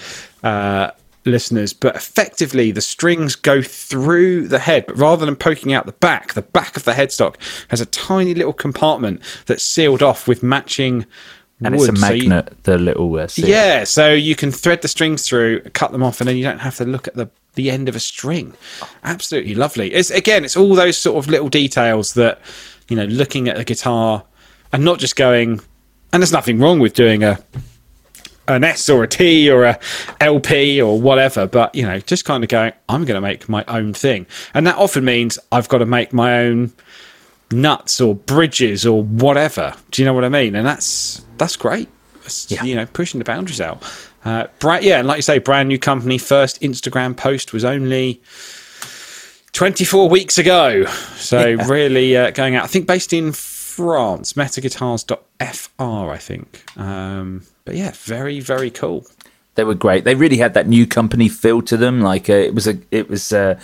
uh, 0.45 0.91
listeners 1.25 1.73
but 1.73 1.97
effectively 1.97 2.71
the 2.71 2.81
strings 2.81 3.35
go 3.35 3.61
through 3.61 4.47
the 4.47 4.61
head 4.61 4.87
but 4.87 4.97
rather 4.97 5.27
than 5.27 5.35
poking 5.35 5.73
out 5.73 5.85
the 5.85 5.93
back 5.93 6.33
the 6.35 6.43
back 6.43 6.77
of 6.77 6.85
the 6.85 6.93
headstock 6.93 7.35
has 7.69 7.81
a 7.81 7.87
tiny 7.87 8.35
little 8.35 8.53
compartment 8.53 9.21
that's 9.47 9.65
sealed 9.65 10.03
off 10.03 10.29
with 10.29 10.43
matching 10.43 11.05
And 11.63 11.75
wood. 11.77 11.91
it's 11.91 11.99
a 11.99 12.07
So 12.07 12.13
you- 12.15 12.29
magnet, 12.31 12.57
the 12.63 12.79
little 12.79 13.15
uh, 13.19 13.27
seal. 13.27 13.49
yeah, 13.49 13.85
so 13.85 14.15
you 14.15 14.35
can 14.37 14.51
thread 14.51 14.81
the 14.81 14.89
strings 14.89 15.27
through, 15.29 15.61
cut 15.75 15.93
them 15.93 16.03
off, 16.03 16.21
and 16.21 16.27
then 16.29 16.39
you 16.39 16.43
don't 16.43 16.61
have 16.61 16.77
to 16.77 16.87
look 16.87 17.07
at 17.07 17.17
the 17.17 17.29
the 17.55 17.71
end 17.71 17.89
of 17.89 17.97
a 17.97 18.01
string. 18.01 18.55
Absolutely 19.05 19.55
lovely. 19.55 19.93
It's 19.93 20.11
again, 20.11 20.45
it's 20.45 20.57
all 20.57 20.75
those 20.75 20.97
sort 20.97 21.23
of 21.23 21.31
little 21.31 21.49
details 21.49 22.15
that 22.15 22.41
you 22.91 22.97
know, 22.97 23.05
looking 23.05 23.49
at 23.49 23.59
a 23.59 23.65
guitar 23.65 24.25
and 24.73 24.85
not 24.85 24.99
just 24.99 25.17
going. 25.17 25.61
And 26.13 26.21
there's 26.21 26.33
nothing 26.33 26.59
wrong 26.59 26.81
with 26.81 26.93
doing 26.93 27.23
a 27.23 27.39
an 28.49 28.65
S 28.65 28.89
or 28.89 29.05
a 29.05 29.09
T 29.09 29.49
or 29.49 29.65
a 29.65 29.79
LP 30.21 30.83
or 30.83 31.01
whatever, 31.01 31.47
but 31.47 31.73
you 31.75 31.87
know, 31.87 32.01
just 32.01 32.25
kind 32.25 32.43
of 32.43 32.51
going, 32.51 32.73
I'm 32.89 33.05
going 33.05 33.15
to 33.15 33.21
make 33.21 33.49
my 33.49 33.65
own 33.69 33.95
thing, 33.95 34.27
and 34.53 34.67
that 34.67 34.77
often 34.77 35.05
means 35.05 35.39
I've 35.53 35.69
got 35.69 35.79
to 35.79 35.87
make 35.87 36.13
my 36.13 36.41
own 36.41 36.73
nuts 37.53 38.01
or 38.01 38.17
bridges 38.17 38.85
or 38.85 39.05
whatever. 39.05 39.75
Do 39.93 40.03
you 40.03 40.07
know 40.07 40.15
what 40.15 40.25
I 40.25 40.29
mean? 40.29 40.57
And 40.57 40.67
that's 40.67 41.25
that's 41.39 41.55
great. 41.55 41.89
It's, 42.25 42.51
Yeah. 42.51 42.65
You 42.65 42.75
know, 42.75 42.87
pushing 42.87 43.19
the 43.19 43.25
boundaries 43.25 43.61
out. 43.61 43.83
Uh, 44.25 44.47
brand, 44.59 44.85
yeah, 44.85 44.99
and 44.99 45.09
like 45.09 45.17
you 45.19 45.23
say, 45.23 45.39
brand 45.39 45.69
new 45.69 45.79
company. 45.79 46.19
First 46.19 46.61
Instagram 46.61 47.17
post 47.17 47.53
was 47.53 47.65
only 47.65 48.21
24 49.53 50.09
weeks 50.09 50.39
ago. 50.39 50.85
So 51.17 51.55
really 51.67 52.17
uh, 52.17 52.31
going 52.31 52.55
out. 52.55 52.65
I 52.65 52.67
think 52.67 52.87
based 52.87 53.13
in 53.13 53.33
France, 53.33 54.35
metaguitars.fr, 54.35 56.11
I 56.13 56.19
think. 56.19 56.63
Um, 56.77 57.43
but 57.65 57.77
yeah, 57.77 57.93
very 57.95 58.41
very 58.41 58.71
cool. 58.71 59.07
they 59.55 59.65
were 59.65 59.75
great. 59.75 60.05
They 60.05 60.15
really 60.15 60.37
had 60.39 60.55
that 60.55 60.67
new 60.67 60.87
company 60.87 61.29
feel 61.29 61.63
to 61.63 61.77
them. 61.77 62.01
Like 62.01 62.29
uh, 62.29 62.35
it 62.35 62.55
was 62.55 62.67
a, 62.67 62.79
it 62.91 63.09
was 63.09 63.33
uh, 63.33 63.59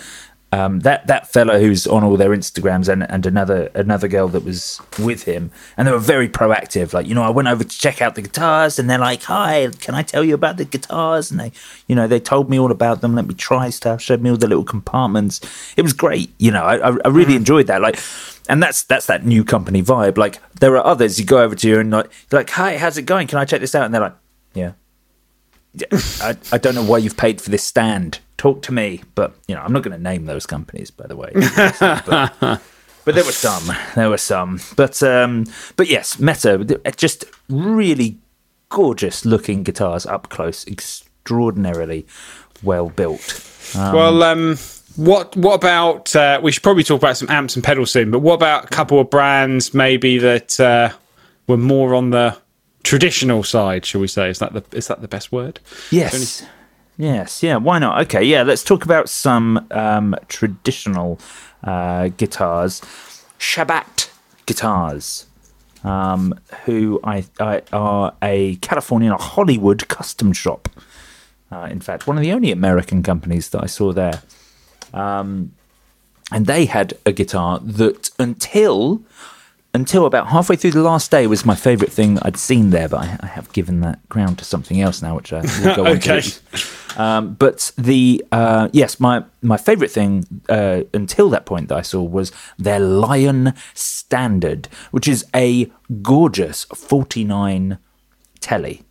um, 0.57 0.79
that 0.79 1.05
that 1.07 1.27
fellow 1.27 1.59
who's 1.59 1.85
on 1.85 2.03
all 2.03 2.17
their 2.17 2.31
Instagrams 2.31 2.89
and 2.89 3.09
and 3.09 3.25
another 3.25 3.69
another 3.75 4.07
girl 4.07 4.27
that 4.29 4.43
was 4.43 4.81
with 4.99 5.23
him, 5.23 5.51
and 5.75 5.87
they 5.87 5.91
were 5.91 5.99
very 5.99 6.27
proactive. 6.27 6.93
Like 6.93 7.05
you 7.07 7.13
know, 7.13 7.23
I 7.23 7.29
went 7.29 7.47
over 7.47 7.63
to 7.63 7.77
check 7.77 8.01
out 8.01 8.15
the 8.15 8.21
guitars, 8.23 8.79
and 8.79 8.89
they're 8.89 8.97
like, 8.97 9.23
"Hi, 9.23 9.69
can 9.79 9.93
I 9.93 10.01
tell 10.01 10.23
you 10.23 10.33
about 10.33 10.57
the 10.57 10.65
guitars?" 10.65 11.29
And 11.31 11.39
they, 11.39 11.51
you 11.87 11.95
know, 11.95 12.07
they 12.07 12.19
told 12.19 12.49
me 12.49 12.59
all 12.59 12.71
about 12.71 13.01
them, 13.01 13.15
let 13.15 13.27
me 13.27 13.35
try 13.35 13.69
stuff, 13.69 14.01
showed 14.01 14.21
me 14.21 14.29
all 14.31 14.37
the 14.37 14.47
little 14.47 14.63
compartments. 14.63 15.41
It 15.77 15.83
was 15.83 15.93
great. 15.93 16.33
You 16.39 16.51
know, 16.51 16.63
I, 16.63 16.77
I 17.05 17.07
really 17.09 17.35
enjoyed 17.35 17.67
that. 17.67 17.81
Like. 17.81 17.99
And 18.49 18.63
that's 18.63 18.83
that's 18.83 19.07
that 19.07 19.25
new 19.25 19.43
company 19.43 19.83
vibe. 19.83 20.17
Like 20.17 20.39
there 20.61 20.77
are 20.77 20.85
others 20.85 21.19
you 21.19 21.25
go 21.25 21.41
over 21.43 21.53
to 21.53 21.79
and 21.81 21.91
like, 21.91 22.09
like, 22.31 22.49
hi, 22.49 22.77
how's 22.77 22.97
it 22.97 23.01
going? 23.01 23.27
Can 23.27 23.39
I 23.39 23.43
check 23.43 23.59
this 23.59 23.75
out? 23.75 23.83
And 23.83 23.93
they're 23.93 23.99
like, 23.99 24.15
yeah, 24.53 24.71
I, 26.21 26.35
I 26.51 26.57
don't 26.57 26.75
know 26.75 26.83
why 26.83 26.97
you've 26.99 27.17
paid 27.17 27.41
for 27.41 27.49
this 27.49 27.63
stand. 27.63 28.19
Talk 28.37 28.61
to 28.63 28.71
me. 28.71 29.01
But, 29.15 29.33
you 29.47 29.55
know, 29.55 29.61
I'm 29.61 29.73
not 29.73 29.83
going 29.83 29.95
to 29.95 30.01
name 30.01 30.25
those 30.25 30.45
companies, 30.45 30.91
by 30.91 31.07
the 31.07 31.15
way. 31.15 31.31
but, 31.79 32.39
but 33.05 33.15
there 33.15 33.25
were 33.25 33.31
some. 33.31 33.75
There 33.95 34.09
were 34.09 34.17
some. 34.17 34.59
But, 34.75 35.01
um, 35.03 35.45
but 35.75 35.87
yes, 35.87 36.19
Meta, 36.19 36.79
just 36.95 37.25
really 37.49 38.17
gorgeous 38.69 39.25
looking 39.25 39.63
guitars 39.63 40.05
up 40.05 40.29
close, 40.29 40.67
extraordinarily 40.67 42.05
well 42.63 42.89
built. 42.89 43.43
well, 43.75 44.23
um, 44.23 44.57
what 44.95 45.35
what 45.35 45.53
about? 45.53 46.15
Uh, 46.15 46.39
we 46.41 46.51
should 46.51 46.63
probably 46.63 46.83
talk 46.83 46.99
about 46.99 47.17
some 47.17 47.29
amps 47.29 47.55
and 47.55 47.63
pedals 47.63 47.91
soon. 47.91 48.11
But 48.11 48.19
what 48.19 48.33
about 48.33 48.65
a 48.65 48.67
couple 48.67 48.99
of 48.99 49.09
brands 49.09 49.73
maybe 49.73 50.17
that 50.17 50.59
uh, 50.59 50.89
were 51.47 51.57
more 51.57 51.93
on 51.93 52.09
the 52.09 52.37
traditional 52.87 53.43
side? 53.43 53.85
Shall 53.85 53.99
we 53.99 54.07
say? 54.07 54.29
Is 54.29 54.39
that 54.39 54.53
the 54.53 54.63
is 54.71 54.87
that 54.87 55.01
the 55.01 55.07
best 55.07 55.31
word? 55.31 55.59
Yes. 55.91 56.45
Yes, 56.99 57.43
yeah, 57.43 57.57
why 57.57 57.77
not? 57.77 58.01
Okay, 58.05 58.23
yeah, 58.23 58.41
let's 58.41 58.63
talk 58.63 58.83
about 58.83 59.07
some 59.07 59.67
um, 59.69 60.15
traditional 60.29 61.19
uh, 61.63 62.07
guitars. 62.07 62.81
Shabat 63.37 64.09
Guitars, 64.47 65.27
um, 65.83 66.33
who 66.65 66.99
I, 67.03 67.23
I 67.39 67.61
are 67.71 68.15
a 68.23 68.55
Californian, 68.55 69.11
a 69.11 69.17
Hollywood 69.17 69.87
custom 69.87 70.33
shop. 70.33 70.69
Uh, 71.51 71.67
in 71.69 71.81
fact, 71.81 72.07
one 72.07 72.17
of 72.17 72.23
the 72.23 72.31
only 72.31 72.51
American 72.51 73.03
companies 73.03 73.49
that 73.49 73.63
I 73.63 73.67
saw 73.67 73.93
there. 73.93 74.23
Um, 74.91 75.51
and 76.31 76.47
they 76.47 76.65
had 76.65 76.97
a 77.05 77.11
guitar 77.11 77.59
that 77.59 78.09
until 78.17 79.03
until 79.77 80.05
about 80.07 80.27
halfway 80.27 80.55
through 80.55 80.71
the 80.71 80.81
last 80.81 81.11
day 81.11 81.27
was 81.27 81.45
my 81.45 81.55
favourite 81.55 81.93
thing 81.93 82.15
that 82.15 82.25
I'd 82.25 82.35
seen 82.37 82.71
there, 82.71 82.89
but 82.89 83.01
I, 83.01 83.17
I 83.21 83.27
have 83.27 83.51
given 83.53 83.81
that 83.81 83.99
ground 84.09 84.39
to 84.39 84.45
something 84.45 84.81
else 84.81 85.01
now, 85.03 85.15
which 85.15 85.31
I 85.31 85.41
will 85.41 85.75
go 85.75 85.85
on 85.91 85.97
Okay. 85.97 86.21
to. 86.21 87.01
Um, 87.01 87.35
but 87.35 87.71
the 87.77 88.25
uh, 88.31 88.69
yes, 88.73 88.99
my 88.99 89.23
my 89.43 89.57
favourite 89.57 89.91
thing 89.91 90.25
uh, 90.49 90.81
until 90.93 91.29
that 91.29 91.45
point 91.45 91.69
that 91.69 91.77
I 91.77 91.83
saw 91.83 92.01
was 92.01 92.31
their 92.57 92.79
Lion 92.79 93.53
Standard, 93.75 94.67
which 94.89 95.07
is 95.07 95.23
a 95.35 95.71
gorgeous 96.01 96.63
forty 96.73 97.23
nine 97.23 97.77
Tele. 98.39 98.81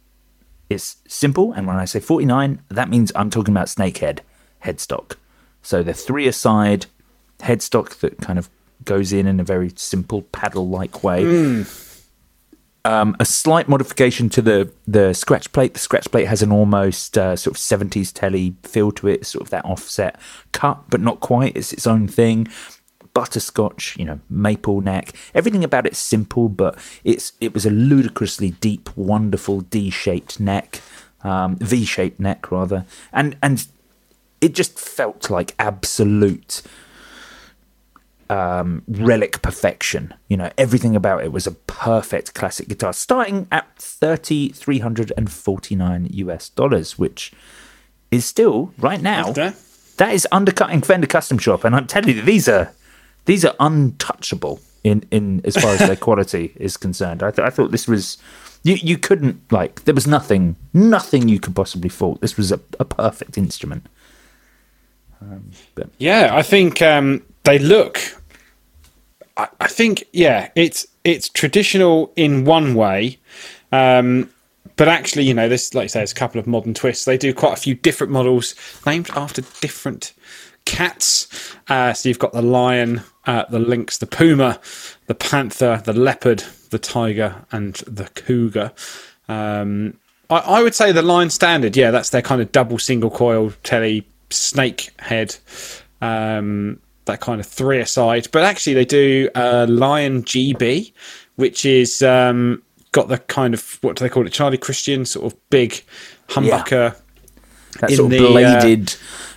It's 0.70 0.96
simple, 1.08 1.52
and 1.52 1.66
when 1.66 1.76
I 1.76 1.84
say 1.84 1.98
forty 2.00 2.26
nine, 2.26 2.62
that 2.68 2.88
means 2.88 3.10
I'm 3.16 3.30
talking 3.30 3.52
about 3.54 3.66
snakehead 3.66 4.20
headstock. 4.64 5.16
So 5.62 5.82
the 5.82 5.92
three 5.94 6.28
aside 6.28 6.86
headstock 7.40 7.98
that 8.00 8.18
kind 8.18 8.38
of 8.38 8.48
goes 8.84 9.12
in 9.12 9.26
in 9.26 9.40
a 9.40 9.44
very 9.44 9.72
simple 9.76 10.22
paddle 10.22 10.68
like 10.68 11.02
way. 11.02 11.64
Um, 12.84 13.16
a 13.18 13.24
slight 13.24 13.68
modification 13.68 14.28
to 14.30 14.40
the 14.42 14.70
the 14.86 15.12
scratch 15.12 15.50
plate. 15.50 15.74
The 15.74 15.80
scratch 15.80 16.08
plate 16.10 16.28
has 16.28 16.40
an 16.40 16.52
almost 16.52 17.18
uh, 17.18 17.34
sort 17.34 17.56
of 17.56 17.58
seventies 17.58 18.12
Tele 18.12 18.54
feel 18.62 18.92
to 18.92 19.08
it, 19.08 19.26
sort 19.26 19.42
of 19.42 19.50
that 19.50 19.64
offset 19.64 20.20
cut, 20.52 20.88
but 20.88 21.00
not 21.00 21.18
quite. 21.18 21.56
It's 21.56 21.72
its 21.72 21.86
own 21.86 22.06
thing. 22.06 22.46
Butterscotch, 23.12 23.96
you 23.96 24.04
know, 24.04 24.20
maple 24.30 24.82
neck. 24.82 25.14
Everything 25.34 25.64
about 25.64 25.86
it's 25.86 25.98
simple, 25.98 26.48
but 26.48 26.78
it's 27.02 27.32
it 27.40 27.54
was 27.54 27.66
a 27.66 27.70
ludicrously 27.70 28.50
deep, 28.50 28.94
wonderful 28.94 29.62
D-shaped 29.62 30.38
neck, 30.38 30.80
um, 31.24 31.56
V-shaped 31.56 32.20
neck 32.20 32.52
rather, 32.52 32.84
and 33.12 33.36
and 33.42 33.66
it 34.40 34.54
just 34.54 34.78
felt 34.78 35.28
like 35.28 35.54
absolute 35.58 36.62
um, 38.30 38.82
relic 38.88 39.40
perfection. 39.42 40.12
You 40.28 40.36
know, 40.36 40.50
everything 40.58 40.96
about 40.96 41.22
it 41.24 41.32
was 41.32 41.46
a 41.46 41.52
perfect 41.52 42.34
classic 42.34 42.68
guitar, 42.68 42.92
starting 42.92 43.46
at 43.50 43.66
thirty 43.76 44.48
three 44.50 44.78
hundred 44.80 45.12
and 45.16 45.30
forty 45.30 45.74
nine 45.76 46.08
US 46.12 46.48
dollars, 46.48 46.98
which 46.98 47.32
is 48.10 48.24
still 48.24 48.72
right 48.78 49.02
now 49.02 49.30
Okay. 49.30 49.52
that 49.96 50.12
is 50.14 50.26
undercutting 50.32 50.82
Fender 50.82 51.06
Custom 51.06 51.38
Shop, 51.38 51.64
and 51.64 51.74
I'm 51.74 51.86
telling 51.86 52.16
you, 52.16 52.22
these 52.22 52.48
are 52.48 52.72
these 53.24 53.44
are 53.44 53.54
untouchable 53.60 54.60
in 54.84 55.04
in 55.10 55.40
as 55.44 55.56
far 55.56 55.72
as 55.74 55.80
their 55.80 55.96
quality 56.06 56.52
is 56.56 56.76
concerned. 56.76 57.22
I, 57.22 57.30
th- 57.30 57.46
I 57.46 57.50
thought 57.50 57.70
this 57.70 57.88
was. 57.88 58.18
You, 58.62 58.74
you 58.74 58.98
couldn't 58.98 59.40
like 59.52 59.84
there 59.84 59.94
was 59.94 60.08
nothing 60.08 60.56
nothing 60.74 61.28
you 61.28 61.38
could 61.38 61.54
possibly 61.54 61.88
fault. 61.88 62.20
This 62.20 62.36
was 62.36 62.50
a, 62.50 62.58
a 62.80 62.84
perfect 62.84 63.38
instrument. 63.38 63.86
Yeah, 65.98 66.30
I 66.32 66.42
think 66.42 66.82
um, 66.82 67.22
they 67.46 67.58
look. 67.58 67.98
I, 69.36 69.48
I 69.60 69.68
think 69.68 70.04
yeah, 70.12 70.50
it's 70.54 70.86
it's 71.04 71.28
traditional 71.28 72.12
in 72.16 72.44
one 72.44 72.74
way, 72.74 73.18
um, 73.72 74.30
but 74.76 74.88
actually, 74.88 75.24
you 75.24 75.34
know, 75.34 75.48
this 75.48 75.72
like 75.72 75.84
you 75.84 75.88
say, 75.88 76.00
there's 76.00 76.12
a 76.12 76.16
couple 76.16 76.38
of 76.38 76.46
modern 76.46 76.74
twists. 76.74 77.06
They 77.06 77.16
do 77.16 77.32
quite 77.32 77.54
a 77.54 77.60
few 77.60 77.74
different 77.74 78.12
models 78.12 78.54
named 78.84 79.08
after 79.16 79.42
different 79.60 80.12
cats. 80.66 81.54
Uh, 81.68 81.92
so 81.94 82.08
you've 82.08 82.18
got 82.18 82.32
the 82.32 82.42
lion, 82.42 83.02
uh, 83.26 83.44
the 83.48 83.58
lynx, 83.58 83.98
the 83.98 84.06
puma, 84.06 84.60
the 85.06 85.14
panther, 85.14 85.80
the 85.84 85.94
leopard, 85.94 86.44
the 86.70 86.78
tiger, 86.78 87.46
and 87.52 87.76
the 87.86 88.04
cougar. 88.14 88.72
Um, 89.28 89.98
I, 90.28 90.38
I 90.38 90.62
would 90.62 90.74
say 90.74 90.92
the 90.92 91.02
lion 91.02 91.30
standard, 91.30 91.76
yeah, 91.76 91.90
that's 91.90 92.10
their 92.10 92.22
kind 92.22 92.42
of 92.42 92.52
double 92.52 92.78
single 92.78 93.10
coil 93.10 93.52
Tele 93.62 94.04
snake 94.30 94.90
head, 94.98 95.36
um, 96.02 96.80
that 97.06 97.20
kind 97.20 97.40
of 97.40 97.46
three 97.46 97.80
aside. 97.80 98.28
But 98.30 98.44
actually, 98.44 98.74
they 98.74 98.84
do 98.84 99.28
uh, 99.34 99.66
Lion 99.68 100.22
GB, 100.22 100.92
which 101.36 101.64
is 101.64 102.02
um, 102.02 102.62
got 102.92 103.08
the 103.08 103.18
kind 103.18 103.54
of 103.54 103.78
what 103.80 103.96
do 103.96 104.04
they 104.04 104.08
call 104.08 104.26
it, 104.26 104.32
Charlie 104.32 104.58
Christian 104.58 105.04
sort 105.04 105.32
of 105.32 105.50
big 105.50 105.82
humbucker. 106.28 106.96
That 107.80 107.90
In 107.90 107.96
sort 107.96 108.12
of 108.12 108.18
the, 108.18 108.26
uh, 108.26 108.30
bladed, 108.30 108.96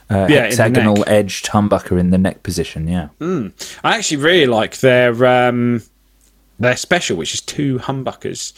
uh, 0.10 0.28
yeah, 0.30 0.44
hexagonal 0.44 1.04
edged 1.08 1.48
humbucker 1.48 2.00
in 2.00 2.10
the 2.10 2.18
neck 2.18 2.44
position. 2.44 2.88
Yeah, 2.88 3.10
I 3.84 3.98
actually 3.98 4.18
really 4.18 4.46
like 4.48 4.80
their 4.80 5.26
um, 5.26 5.84
their 6.60 6.78
special, 6.78 7.18
which 7.18 7.34
is 7.34 7.42
two 7.42 7.80
humbuckers. 7.80 8.54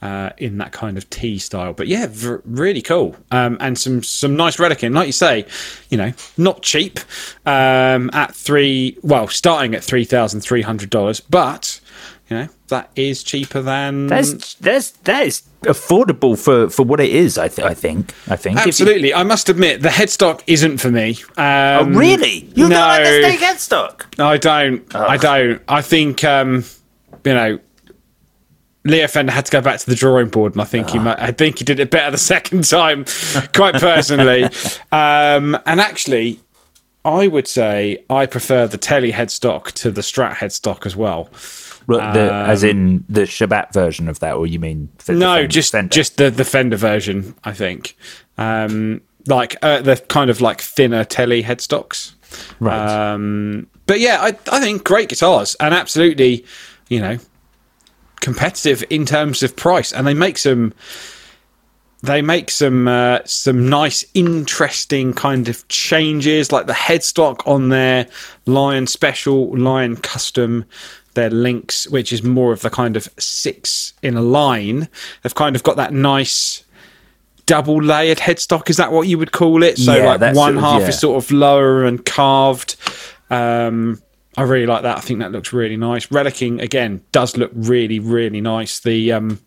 Uh, 0.00 0.30
in 0.38 0.58
that 0.58 0.70
kind 0.70 0.96
of 0.96 1.10
T 1.10 1.38
style. 1.38 1.72
But 1.72 1.88
yeah, 1.88 2.06
v- 2.08 2.36
really 2.44 2.82
cool. 2.82 3.16
Um, 3.32 3.56
and 3.58 3.76
some 3.76 4.04
some 4.04 4.36
nice 4.36 4.56
relicing, 4.58 4.94
like 4.94 5.06
you 5.06 5.12
say, 5.12 5.44
you 5.90 5.98
know, 5.98 6.12
not 6.36 6.62
cheap. 6.62 7.00
Um, 7.44 8.08
at 8.12 8.32
three, 8.32 8.96
well, 9.02 9.26
starting 9.26 9.74
at 9.74 9.82
three 9.82 10.04
thousand 10.04 10.42
three 10.42 10.62
hundred 10.62 10.90
dollars, 10.90 11.18
but 11.18 11.80
you 12.30 12.36
know 12.36 12.48
that 12.68 12.90
is 12.94 13.24
cheaper 13.24 13.60
than 13.60 14.06
That's 14.06 14.54
that's 14.54 14.90
that 14.90 15.26
is 15.26 15.42
affordable 15.62 16.38
for 16.38 16.70
for 16.70 16.84
what 16.84 17.00
it 17.00 17.10
is. 17.10 17.36
I, 17.36 17.48
th- 17.48 17.66
I 17.66 17.74
think. 17.74 18.14
I 18.28 18.36
think. 18.36 18.58
If 18.58 18.66
you- 18.66 18.68
Absolutely, 18.68 19.14
I 19.14 19.24
must 19.24 19.48
admit 19.48 19.82
the 19.82 19.88
headstock 19.88 20.42
isn't 20.46 20.78
for 20.78 20.92
me. 20.92 21.16
oh, 21.36 21.80
Um, 21.80 21.96
really? 21.96 22.48
You 22.54 22.68
no, 22.68 22.76
don't 22.76 22.88
like 22.88 23.02
the 23.04 23.22
snake 23.22 23.40
headstock? 23.40 24.20
I 24.20 24.36
don't. 24.36 24.94
I 24.94 25.16
don't. 25.16 25.60
I 25.66 25.82
think 25.82 26.22
um, 26.22 26.64
you 27.24 27.34
know. 27.34 27.58
Leo 28.88 29.06
Fender 29.06 29.32
had 29.32 29.46
to 29.46 29.52
go 29.52 29.60
back 29.60 29.78
to 29.80 29.86
the 29.86 29.94
drawing 29.94 30.28
board, 30.28 30.52
and 30.54 30.62
I 30.62 30.64
think 30.64 30.90
he, 30.90 30.98
might, 30.98 31.18
I 31.20 31.30
think 31.32 31.58
he 31.58 31.64
did 31.64 31.78
it 31.80 31.90
better 31.90 32.10
the 32.10 32.18
second 32.34 32.64
time, 32.64 33.04
quite 33.54 33.74
personally. 33.74 34.44
um, 34.92 35.56
and 35.66 35.80
actually, 35.80 36.40
I 37.04 37.28
would 37.28 37.46
say 37.46 38.04
I 38.10 38.26
prefer 38.26 38.66
the 38.66 38.78
Tele 38.78 39.12
headstock 39.12 39.72
to 39.72 39.90
the 39.90 40.00
Strat 40.02 40.34
headstock 40.34 40.86
as 40.86 40.96
well. 40.96 41.30
The, 41.86 42.30
as 42.46 42.64
in 42.64 43.02
the 43.08 43.22
Shabat 43.22 43.72
version 43.72 44.08
of 44.08 44.20
that, 44.20 44.34
or 44.34 44.46
you 44.46 44.58
mean 44.58 44.90
Um, 45.08 45.18
No, 45.18 45.34
Fender- 45.36 45.48
just 45.48 45.72
Fender? 45.72 45.88
just 45.90 46.16
the 46.18 46.30
the 46.30 46.44
Fender 46.44 46.76
version. 46.76 47.34
I 47.44 47.52
think, 47.52 47.96
um, 48.36 49.00
like 49.26 49.56
uh, 49.62 49.80
the 49.80 49.96
kind 49.96 50.28
of 50.28 50.42
like 50.42 50.60
thinner 50.60 51.04
Tele 51.04 51.42
headstocks. 51.42 52.12
right. 52.60 53.12
Um, 53.14 53.68
but 53.86 54.00
yeah, 54.00 54.18
I 54.20 54.36
I 54.52 54.60
think 54.60 54.84
great 54.84 55.08
guitars 55.08 55.54
and 55.60 55.72
absolutely, 55.72 56.44
you 56.90 57.00
know, 57.00 57.16
competitive 58.32 58.84
in 58.90 59.06
terms 59.06 59.42
of 59.42 59.56
price, 59.56 59.92
and 59.92 60.06
they 60.06 60.14
make 60.14 60.38
some. 60.38 60.72
They 62.00 62.22
make 62.22 62.48
some 62.48 62.86
uh, 62.86 63.18
some 63.24 63.68
nice, 63.68 64.04
interesting 64.14 65.12
kind 65.14 65.48
of 65.48 65.66
changes, 65.66 66.52
like 66.52 66.66
the 66.66 66.72
headstock 66.72 67.44
on 67.44 67.70
their 67.70 68.06
Lion 68.46 68.86
Special, 68.86 69.56
Lion 69.58 69.96
Custom, 69.96 70.64
their 71.14 71.28
Lynx, 71.30 71.88
which 71.88 72.12
is 72.12 72.22
more 72.22 72.52
of 72.52 72.60
the 72.60 72.70
kind 72.70 72.96
of 72.96 73.08
six 73.18 73.94
in 74.00 74.16
a 74.16 74.22
line. 74.22 74.88
They've 75.22 75.34
kind 75.34 75.56
of 75.56 75.64
got 75.64 75.74
that 75.76 75.92
nice 75.92 76.62
double 77.46 77.82
layered 77.82 78.18
headstock. 78.18 78.70
Is 78.70 78.76
that 78.76 78.92
what 78.92 79.08
you 79.08 79.18
would 79.18 79.32
call 79.32 79.64
it? 79.64 79.76
So 79.78 79.96
Yeah, 79.96 80.14
like 80.14 80.20
one 80.20 80.34
sort 80.34 80.56
of- 80.56 80.62
half 80.62 80.80
yeah. 80.82 80.88
is 80.90 81.00
sort 81.00 81.24
of 81.24 81.32
lower 81.32 81.84
and 81.84 82.04
carved. 82.04 82.76
Um, 83.28 84.00
I 84.38 84.42
really 84.42 84.66
like 84.66 84.82
that. 84.82 84.96
I 84.96 85.00
think 85.00 85.18
that 85.18 85.32
looks 85.32 85.52
really 85.52 85.76
nice. 85.76 86.06
Relicking 86.06 86.62
again 86.62 87.02
does 87.10 87.36
look 87.36 87.50
really 87.54 87.98
really 87.98 88.40
nice. 88.40 88.78
The 88.78 89.10
um, 89.10 89.40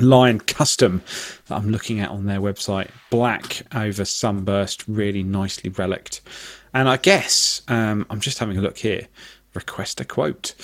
Lion 0.00 0.40
Custom 0.40 1.00
that 1.46 1.54
I'm 1.54 1.70
looking 1.70 2.00
at 2.00 2.10
on 2.10 2.26
their 2.26 2.40
website, 2.40 2.90
black 3.08 3.62
over 3.72 4.04
sunburst, 4.04 4.82
really 4.88 5.22
nicely 5.22 5.70
relicked. 5.70 6.22
And 6.74 6.88
I 6.88 6.96
guess 6.96 7.62
um, 7.68 8.04
I'm 8.10 8.18
just 8.18 8.40
having 8.40 8.58
a 8.58 8.60
look 8.60 8.78
here. 8.78 9.06
Request 9.54 10.00
a 10.00 10.04
quote. 10.04 10.54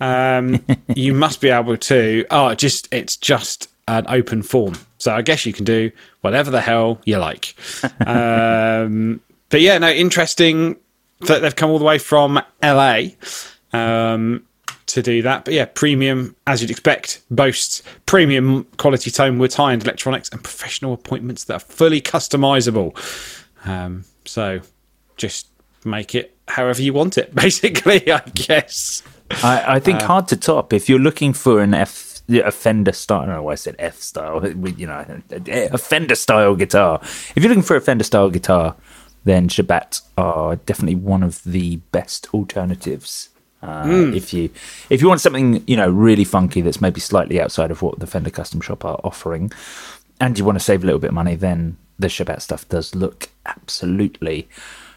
Um, 0.00 0.66
you 0.96 1.14
must 1.14 1.40
be 1.40 1.48
able 1.48 1.76
to. 1.76 2.26
Oh, 2.28 2.52
just 2.56 2.92
it's 2.92 3.16
just 3.16 3.70
an 3.86 4.04
open 4.08 4.42
form, 4.42 4.74
so 4.98 5.14
I 5.14 5.22
guess 5.22 5.46
you 5.46 5.52
can 5.52 5.64
do 5.64 5.92
whatever 6.22 6.50
the 6.50 6.60
hell 6.60 7.00
you 7.04 7.18
like. 7.18 7.54
um, 8.04 9.20
but 9.48 9.60
yeah, 9.60 9.78
no, 9.78 9.90
interesting 9.90 10.76
they've 11.26 11.56
come 11.56 11.70
all 11.70 11.78
the 11.78 11.84
way 11.84 11.98
from 11.98 12.40
LA. 12.62 13.02
Um, 13.72 14.44
to 14.86 15.02
do 15.02 15.22
that. 15.22 15.44
But 15.44 15.54
yeah, 15.54 15.64
premium, 15.64 16.36
as 16.46 16.60
you'd 16.60 16.70
expect, 16.70 17.22
boasts 17.30 17.82
premium 18.06 18.64
quality 18.76 19.10
tone 19.10 19.38
woods, 19.38 19.54
high 19.54 19.72
end 19.72 19.82
electronics, 19.84 20.28
and 20.28 20.42
professional 20.42 20.92
appointments 20.92 21.44
that 21.44 21.54
are 21.54 21.60
fully 21.60 22.00
customizable. 22.00 22.94
Um, 23.66 24.04
so 24.24 24.60
just 25.16 25.48
make 25.84 26.14
it 26.14 26.36
however 26.48 26.82
you 26.82 26.92
want 26.92 27.18
it, 27.18 27.34
basically, 27.34 28.10
I 28.12 28.22
guess. 28.34 29.02
I, 29.42 29.76
I 29.76 29.80
think 29.80 30.02
uh, 30.02 30.06
hard 30.06 30.28
to 30.28 30.36
top 30.36 30.72
if 30.72 30.88
you're 30.88 30.98
looking 30.98 31.32
for 31.32 31.62
an 31.62 31.74
F 31.74 32.12
a 32.28 32.50
Fender 32.52 32.92
style. 32.92 33.22
I 33.22 33.26
don't 33.26 33.34
know 33.34 33.42
why 33.42 33.52
I 33.52 33.56
said 33.56 33.76
F 33.78 34.00
style. 34.00 34.46
You 34.76 34.86
know, 34.86 35.22
a 35.46 35.78
Fender 35.78 36.14
style 36.14 36.54
guitar. 36.54 37.00
If 37.02 37.32
you're 37.36 37.48
looking 37.48 37.62
for 37.62 37.76
a 37.76 37.80
Fender 37.80 38.04
style 38.04 38.30
guitar, 38.30 38.76
then 39.24 39.48
Shabat 39.48 40.00
are 40.16 40.56
definitely 40.56 40.96
one 40.96 41.22
of 41.22 41.42
the 41.44 41.76
best 41.92 42.28
alternatives. 42.34 43.28
Uh, 43.62 43.84
Hmm. 43.84 44.14
If 44.14 44.32
you 44.34 44.50
if 44.90 45.00
you 45.00 45.08
want 45.08 45.20
something 45.20 45.62
you 45.66 45.76
know 45.76 45.88
really 45.88 46.24
funky 46.24 46.60
that's 46.62 46.80
maybe 46.80 47.00
slightly 47.00 47.40
outside 47.40 47.70
of 47.70 47.80
what 47.80 48.00
the 48.00 48.06
Fender 48.08 48.30
Custom 48.30 48.60
Shop 48.60 48.84
are 48.84 49.00
offering, 49.04 49.52
and 50.20 50.38
you 50.38 50.44
want 50.44 50.58
to 50.58 50.64
save 50.64 50.82
a 50.82 50.86
little 50.86 50.98
bit 51.00 51.08
of 51.08 51.14
money, 51.14 51.36
then 51.36 51.76
the 51.98 52.08
Shabat 52.08 52.40
stuff 52.42 52.68
does 52.68 52.94
look 52.94 53.28
absolutely 53.46 54.48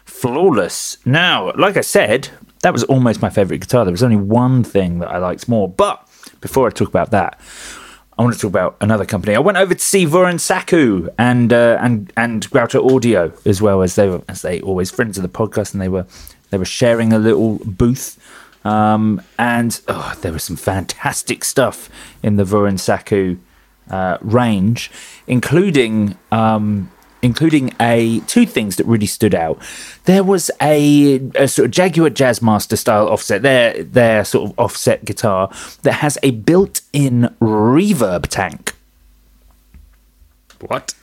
flawless. 0.04 0.98
Now, 1.04 1.52
like 1.56 1.76
I 1.76 1.80
said, 1.82 2.28
that 2.62 2.72
was 2.72 2.84
almost 2.84 3.22
my 3.22 3.30
favorite 3.30 3.60
guitar. 3.60 3.84
There 3.84 3.92
was 3.92 4.02
only 4.02 4.16
one 4.16 4.64
thing 4.64 4.98
that 4.98 5.10
I 5.10 5.18
liked 5.18 5.48
more. 5.48 5.68
But 5.68 6.06
before 6.40 6.66
I 6.66 6.70
talk 6.70 6.88
about 6.88 7.10
that, 7.10 7.38
I 8.18 8.22
want 8.22 8.34
to 8.34 8.40
talk 8.40 8.48
about 8.48 8.76
another 8.80 9.04
company. 9.04 9.36
I 9.36 9.40
went 9.40 9.58
over 9.58 9.74
to 9.74 9.80
see 9.80 10.06
Vuorensaku 10.06 11.12
and 11.18 11.52
uh, 11.52 11.76
and 11.80 12.10
and 12.16 12.48
Greuter 12.50 12.80
Audio 12.80 13.32
as 13.44 13.60
well 13.60 13.82
as 13.82 13.94
they 13.94 14.08
were 14.08 14.22
as 14.28 14.40
they 14.40 14.60
always 14.62 14.90
friends 14.90 15.18
of 15.18 15.22
the 15.22 15.28
podcast, 15.28 15.74
and 15.74 15.82
they 15.82 15.88
were 15.88 16.06
they 16.50 16.56
were 16.56 16.64
sharing 16.64 17.12
a 17.12 17.18
little 17.18 17.58
booth. 17.64 18.18
Um, 18.64 19.22
and 19.38 19.80
oh, 19.86 20.18
there 20.22 20.32
was 20.32 20.44
some 20.44 20.56
fantastic 20.56 21.44
stuff 21.44 21.88
in 22.22 22.36
the 22.36 22.44
Vuorensaku 22.44 23.38
uh, 23.90 24.18
range, 24.22 24.90
including 25.26 26.16
um, 26.32 26.90
including 27.22 27.72
a 27.80 28.20
two 28.20 28.46
things 28.46 28.76
that 28.76 28.86
really 28.86 29.06
stood 29.06 29.34
out. 29.34 29.60
There 30.04 30.24
was 30.24 30.50
a, 30.62 31.16
a 31.34 31.48
sort 31.48 31.66
of 31.66 31.70
Jaguar 31.72 32.10
Jazzmaster 32.10 32.78
style 32.78 33.08
offset, 33.08 33.42
their 33.42 33.82
their 33.82 34.24
sort 34.24 34.50
of 34.50 34.58
offset 34.58 35.04
guitar 35.04 35.50
that 35.82 35.94
has 35.94 36.18
a 36.22 36.30
built-in 36.30 37.34
reverb 37.40 38.26
tank. 38.28 38.74
What? 40.60 40.94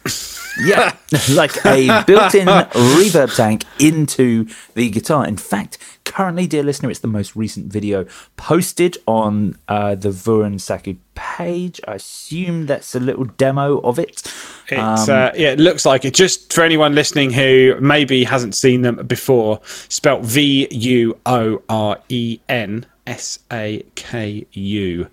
Yeah, 0.63 0.95
like 1.31 1.65
a 1.65 2.03
built-in 2.05 2.47
reverb 2.47 3.35
tank 3.35 3.63
into 3.79 4.47
the 4.75 4.89
guitar. 4.89 5.25
In 5.25 5.37
fact, 5.37 5.77
currently, 6.05 6.45
dear 6.45 6.61
listener, 6.63 6.91
it's 6.91 6.99
the 6.99 7.07
most 7.07 7.35
recent 7.35 7.71
video 7.73 8.05
posted 8.37 8.97
on 9.07 9.57
uh, 9.67 9.95
the 9.95 10.09
Vuorensaku 10.09 10.97
page. 11.15 11.81
I 11.87 11.95
assume 11.95 12.67
that's 12.67 12.93
a 12.93 12.99
little 12.99 13.25
demo 13.25 13.79
of 13.81 13.97
it. 13.97 14.21
It's, 14.69 15.09
uh, 15.09 15.31
yeah, 15.35 15.51
it 15.53 15.59
looks 15.59 15.85
like 15.85 16.05
it. 16.05 16.13
Just 16.13 16.53
for 16.53 16.63
anyone 16.63 16.93
listening 16.93 17.31
who 17.31 17.75
maybe 17.81 18.23
hasn't 18.23 18.53
seen 18.55 18.81
them 18.83 19.05
before, 19.07 19.59
spelt 19.63 20.23
V 20.23 20.67
U 20.71 21.17
O 21.25 21.61
R 21.67 21.97
E 22.09 22.39
N 22.47 22.85
S 23.07 23.39
A 23.51 23.83
K 23.95 24.45
U. 24.51 25.07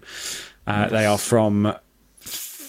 Uh, 0.66 0.88
They 0.88 1.06
are 1.06 1.18
from 1.18 1.74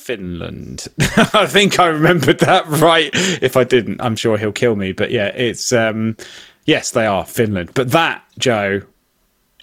Finland. 0.01 0.87
I 1.33 1.45
think 1.45 1.79
I 1.79 1.87
remembered 1.87 2.39
that 2.39 2.65
right. 2.67 3.11
If 3.13 3.55
I 3.55 3.63
didn't, 3.63 4.01
I'm 4.01 4.15
sure 4.15 4.37
he'll 4.37 4.51
kill 4.51 4.75
me. 4.75 4.91
But 4.91 5.11
yeah, 5.11 5.27
it's 5.27 5.71
um, 5.71 6.17
yes, 6.65 6.91
they 6.91 7.05
are 7.05 7.25
Finland. 7.25 7.71
But 7.73 7.91
that 7.91 8.23
Joe 8.37 8.81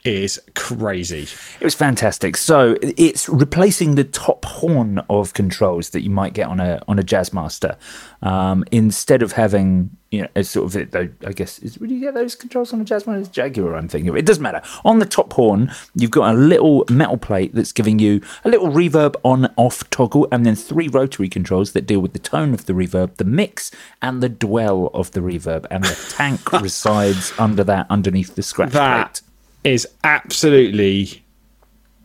is 0.05 0.41
crazy. 0.55 1.27
It 1.61 1.65
was 1.65 1.75
fantastic. 1.75 2.37
So 2.37 2.77
it's 2.83 3.29
replacing 3.29 3.95
the 3.95 4.05
top 4.05 4.45
horn 4.45 5.03
of 5.11 5.35
controls 5.35 5.91
that 5.91 6.03
you 6.03 6.11
might 6.11 6.35
get 6.35 6.47
on 6.47 6.61
a 6.61 6.83
on 6.89 6.99
a 6.99 7.03
Jazzmaster. 7.03 7.77
Um, 8.23 8.65
instead 8.73 9.23
of 9.23 9.33
having 9.33 9.91
you 10.11 10.23
know, 10.23 10.29
a 10.35 10.43
sort 10.43 10.75
of 10.75 10.97
I 10.97 11.33
guess 11.33 11.59
is 11.59 11.79
would 11.79 11.91
you 11.91 12.01
get 12.01 12.15
those 12.15 12.35
controls 12.35 12.73
on 12.73 12.81
a 12.81 12.85
Jazzmaster? 12.85 13.21
It's 13.21 13.29
Jaguar, 13.29 13.77
I'm 13.77 13.89
thinking. 13.89 14.09
of. 14.09 14.17
It 14.17 14.25
doesn't 14.25 14.43
matter. 14.43 14.63
On 14.85 14.99
the 14.99 15.07
top 15.07 15.33
horn, 15.35 15.71
you've 15.95 16.11
got 16.11 16.35
a 16.35 16.39
little 16.39 16.85
metal 16.89 17.19
plate 17.19 17.55
that's 17.55 17.73
giving 17.73 17.99
you 17.99 18.23
a 18.45 18.49
little 18.49 18.69
reverb 18.69 19.17
on 19.23 19.53
off 19.57 19.89
toggle, 19.91 20.27
and 20.33 20.47
then 20.47 20.55
three 20.55 20.89
rotary 20.89 21.29
controls 21.29 21.73
that 21.73 21.87
deal 21.87 22.01
with 22.01 22.15
the 22.15 22.19
tone 22.19 22.55
of 22.55 22.67
the 22.67 22.73
reverb, 22.73 23.17
the 23.17 23.25
mix, 23.25 23.71
and 24.01 24.23
the 24.23 24.29
dwell 24.29 24.91
of 24.95 25.11
the 25.13 25.21
reverb. 25.21 25.67
And 25.71 25.85
the 25.85 26.15
tank 26.17 26.53
resides 26.63 27.33
under 27.39 27.63
that, 27.65 27.87
underneath 27.91 28.35
the 28.35 28.43
scratch 28.43 28.73
plate. 28.73 29.28
Is 29.65 29.87
absolutely. 30.05 31.23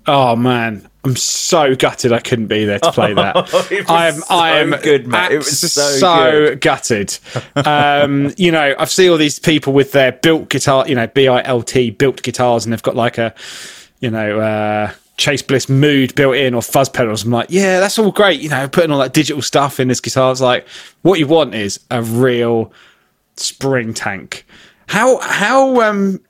Oh 0.06 0.36
man, 0.36 0.88
I'm 1.06 1.16
so 1.16 1.76
gutted 1.76 2.14
I 2.14 2.20
couldn't 2.20 2.47
be 2.47 2.66
there 2.66 2.80
to 2.80 2.91
play 2.91 3.14
that. 3.14 3.86
I 3.89 4.08
am, 4.08 4.24
I 4.30 4.51
am 4.60 4.72
good, 4.82 5.06
Matt. 5.08 5.32
It 5.32 5.38
was 5.38 5.72
so 5.72 6.32
good. 6.49 6.62
gutted. 6.62 7.18
Um, 7.56 8.34
you 8.38 8.51
know, 8.51 8.74
I've 8.80 8.89
seen 8.89 9.10
all 9.12 9.18
these 9.18 9.39
people 9.39 9.74
with 9.74 9.91
their 9.91 10.14
built 10.14 10.49
guitar, 10.49 10.88
you 10.88 10.95
know, 10.95 11.08
B 11.08 11.28
I 11.28 11.41
L 11.43 11.62
T 11.62 11.89
built 11.89 12.22
guitars, 12.24 12.66
and 12.66 12.72
they've 12.72 12.82
got 12.82 12.95
like 12.95 13.18
a, 13.18 13.34
you 13.99 14.10
know, 14.10 14.39
uh, 14.39 14.93
Chase 15.18 15.41
Bliss 15.41 15.68
mood 15.68 16.16
built 16.16 16.36
in 16.36 16.54
or 16.54 16.62
fuzz 16.62 16.89
pedals. 16.89 17.24
I'm 17.24 17.32
like, 17.32 17.47
yeah, 17.49 17.80
that's 17.80 17.99
all 17.99 18.12
great. 18.12 18.39
You 18.39 18.49
know, 18.49 18.68
putting 18.68 18.91
all 18.91 18.99
that 18.99 19.14
digital 19.14 19.41
stuff 19.41 19.80
in 19.80 19.89
this 19.89 19.99
guitar. 19.99 20.32
It's 20.32 20.41
like, 20.41 20.68
what 21.01 21.20
you 21.20 21.28
want 21.28 21.54
is 21.54 21.80
a 21.91 22.01
real 22.01 22.72
spring 23.36 23.93
tank. 23.93 24.45
How 24.88 25.20
how 25.20 25.82
um 25.82 26.22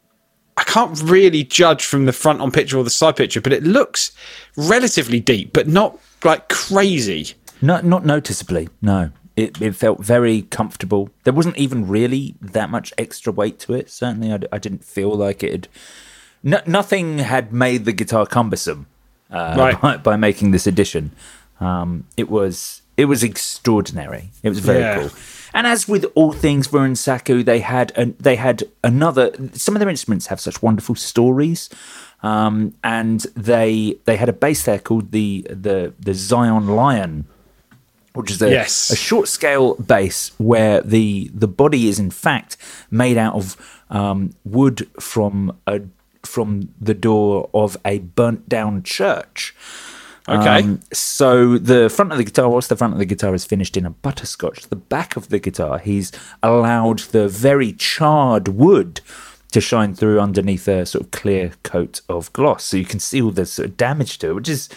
I 0.57 0.63
can't 0.63 1.01
really 1.01 1.43
judge 1.43 1.85
from 1.85 2.05
the 2.05 2.13
front 2.13 2.41
on 2.41 2.51
picture 2.51 2.77
or 2.77 2.83
the 2.83 2.89
side 2.89 3.15
picture, 3.15 3.41
but 3.41 3.53
it 3.53 3.63
looks 3.63 4.11
relatively 4.55 5.19
deep, 5.19 5.51
but 5.53 5.67
not 5.67 5.97
like 6.23 6.49
crazy. 6.49 7.33
Not 7.61 7.85
not 7.85 8.05
noticeably. 8.05 8.69
No, 8.81 9.09
it 9.35 9.61
it 9.61 9.75
felt 9.75 9.99
very 10.03 10.43
comfortable. 10.43 11.09
There 11.23 11.33
wasn't 11.33 11.57
even 11.57 11.87
really 11.87 12.35
that 12.41 12.69
much 12.69 12.93
extra 12.97 13.31
weight 13.33 13.57
to 13.59 13.73
it. 13.73 13.89
Certainly, 13.89 14.47
I 14.51 14.57
didn't 14.57 14.83
feel 14.83 15.13
like 15.15 15.43
it. 15.43 15.51
Had, 15.51 15.67
no, 16.43 16.61
nothing 16.67 17.19
had 17.19 17.53
made 17.53 17.85
the 17.85 17.93
guitar 17.93 18.25
cumbersome 18.25 18.85
uh, 19.31 19.55
Right. 19.57 19.81
by, 19.81 19.97
by 19.97 20.15
making 20.17 20.51
this 20.51 20.67
addition. 20.67 21.11
Um, 21.61 22.05
it 22.17 22.29
was 22.29 22.81
it 22.97 23.05
was 23.05 23.23
extraordinary. 23.23 24.29
It 24.43 24.49
was 24.49 24.59
very 24.59 24.79
Yeah. 24.79 24.99
cool. 24.99 25.11
And 25.53 25.67
as 25.67 25.87
with 25.87 26.05
all 26.15 26.31
things 26.33 26.67
Vuorensaku, 26.67 27.45
they 27.45 27.59
had 27.59 27.91
an, 27.95 28.15
they 28.19 28.35
had 28.35 28.63
another. 28.83 29.31
Some 29.53 29.75
of 29.75 29.79
their 29.79 29.89
instruments 29.89 30.27
have 30.27 30.39
such 30.39 30.61
wonderful 30.63 30.95
stories, 30.95 31.69
um, 32.23 32.73
and 32.83 33.21
they 33.35 33.97
they 34.05 34.17
had 34.17 34.29
a 34.29 34.33
bass 34.33 34.63
there 34.65 34.79
called 34.79 35.11
the 35.11 35.45
the 35.49 35.93
the 35.99 36.13
Zion 36.15 36.67
Lion, 36.67 37.25
which 38.13 38.31
is 38.31 38.41
a, 38.41 38.49
Yes. 38.49 38.89
a 38.89 38.95
short 38.95 39.27
scale 39.27 39.75
bass 39.75 40.31
where 40.37 40.81
the 40.81 41.29
the 41.33 41.47
body 41.47 41.87
is 41.87 41.99
in 41.99 42.09
fact 42.09 42.57
made 42.89 43.17
out 43.17 43.35
of 43.35 43.55
um, 43.91 44.31
wood 44.43 44.87
from 44.99 45.55
a 45.67 45.81
from 46.23 46.69
the 46.81 46.93
door 46.95 47.49
of 47.53 47.77
a 47.85 47.99
burnt 47.99 48.49
down 48.49 48.81
church. 48.81 49.53
Okay. 50.27 50.63
Um, 50.63 50.79
so 50.93 51.57
the 51.57 51.89
front 51.89 52.11
of 52.11 52.17
the 52.17 52.23
guitar, 52.23 52.49
whilst 52.49 52.69
the 52.69 52.77
front 52.77 52.93
of 52.93 52.99
the 52.99 53.05
guitar 53.05 53.33
is 53.33 53.45
finished 53.45 53.75
in 53.75 53.85
a 53.85 53.89
butterscotch, 53.89 54.67
the 54.67 54.75
back 54.75 55.17
of 55.17 55.29
the 55.29 55.39
guitar, 55.39 55.79
he's 55.79 56.11
allowed 56.41 56.99
the 56.99 57.27
very 57.27 57.73
charred 57.73 58.47
wood 58.47 59.01
to 59.51 59.61
shine 59.61 59.93
through 59.93 60.19
underneath 60.19 60.67
a 60.67 60.85
sort 60.85 61.05
of 61.05 61.11
clear 61.11 61.53
coat 61.63 62.01
of 62.09 62.31
gloss, 62.33 62.63
so 62.63 62.77
you 62.77 62.85
can 62.85 62.99
see 62.99 63.21
all 63.21 63.31
the 63.31 63.45
sort 63.45 63.67
of 63.67 63.77
damage 63.77 64.17
to 64.19 64.29
it, 64.29 64.33
which 64.33 64.49
is 64.49 64.69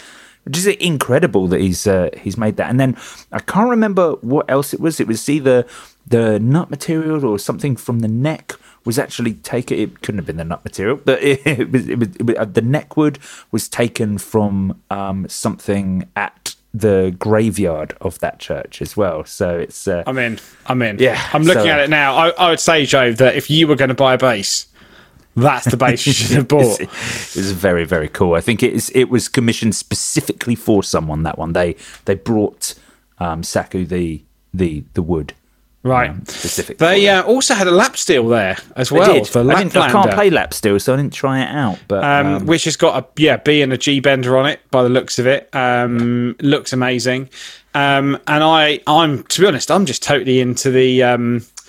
which 0.47 0.57
is 0.57 0.67
incredible 0.67 1.47
that 1.47 1.59
he's 1.59 1.85
uh, 1.85 2.09
he's 2.17 2.37
made 2.37 2.55
that. 2.55 2.69
And 2.69 2.79
then 2.79 2.95
I 3.33 3.39
can't 3.39 3.69
remember 3.69 4.13
what 4.21 4.49
else 4.49 4.73
it 4.73 4.79
was. 4.79 5.01
It 5.01 5.07
was 5.07 5.27
either 5.27 5.65
the 6.07 6.39
nut 6.39 6.69
material 6.69 7.25
or 7.25 7.37
something 7.37 7.75
from 7.75 7.99
the 7.99 8.07
neck 8.07 8.53
was 8.85 8.97
actually 8.97 9.33
taken. 9.33 9.77
It 9.77 10.01
couldn't 10.01 10.19
have 10.19 10.25
been 10.25 10.37
the 10.37 10.45
nut 10.45 10.63
material, 10.63 11.01
but 11.03 11.21
it, 11.23 11.45
it, 11.45 11.69
was, 11.69 11.89
it, 11.89 11.99
was, 11.99 12.15
it 12.15 12.25
was 12.25 12.35
uh, 12.37 12.45
the 12.45 12.61
neck 12.61 12.95
wood 12.95 13.19
was 13.51 13.67
taken 13.67 14.17
from 14.17 14.81
um, 14.89 15.27
something 15.27 16.07
at 16.15 16.55
the 16.73 17.13
graveyard 17.19 17.97
of 17.99 18.19
that 18.19 18.39
church 18.39 18.81
as 18.81 18.95
well. 18.95 19.25
So 19.25 19.59
it's 19.59 19.85
uh, 19.85 20.03
I'm 20.07 20.17
in. 20.17 20.39
I'm 20.67 20.81
in. 20.81 20.97
Yeah, 20.99 21.21
I'm 21.33 21.43
looking 21.43 21.63
so- 21.63 21.69
at 21.69 21.81
it 21.81 21.89
now. 21.89 22.15
I, 22.15 22.29
I 22.29 22.49
would 22.51 22.61
say, 22.61 22.85
Joe, 22.85 23.11
that 23.11 23.35
if 23.35 23.49
you 23.49 23.67
were 23.67 23.75
going 23.75 23.89
to 23.89 23.95
buy 23.95 24.13
a 24.13 24.17
bass, 24.17 24.67
that's 25.37 25.65
the 25.69 25.77
bass 25.77 26.05
you 26.05 26.13
should 26.13 26.35
have 26.35 26.47
bought. 26.57 26.79
It 26.81 26.89
was 27.35 27.51
very 27.51 27.85
very 27.85 28.09
cool. 28.09 28.33
I 28.35 28.41
think 28.41 28.63
it 28.63 28.73
is. 28.73 28.89
It 28.95 29.05
was 29.05 29.29
commissioned 29.29 29.75
specifically 29.75 30.55
for 30.55 30.83
someone. 30.83 31.23
That 31.23 31.37
one 31.37 31.53
they 31.53 31.75
they 32.05 32.15
brought 32.15 32.73
um, 33.19 33.43
Saku 33.43 33.85
the 33.85 34.23
the 34.53 34.83
the 34.93 35.01
wood 35.01 35.33
Right. 35.83 36.09
um, 36.09 36.25
specific. 36.25 36.79
They 36.79 37.07
uh, 37.07 37.23
also 37.23 37.53
had 37.53 37.67
a 37.67 37.71
lap 37.71 37.95
steel 37.95 38.27
there 38.27 38.57
as 38.75 38.89
They 38.89 38.99
well. 38.99 39.13
did. 39.13 39.25
The 39.25 39.39
I, 39.41 39.59
I 39.85 39.91
can't 39.91 40.11
play 40.11 40.29
lap 40.29 40.53
steel, 40.53 40.77
so 40.81 40.93
I 40.93 40.97
didn't 40.97 41.13
try 41.13 41.41
it 41.41 41.47
out. 41.47 41.79
But 41.87 42.03
um, 42.03 42.27
um, 42.27 42.45
which 42.45 42.65
has 42.65 42.75
got 42.75 43.01
a 43.01 43.21
yeah 43.21 43.37
B 43.37 43.61
and 43.61 43.71
a 43.71 43.77
G 43.77 44.01
bender 44.01 44.37
on 44.37 44.47
it 44.47 44.59
by 44.69 44.83
the 44.83 44.89
looks 44.89 45.17
of 45.17 45.27
it. 45.27 45.49
Um, 45.53 46.35
looks 46.41 46.73
amazing. 46.73 47.29
Um, 47.73 48.15
and 48.27 48.43
I 48.43 48.81
I'm 48.87 49.23
to 49.23 49.41
be 49.41 49.47
honest, 49.47 49.71
I'm 49.71 49.85
just 49.85 50.03
totally 50.03 50.41
into 50.41 50.71
the. 50.71 51.03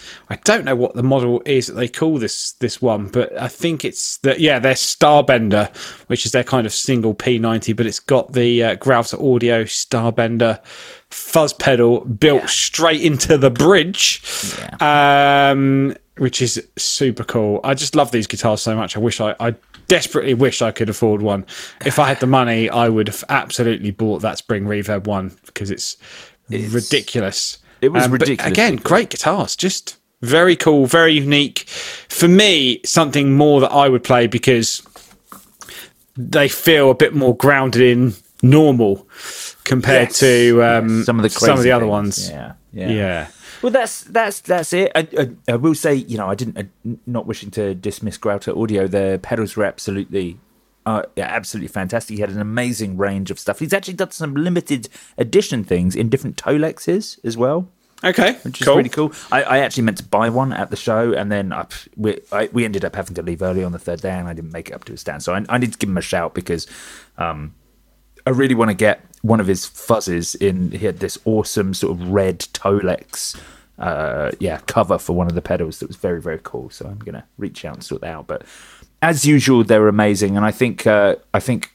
Um, 0.08 0.26
I 0.30 0.36
don't 0.44 0.64
know 0.64 0.76
what 0.76 0.94
the 0.94 1.02
model 1.02 1.42
is 1.44 1.68
that 1.68 1.74
they 1.74 1.88
call 1.88 2.18
this 2.18 2.52
this 2.52 2.80
one, 2.82 3.08
but 3.08 3.36
I 3.40 3.48
think 3.48 3.84
it's 3.84 4.18
the 4.18 4.40
yeah 4.40 4.58
their 4.58 4.74
Starbender, 4.74 5.74
which 6.08 6.26
is 6.26 6.32
their 6.32 6.44
kind 6.44 6.66
of 6.66 6.72
single 6.72 7.14
P90, 7.14 7.76
but 7.76 7.86
it's 7.86 8.00
got 8.00 8.32
the 8.32 8.62
uh, 8.62 8.74
Greuter 8.76 9.18
Audio 9.34 9.64
Starbender 9.64 10.62
fuzz 11.10 11.52
pedal 11.52 12.00
built 12.04 12.48
straight 12.48 13.02
into 13.02 13.38
the 13.38 13.50
bridge, 13.50 14.22
um, 14.80 15.96
which 16.18 16.42
is 16.42 16.66
super 16.76 17.24
cool. 17.24 17.60
I 17.64 17.74
just 17.74 17.94
love 17.94 18.10
these 18.10 18.26
guitars 18.26 18.60
so 18.60 18.76
much. 18.76 18.96
I 18.96 19.00
wish 19.00 19.20
I, 19.20 19.34
I 19.40 19.54
desperately 19.88 20.34
wish 20.34 20.62
I 20.62 20.70
could 20.70 20.88
afford 20.88 21.22
one. 21.22 21.46
If 21.84 21.98
I 21.98 22.08
had 22.08 22.20
the 22.20 22.26
money, 22.26 22.70
I 22.70 22.88
would 22.88 23.08
have 23.08 23.24
absolutely 23.28 23.90
bought 23.90 24.22
that 24.22 24.38
Spring 24.38 24.64
Reverb 24.64 25.06
one 25.06 25.36
because 25.46 25.70
it's, 25.70 25.96
ridiculous. 26.50 27.58
It 27.80 27.90
was 27.90 28.04
but 28.04 28.12
ridiculously 28.12 28.52
Again, 28.52 28.76
great 28.76 29.10
guitars, 29.10 29.54
just 29.54 29.97
very 30.22 30.56
cool, 30.56 30.86
very 30.86 31.12
unique. 31.14 31.60
For 32.08 32.28
me, 32.28 32.80
something 32.84 33.36
more 33.36 33.60
that 33.60 33.72
I 33.72 33.88
would 33.88 34.02
play 34.04 34.26
because 34.26 34.82
they 36.16 36.48
feel 36.48 36.90
a 36.90 36.94
bit 36.94 37.14
more 37.14 37.36
grounded 37.36 37.82
in 37.82 38.14
normal 38.42 39.06
compared 39.64 40.08
Yes. 40.08 40.18
to 40.20 40.62
um, 40.62 40.98
Yeah, 40.98 41.04
some 41.04 41.18
of 41.18 41.22
the 41.22 41.30
some 41.30 41.56
of 41.58 41.62
the 41.62 41.72
other 41.72 41.84
things. 41.84 41.90
ones. 41.90 42.30
Yeah, 42.30 42.52
yeah. 42.72 42.88
yeah. 42.90 43.26
Well, 43.62 43.72
that's 43.72 44.02
that's 44.04 44.40
that's 44.40 44.72
it. 44.72 44.92
I, 44.94 45.06
I, 45.18 45.52
I 45.52 45.56
will 45.56 45.74
say, 45.74 45.94
you 45.94 46.16
know, 46.16 46.28
I 46.28 46.34
didn't, 46.34 46.58
uh, 46.58 46.96
not 47.06 47.26
wishing 47.26 47.50
to 47.52 47.74
dismiss 47.74 48.16
Greuter 48.18 48.56
Audio. 48.56 48.86
The 48.86 49.18
pedals 49.22 49.56
were 49.56 49.64
absolutely, 49.64 50.38
uh, 50.86 51.02
yeah, 51.16 51.26
absolutely 51.26 51.68
fantastic. 51.68 52.14
He 52.16 52.20
had 52.20 52.30
an 52.30 52.40
amazing 52.40 52.96
range 52.96 53.30
of 53.32 53.38
stuff. 53.40 53.58
He's 53.58 53.72
actually 53.72 53.94
done 53.94 54.12
some 54.12 54.34
limited 54.34 54.88
edition 55.16 55.64
things 55.64 55.96
in 55.96 56.08
different 56.08 56.36
Tolexes 56.36 57.18
as 57.24 57.36
well. 57.36 57.68
Okay, 58.04 58.34
which 58.42 58.60
is 58.60 58.66
cool. 58.66 58.76
really 58.76 58.88
cool. 58.88 59.12
I, 59.32 59.42
I 59.42 59.58
actually 59.58 59.82
meant 59.82 59.98
to 59.98 60.04
buy 60.04 60.30
one 60.30 60.52
at 60.52 60.70
the 60.70 60.76
show, 60.76 61.12
and 61.12 61.32
then 61.32 61.52
I, 61.52 61.66
we 61.96 62.20
I, 62.30 62.48
we 62.52 62.64
ended 62.64 62.84
up 62.84 62.94
having 62.94 63.14
to 63.14 63.22
leave 63.22 63.42
early 63.42 63.64
on 63.64 63.72
the 63.72 63.78
third 63.78 64.00
day, 64.00 64.12
and 64.12 64.28
I 64.28 64.34
didn't 64.34 64.52
make 64.52 64.68
it 64.70 64.74
up 64.74 64.84
to 64.84 64.92
his 64.92 65.00
stand. 65.00 65.22
So 65.22 65.34
I, 65.34 65.44
I 65.48 65.58
need 65.58 65.72
to 65.72 65.78
give 65.78 65.90
him 65.90 65.96
a 65.96 66.02
shout 66.02 66.34
because 66.34 66.66
um, 67.16 67.54
I 68.24 68.30
really 68.30 68.54
want 68.54 68.70
to 68.70 68.76
get 68.76 69.04
one 69.22 69.40
of 69.40 69.48
his 69.48 69.66
fuzzes 69.66 70.36
in. 70.36 70.70
He 70.70 70.86
had 70.86 71.00
this 71.00 71.18
awesome 71.24 71.74
sort 71.74 71.98
of 71.98 72.08
red 72.08 72.38
Tolex, 72.38 73.36
uh, 73.78 74.30
yeah, 74.38 74.60
cover 74.66 74.98
for 74.98 75.14
one 75.14 75.26
of 75.26 75.34
the 75.34 75.42
pedals 75.42 75.80
that 75.80 75.88
was 75.88 75.96
very 75.96 76.20
very 76.20 76.40
cool. 76.42 76.70
So 76.70 76.86
I'm 76.86 76.98
gonna 76.98 77.26
reach 77.36 77.64
out 77.64 77.74
and 77.74 77.84
sort 77.84 78.02
that 78.02 78.14
out. 78.14 78.28
But 78.28 78.44
as 79.02 79.24
usual, 79.24 79.64
they're 79.64 79.88
amazing, 79.88 80.36
and 80.36 80.46
I 80.46 80.52
think 80.52 80.86
uh, 80.86 81.16
I 81.34 81.40
think 81.40 81.72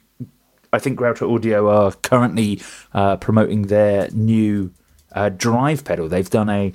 I 0.71 0.79
think 0.79 0.97
Greuter 0.97 1.29
Audio 1.29 1.69
are 1.69 1.91
currently 1.91 2.61
uh, 2.93 3.17
promoting 3.17 3.63
their 3.63 4.09
new 4.11 4.71
uh, 5.13 5.29
drive 5.29 5.83
pedal. 5.85 6.07
They've 6.09 6.29
done 6.29 6.49
a 6.49 6.71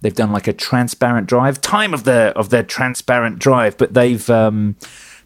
they've 0.00 0.14
done 0.14 0.32
like 0.32 0.46
a 0.46 0.52
transparent 0.52 1.26
drive. 1.26 1.60
Time 1.60 1.92
of 1.94 2.04
their 2.04 2.30
of 2.38 2.50
their 2.50 2.62
transparent 2.62 3.38
drive, 3.38 3.76
but 3.78 3.94
they've 3.94 4.28
um, 4.30 4.76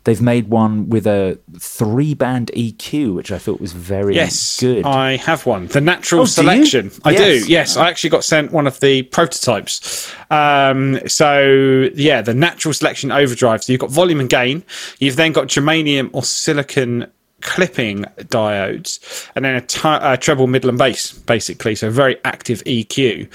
they've 0.04 0.20
made 0.22 0.48
one 0.48 0.88
with 0.88 1.06
a 1.06 1.38
three 1.60 2.14
band 2.14 2.50
EQ, 2.56 3.14
which 3.14 3.30
I 3.30 3.38
thought 3.38 3.60
was 3.60 3.72
very 3.72 4.14
Yes, 4.16 4.58
good. 4.60 4.84
I 4.84 5.16
have 5.16 5.46
one. 5.46 5.66
The 5.68 5.80
natural 5.80 6.22
Oh, 6.22 6.24
do 6.24 6.30
selection. 6.30 6.90
I 7.04 7.10
Yes. 7.12 7.20
do. 7.44 7.50
Yes, 7.52 7.76
I 7.76 7.88
actually 7.88 8.10
got 8.10 8.24
sent 8.24 8.50
one 8.52 8.66
of 8.66 8.80
the 8.80 9.02
prototypes. 9.02 10.12
Um, 10.30 10.98
so 11.06 11.88
yeah, 11.94 12.20
the 12.22 12.34
natural 12.34 12.74
selection 12.74 13.12
overdrive. 13.12 13.62
So 13.62 13.72
you've 13.72 13.80
got 13.80 13.90
volume 13.90 14.20
and 14.20 14.28
gain. 14.28 14.64
You've 14.98 15.16
then 15.16 15.32
got 15.32 15.46
germanium 15.48 16.10
or 16.12 16.22
silicon 16.24 17.06
clipping 17.42 18.04
diodes, 18.18 19.28
and 19.34 19.44
then 19.44 19.56
a 19.56 19.60
t- 19.60 19.80
uh, 19.84 20.16
treble, 20.16 20.46
middle, 20.46 20.70
and 20.70 20.78
bass, 20.78 21.12
basically. 21.12 21.74
So 21.74 21.90
very 21.90 22.16
active 22.24 22.62
EQ, 22.64 23.28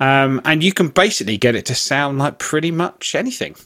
um, 0.00 0.40
and 0.44 0.62
you 0.62 0.72
can 0.72 0.88
basically 0.88 1.36
get 1.36 1.54
it 1.54 1.66
to 1.66 1.74
sound 1.74 2.18
like 2.18 2.38
pretty 2.38 2.70
much 2.70 3.14
anything. 3.14 3.56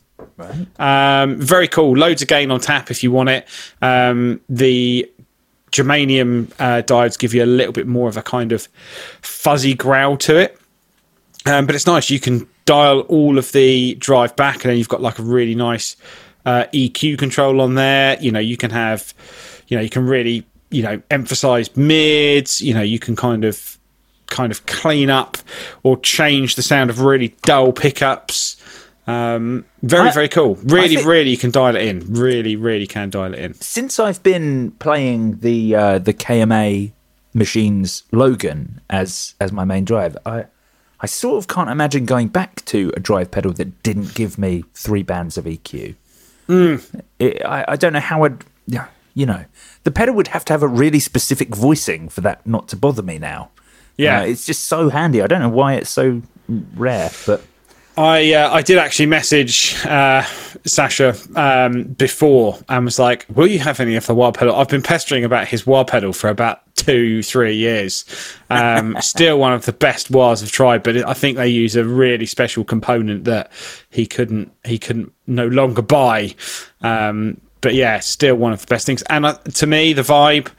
Um, 0.78 1.40
very 1.40 1.68
cool. 1.68 1.96
Loads 1.96 2.22
of 2.22 2.28
gain 2.28 2.50
on 2.50 2.60
tap 2.60 2.90
if 2.90 3.02
you 3.02 3.12
want 3.12 3.28
it. 3.28 3.46
Um, 3.82 4.40
the 4.48 5.10
germanium 5.70 6.50
uh, 6.58 6.82
diodes 6.82 7.18
give 7.18 7.34
you 7.34 7.44
a 7.44 7.46
little 7.46 7.72
bit 7.72 7.86
more 7.86 8.08
of 8.08 8.16
a 8.16 8.22
kind 8.22 8.52
of 8.52 8.68
fuzzy 9.20 9.74
growl 9.74 10.16
to 10.16 10.38
it. 10.38 10.58
Um, 11.46 11.66
but 11.66 11.74
it's 11.74 11.86
nice. 11.86 12.10
You 12.10 12.20
can 12.20 12.48
dial 12.64 13.00
all 13.00 13.38
of 13.38 13.52
the 13.52 13.94
drive 13.94 14.36
back, 14.36 14.56
and 14.56 14.70
then 14.70 14.76
you've 14.76 14.88
got 14.88 15.00
like 15.00 15.18
a 15.18 15.22
really 15.22 15.54
nice 15.54 15.96
uh, 16.44 16.66
EQ 16.72 17.18
control 17.18 17.60
on 17.60 17.74
there. 17.74 18.18
You 18.20 18.30
know, 18.30 18.40
you 18.40 18.56
can 18.56 18.70
have, 18.70 19.14
you 19.68 19.76
know, 19.76 19.82
you 19.82 19.88
can 19.90 20.06
really, 20.06 20.44
you 20.70 20.82
know, 20.82 21.00
emphasize 21.10 21.76
mids. 21.76 22.60
You 22.60 22.74
know, 22.74 22.82
you 22.82 22.98
can 22.98 23.16
kind 23.16 23.44
of, 23.44 23.78
kind 24.26 24.50
of 24.52 24.66
clean 24.66 25.08
up 25.10 25.38
or 25.82 25.98
change 26.00 26.56
the 26.56 26.62
sound 26.62 26.90
of 26.90 27.00
really 27.00 27.34
dull 27.42 27.72
pickups. 27.72 28.56
Um, 29.06 29.64
very, 29.82 30.08
I- 30.08 30.12
very 30.12 30.28
cool. 30.28 30.56
Really, 30.64 30.96
think- 30.96 31.06
really, 31.06 31.30
you 31.30 31.38
can 31.38 31.50
dial 31.50 31.76
it 31.76 31.82
in. 31.82 32.00
Really, 32.12 32.56
really 32.56 32.86
can 32.86 33.08
dial 33.08 33.32
it 33.32 33.40
in. 33.40 33.54
Since 33.54 33.98
I've 33.98 34.22
been 34.22 34.72
playing 34.72 35.38
the 35.38 35.74
uh, 35.74 35.98
the 35.98 36.12
KMA 36.12 36.92
machines 37.34 38.02
Logan 38.12 38.80
as 38.90 39.34
as 39.40 39.50
my 39.52 39.64
main 39.64 39.84
drive, 39.86 40.16
I 40.26 40.44
I 41.00 41.06
sort 41.06 41.38
of 41.38 41.46
can't 41.48 41.70
imagine 41.70 42.04
going 42.04 42.28
back 42.28 42.64
to 42.66 42.92
a 42.96 43.00
drive 43.00 43.30
pedal 43.30 43.52
that 43.54 43.82
didn't 43.82 44.14
give 44.14 44.36
me 44.36 44.64
three 44.74 45.02
bands 45.04 45.38
of 45.38 45.44
EQ. 45.46 45.94
It, 47.18 47.44
I, 47.46 47.64
I 47.68 47.76
don't 47.76 47.92
know 47.92 48.00
how 48.00 48.24
I'd, 48.24 48.44
yeah, 48.66 48.86
you 49.18 49.26
know, 49.26 49.44
the 49.82 49.90
pedal 49.90 50.14
would 50.14 50.28
have 50.28 50.44
to 50.44 50.52
have 50.52 50.62
a 50.62 50.68
really 50.68 51.00
specific 51.00 51.48
voicing 51.48 52.08
for 52.08 52.20
that 52.20 52.46
not 52.46 52.68
to 52.68 52.76
bother 52.76 53.02
me 53.02 53.18
now. 53.18 53.50
Yeah. 53.96 54.20
Uh, 54.20 54.26
it's 54.26 54.46
just 54.46 54.66
so 54.66 54.90
handy. 54.90 55.20
I 55.20 55.26
don't 55.26 55.40
know 55.40 55.48
why 55.48 55.74
it's 55.74 55.90
so 55.90 56.22
rare, 56.76 57.10
but 57.26 57.42
I 57.96 58.32
uh, 58.32 58.52
I 58.52 58.62
did 58.62 58.78
actually 58.78 59.06
message 59.06 59.74
uh, 59.84 60.22
Sasha 60.64 61.16
um, 61.34 61.82
before 61.82 62.60
and 62.68 62.84
was 62.84 63.00
like, 63.00 63.26
"Will 63.34 63.48
you 63.48 63.58
have 63.58 63.80
any 63.80 63.96
of 63.96 64.06
the 64.06 64.14
wah 64.14 64.30
pedal?" 64.30 64.54
I've 64.54 64.68
been 64.68 64.82
pestering 64.82 65.24
about 65.24 65.48
his 65.48 65.66
wah 65.66 65.82
pedal 65.82 66.12
for 66.12 66.30
about 66.30 66.60
two, 66.76 67.24
three 67.24 67.56
years. 67.56 68.04
Um, 68.50 68.96
still 69.00 69.40
one 69.40 69.52
of 69.52 69.64
the 69.66 69.72
best 69.72 70.12
wahs 70.12 70.44
I've 70.44 70.52
tried, 70.52 70.84
but 70.84 70.96
I 70.96 71.12
think 71.12 71.38
they 71.38 71.48
use 71.48 71.74
a 71.74 71.84
really 71.84 72.26
special 72.26 72.62
component 72.62 73.24
that 73.24 73.50
he 73.90 74.06
couldn't 74.06 74.52
he 74.64 74.78
couldn't 74.78 75.12
no 75.26 75.48
longer 75.48 75.82
buy. 75.82 76.36
Um, 76.82 77.40
but 77.60 77.74
yeah, 77.74 78.00
still 78.00 78.36
one 78.36 78.52
of 78.52 78.60
the 78.60 78.66
best 78.66 78.86
things. 78.86 79.02
And 79.02 79.26
uh, 79.26 79.34
to 79.54 79.66
me, 79.66 79.92
the 79.92 80.02
vibe. 80.02 80.50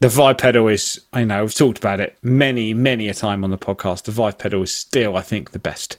The 0.00 0.08
Vibe 0.08 0.38
pedal 0.38 0.68
is, 0.68 1.00
I 1.14 1.24
know, 1.24 1.42
we've 1.44 1.54
talked 1.54 1.78
about 1.78 1.98
it 1.98 2.18
many, 2.20 2.74
many 2.74 3.08
a 3.08 3.14
time 3.14 3.42
on 3.42 3.50
the 3.50 3.56
podcast. 3.56 4.02
The 4.02 4.12
Vibe 4.12 4.38
pedal 4.38 4.62
is 4.62 4.74
still, 4.74 5.16
I 5.16 5.22
think, 5.22 5.52
the 5.52 5.58
best 5.58 5.96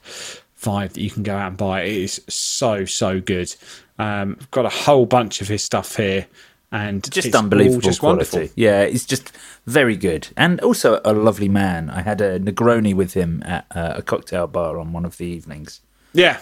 Vibe 0.62 0.94
that 0.94 1.02
you 1.02 1.10
can 1.10 1.24
go 1.24 1.36
out 1.36 1.48
and 1.48 1.58
buy. 1.58 1.84
It 1.84 1.96
is 1.96 2.22
so 2.28 2.86
so 2.86 3.20
good. 3.20 3.56
Um, 3.98 4.38
I've 4.40 4.52
got 4.52 4.66
a 4.66 4.70
whole 4.70 5.06
bunch 5.06 5.42
of 5.42 5.48
his 5.48 5.64
stuff 5.64 5.96
here, 5.96 6.28
and 6.72 7.10
just 7.12 7.28
it's 7.28 7.36
all 7.36 7.44
unbelievable 7.44 7.82
just 7.82 8.00
quality. 8.00 8.38
wonderful. 8.38 8.54
Yeah, 8.56 8.82
it's 8.82 9.06
just 9.06 9.32
very 9.66 9.96
good, 9.96 10.28
and 10.36 10.60
also 10.62 11.02
a 11.04 11.14
lovely 11.14 11.50
man. 11.50 11.90
I 11.90 12.02
had 12.02 12.22
a 12.22 12.40
Negroni 12.40 12.94
with 12.94 13.14
him 13.14 13.42
at 13.46 13.66
uh, 13.74 13.94
a 13.98 14.02
cocktail 14.02 14.48
bar 14.48 14.78
on 14.78 14.92
one 14.92 15.06
of 15.06 15.18
the 15.18 15.26
evenings. 15.26 15.82
Yeah, 16.16 16.40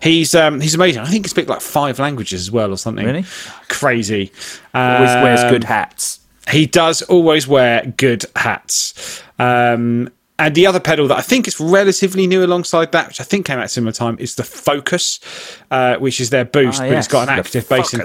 he's 0.00 0.34
um, 0.34 0.60
he's 0.60 0.74
amazing. 0.74 1.02
I 1.02 1.06
think 1.06 1.24
he 1.26 1.28
speaks 1.28 1.48
like 1.48 1.60
five 1.60 1.98
languages 1.98 2.40
as 2.40 2.50
well, 2.50 2.72
or 2.72 2.78
something. 2.78 3.04
Really? 3.04 3.24
crazy. 3.68 4.32
Always 4.72 5.10
wears 5.22 5.40
Um, 5.40 5.50
good 5.50 5.64
hats. 5.64 6.20
He 6.50 6.66
does 6.66 7.02
always 7.02 7.46
wear 7.48 7.92
good 7.96 8.24
hats. 8.36 9.22
Um, 9.38 10.08
and 10.38 10.54
the 10.54 10.66
other 10.66 10.80
pedal 10.80 11.08
that 11.08 11.18
I 11.18 11.22
think 11.22 11.48
is 11.48 11.58
relatively 11.58 12.26
new 12.26 12.44
alongside 12.44 12.92
that, 12.92 13.08
which 13.08 13.20
I 13.20 13.24
think 13.24 13.46
came 13.46 13.58
out 13.58 13.64
at 13.64 13.70
similar 13.70 13.92
time, 13.92 14.16
is 14.20 14.34
the 14.36 14.42
Fokus, 14.44 15.18
uh, 15.70 15.96
which 15.96 16.20
is 16.20 16.30
their 16.30 16.44
boost, 16.44 16.80
Ah, 16.80 16.88
but 16.88 16.92
it's 16.98 17.08
got 17.08 17.28
an 17.28 17.38
active 17.38 17.68
bass. 17.68 17.94
In, 17.94 18.00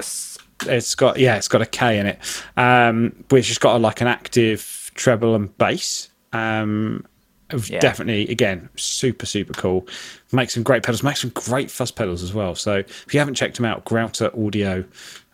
it's 0.74 0.94
got 0.94 1.18
yeah, 1.18 1.36
it's 1.36 1.48
got 1.48 1.62
a 1.62 1.66
K 1.66 1.98
in 1.98 2.06
it, 2.06 2.18
um, 2.56 3.12
which 3.30 3.48
has 3.48 3.58
got 3.58 3.76
a, 3.76 3.78
like 3.78 4.00
an 4.00 4.06
active 4.08 4.90
treble 4.94 5.34
and 5.34 5.56
bass. 5.58 6.08
Um, 6.32 7.04
Yeah. 7.52 7.80
Definitely, 7.80 8.28
again, 8.28 8.68
super 8.76 9.26
super 9.26 9.52
cool. 9.54 9.86
Make 10.32 10.50
some 10.50 10.62
great 10.62 10.82
pedals. 10.82 11.02
Make 11.02 11.16
some 11.16 11.30
great 11.30 11.70
fuzz 11.70 11.90
pedals 11.90 12.22
as 12.22 12.32
well. 12.32 12.54
So 12.54 12.76
if 12.76 13.12
you 13.12 13.20
haven't 13.20 13.34
checked 13.34 13.56
them 13.56 13.64
out, 13.64 13.84
Greuter 13.84 14.30
Audio, 14.46 14.84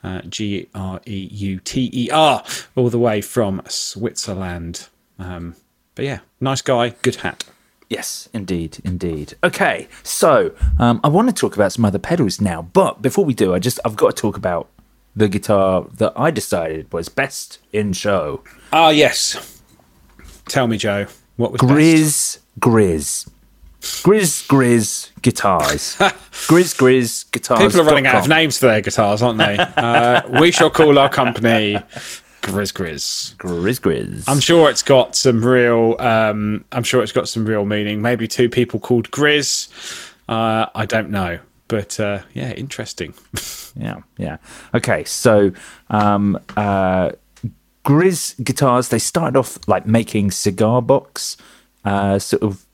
uh, 0.02 0.22
G 0.22 0.68
R 0.74 1.00
E 1.06 1.28
U 1.32 1.60
T 1.60 1.90
E 1.92 2.10
R, 2.10 2.44
all 2.76 2.90
the 2.90 2.98
way 2.98 3.20
from 3.20 3.62
Switzerland. 3.68 4.88
Um, 5.18 5.54
but 5.94 6.04
yeah, 6.04 6.20
nice 6.40 6.62
guy, 6.62 6.90
good 7.02 7.16
hat. 7.16 7.44
Yes, 7.90 8.28
indeed, 8.34 8.78
indeed. 8.84 9.34
Okay, 9.42 9.88
so 10.02 10.54
um, 10.78 11.00
I 11.02 11.08
want 11.08 11.28
to 11.28 11.34
talk 11.34 11.54
about 11.54 11.72
some 11.72 11.86
other 11.86 11.98
pedals 11.98 12.40
now, 12.40 12.62
but 12.62 13.00
before 13.00 13.24
we 13.24 13.32
do, 13.32 13.54
I 13.54 13.58
just 13.58 13.80
I've 13.84 13.96
got 13.96 14.14
to 14.14 14.20
talk 14.20 14.36
about 14.36 14.68
the 15.16 15.26
guitar 15.28 15.86
that 15.94 16.12
I 16.14 16.30
decided 16.30 16.92
was 16.92 17.08
best 17.08 17.58
in 17.72 17.92
show. 17.92 18.44
Ah, 18.72 18.90
yes. 18.90 19.62
Tell 20.46 20.66
me, 20.66 20.76
Joe, 20.76 21.06
what 21.38 21.52
was 21.52 21.60
best? 21.60 21.70
Gris 21.70 22.38
Gris. 22.58 23.30
Gris 24.02 24.46
Gris 24.46 25.12
guitars. 25.22 25.96
Gris 26.48 26.74
Gris 26.74 27.24
guitars. 27.24 27.60
People 27.60 27.80
are 27.80 27.84
running 27.84 28.06
out 28.06 28.16
of 28.16 28.28
names 28.28 28.58
for 28.58 28.66
their 28.66 28.80
guitars, 28.80 29.22
aren't 29.22 29.38
they? 29.38 29.56
uh, 29.56 30.40
we 30.40 30.50
shall 30.50 30.68
call 30.68 30.98
our 30.98 31.08
company 31.08 31.78
Gris 32.42 32.72
Gris. 32.72 33.34
Gris 33.38 33.78
Gris. 33.78 34.28
I'm 34.28 34.40
sure 34.40 34.68
it's 34.68 34.82
got 34.82 35.14
some 35.14 35.44
real. 35.44 35.94
Um, 36.00 36.64
I'm 36.72 36.82
sure 36.82 37.02
it's 37.04 37.12
got 37.12 37.28
some 37.28 37.46
real 37.46 37.64
meaning. 37.64 38.02
Maybe 38.02 38.26
two 38.26 38.48
people 38.48 38.80
called 38.80 39.10
Grizz. 39.12 39.68
Uh, 40.28 40.66
I 40.74 40.86
don't 40.86 41.10
know, 41.10 41.38
but 41.68 42.00
uh, 42.00 42.20
yeah, 42.34 42.52
interesting. 42.52 43.14
Yeah, 43.76 44.00
yeah. 44.16 44.38
Okay, 44.74 45.04
so 45.04 45.52
um, 45.88 46.40
uh, 46.56 47.12
Gris 47.88 48.34
guitars, 48.44 48.90
they 48.90 48.98
started 48.98 49.34
off 49.34 49.58
like 49.66 49.86
making 49.86 50.30
cigar 50.30 50.82
box, 50.82 51.38
uh, 51.86 52.18
sort 52.18 52.42
of, 52.42 52.66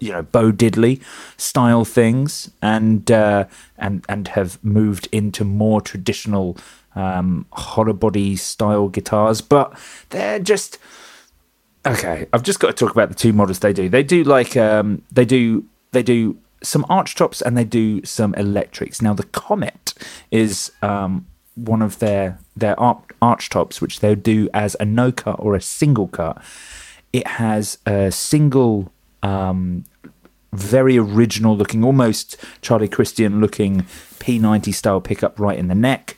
you 0.00 0.10
know, 0.10 0.22
Bo 0.22 0.50
Diddley 0.50 1.00
style 1.36 1.84
things, 1.84 2.50
and 2.60 3.08
uh, 3.08 3.44
and 3.78 4.04
and 4.08 4.26
have 4.26 4.58
moved 4.64 5.08
into 5.12 5.44
more 5.44 5.80
traditional 5.80 6.56
um, 6.96 7.46
hollow 7.52 7.92
body 7.92 8.34
style 8.34 8.88
guitars, 8.88 9.40
but 9.40 9.72
they're 10.10 10.40
just 10.40 10.78
okay. 11.86 12.26
I've 12.32 12.42
just 12.42 12.58
got 12.58 12.66
to 12.66 12.72
talk 12.72 12.90
about 12.90 13.08
the 13.08 13.14
two 13.14 13.32
models 13.32 13.60
they 13.60 13.72
do. 13.72 13.88
They 13.88 14.02
do 14.02 14.24
like 14.24 14.56
um, 14.56 15.02
they 15.12 15.24
do 15.24 15.64
they 15.92 16.02
do 16.02 16.38
some 16.64 16.84
arch 16.88 17.14
tops 17.14 17.40
and 17.40 17.56
they 17.56 17.62
do 17.62 18.04
some 18.04 18.34
electrics. 18.34 19.00
Now 19.00 19.14
the 19.14 19.26
Comet 19.26 19.94
is 20.32 20.72
um, 20.82 21.24
one 21.56 21.82
of 21.82 21.98
their 21.98 22.38
their 22.56 22.78
arch 22.78 23.50
tops, 23.50 23.80
which 23.80 24.00
they'll 24.00 24.14
do 24.14 24.48
as 24.54 24.76
a 24.78 24.84
no 24.84 25.10
cut 25.10 25.36
or 25.40 25.54
a 25.54 25.60
single 25.60 26.08
cut. 26.08 26.40
It 27.12 27.26
has 27.26 27.78
a 27.86 28.12
single. 28.12 28.92
Um, 29.22 29.84
very 30.52 30.96
original 30.96 31.56
looking, 31.56 31.84
almost 31.84 32.36
Charlie 32.62 32.88
Christian 32.88 33.40
looking 33.40 33.82
P90 34.20 34.72
style 34.72 35.00
pickup 35.00 35.38
right 35.38 35.58
in 35.58 35.68
the 35.68 35.74
neck. 35.74 36.16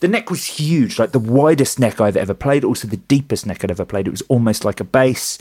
The 0.00 0.08
neck 0.08 0.30
was 0.30 0.44
huge, 0.44 0.98
like 0.98 1.12
the 1.12 1.18
widest 1.18 1.78
neck 1.80 2.00
I've 2.00 2.16
ever 2.16 2.34
played, 2.34 2.64
also 2.64 2.86
the 2.86 2.98
deepest 2.98 3.46
neck 3.46 3.64
I'd 3.64 3.70
ever 3.70 3.84
played. 3.84 4.06
It 4.06 4.12
was 4.12 4.22
almost 4.22 4.64
like 4.64 4.78
a 4.78 4.84
bass. 4.84 5.38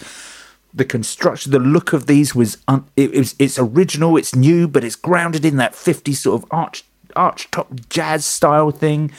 The 0.73 0.85
construction, 0.85 1.51
the 1.51 1.59
look 1.59 1.93
of 1.93 2.07
these 2.07 2.33
was 2.33 2.57
un- 2.67 2.87
it, 2.95 3.13
it 3.13 3.19
was 3.19 3.35
it's 3.37 3.59
original, 3.59 4.17
it's 4.17 4.35
new, 4.35 4.67
but 4.67 4.83
it's 4.83 4.95
grounded 4.95 5.45
in 5.45 5.57
that 5.57 5.73
50s 5.73 6.15
sort 6.15 6.41
of 6.41 6.49
arch 6.51 6.83
arch 7.15 7.49
top 7.51 7.67
jazz 7.89 8.25
style 8.25 8.71
thing. 8.71 9.11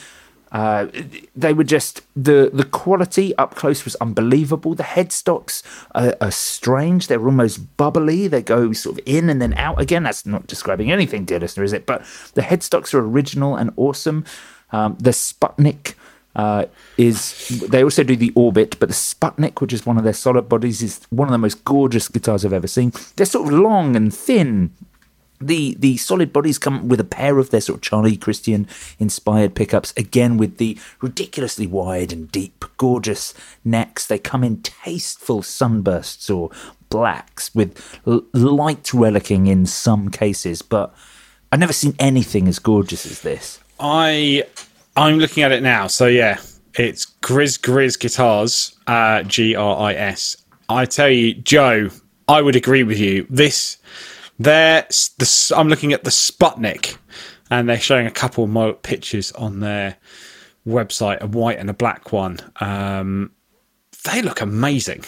Uh, 0.51 0.87
they 1.35 1.53
were 1.53 1.63
just 1.63 2.01
the 2.15 2.49
the 2.51 2.63
quality 2.63 3.35
up 3.37 3.55
close 3.55 3.85
was 3.85 3.95
unbelievable. 3.95 4.73
The 4.73 4.83
headstocks 4.83 5.63
are, 5.93 6.15
are 6.19 6.31
strange; 6.31 7.07
they're 7.07 7.23
almost 7.23 7.77
bubbly. 7.77 8.27
They 8.27 8.41
go 8.41 8.73
sort 8.73 8.97
of 8.97 9.03
in 9.05 9.29
and 9.29 9.41
then 9.41 9.53
out 9.53 9.79
again. 9.79 10.03
That's 10.03 10.25
not 10.25 10.47
describing 10.47 10.91
anything, 10.91 11.25
dear 11.25 11.39
listener, 11.39 11.63
is 11.63 11.73
it? 11.73 11.85
But 11.85 12.03
the 12.33 12.41
headstocks 12.41 12.93
are 12.93 12.99
original 12.99 13.55
and 13.55 13.71
awesome. 13.77 14.25
Um, 14.71 14.97
the 14.99 15.11
Sputnik 15.11 15.95
uh, 16.35 16.65
is 16.97 17.47
they 17.69 17.83
also 17.83 18.03
do 18.03 18.15
the 18.15 18.31
Orbit, 18.35 18.79
but 18.79 18.89
the 18.89 18.95
Sputnik, 18.95 19.61
which 19.61 19.73
is 19.73 19.85
one 19.85 19.97
of 19.97 20.03
their 20.03 20.13
solid 20.13 20.47
bodies, 20.47 20.81
is 20.81 21.01
one 21.09 21.27
of 21.27 21.31
the 21.31 21.37
most 21.37 21.65
gorgeous 21.65 22.07
guitars 22.07 22.45
I've 22.45 22.53
ever 22.53 22.67
seen. 22.67 22.93
They're 23.15 23.25
sort 23.25 23.51
of 23.51 23.59
long 23.59 23.95
and 23.95 24.13
thin, 24.13 24.71
the 25.41 25.75
the 25.79 25.97
solid 25.97 26.33
bodies 26.33 26.57
come 26.57 26.87
with 26.87 26.99
a 26.99 27.05
pair 27.05 27.37
of 27.39 27.49
their 27.49 27.61
sort 27.61 27.77
of 27.77 27.81
Charlie 27.81 28.17
Christian 28.17 28.67
inspired 28.99 29.55
pickups 29.55 29.93
again 29.95 30.37
with 30.37 30.57
the 30.57 30.77
ridiculously 31.01 31.67
wide 31.67 32.11
and 32.11 32.31
deep 32.31 32.65
gorgeous 32.77 33.33
necks 33.63 34.05
they 34.05 34.19
come 34.19 34.43
in 34.43 34.61
tasteful 34.61 35.41
sunbursts 35.41 36.29
or 36.29 36.49
blacks 36.89 37.53
with 37.55 37.99
l- 38.05 38.23
light 38.33 38.83
relicking 38.83 39.47
in 39.47 39.65
some 39.65 40.09
cases 40.09 40.61
but 40.61 40.93
I've 41.51 41.59
never 41.59 41.73
seen 41.73 41.95
anything 41.99 42.47
as 42.47 42.59
gorgeous 42.59 43.05
as 43.05 43.21
this 43.21 43.59
I 43.79 44.43
I'm 44.99 45.17
looking 45.17 45.43
at 45.43 45.53
it 45.53 45.63
now. 45.63 45.87
So 45.87 46.07
yeah, 46.07 46.39
it's 46.73 47.05
Gris 47.05 47.57
Gris 47.57 47.95
Guitars, 47.95 48.77
uh, 48.87 49.23
G 49.23 49.55
R 49.55 49.77
I 49.77 49.93
S. 49.93 50.35
I 50.67 50.85
tell 50.85 51.09
you, 51.09 51.33
Joe, 51.35 51.89
I 52.27 52.41
would 52.41 52.55
agree 52.55 52.83
with 52.83 52.99
you. 52.99 53.25
This, 53.29 53.77
there, 54.39 54.87
the, 55.17 55.53
I'm 55.55 55.69
looking 55.69 55.93
at 55.93 56.03
the 56.03 56.09
Sputnik, 56.09 56.97
and 57.51 57.69
they're 57.69 57.79
showing 57.79 58.07
a 58.07 58.11
couple 58.11 58.43
of 58.43 58.49
more 58.49 58.73
pictures 58.73 59.31
on 59.33 59.59
their 59.59 59.97
website, 60.67 61.19
a 61.19 61.27
white 61.27 61.59
and 61.59 61.69
a 61.69 61.73
black 61.73 62.11
one. 62.11 62.39
Um, 62.59 63.31
they 64.05 64.21
look 64.21 64.41
amazing. 64.41 65.03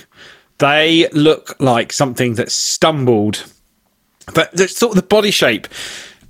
They 0.58 1.08
look 1.10 1.56
like 1.60 1.92
something 1.92 2.36
that 2.36 2.52
stumbled 2.52 3.46
but 4.34 4.52
the 4.52 4.68
sort 4.68 4.92
of 4.92 4.96
the 4.96 5.08
body 5.08 5.32
shape 5.32 5.68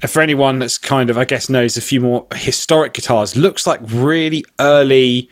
uh, 0.03 0.07
for 0.07 0.21
anyone 0.21 0.59
that's 0.59 0.77
kind 0.77 1.09
of 1.09 1.17
i 1.17 1.25
guess 1.25 1.49
knows 1.49 1.77
a 1.77 1.81
few 1.81 2.01
more 2.01 2.25
historic 2.33 2.93
guitars 2.93 3.35
looks 3.35 3.67
like 3.67 3.79
really 3.85 4.43
early 4.59 5.29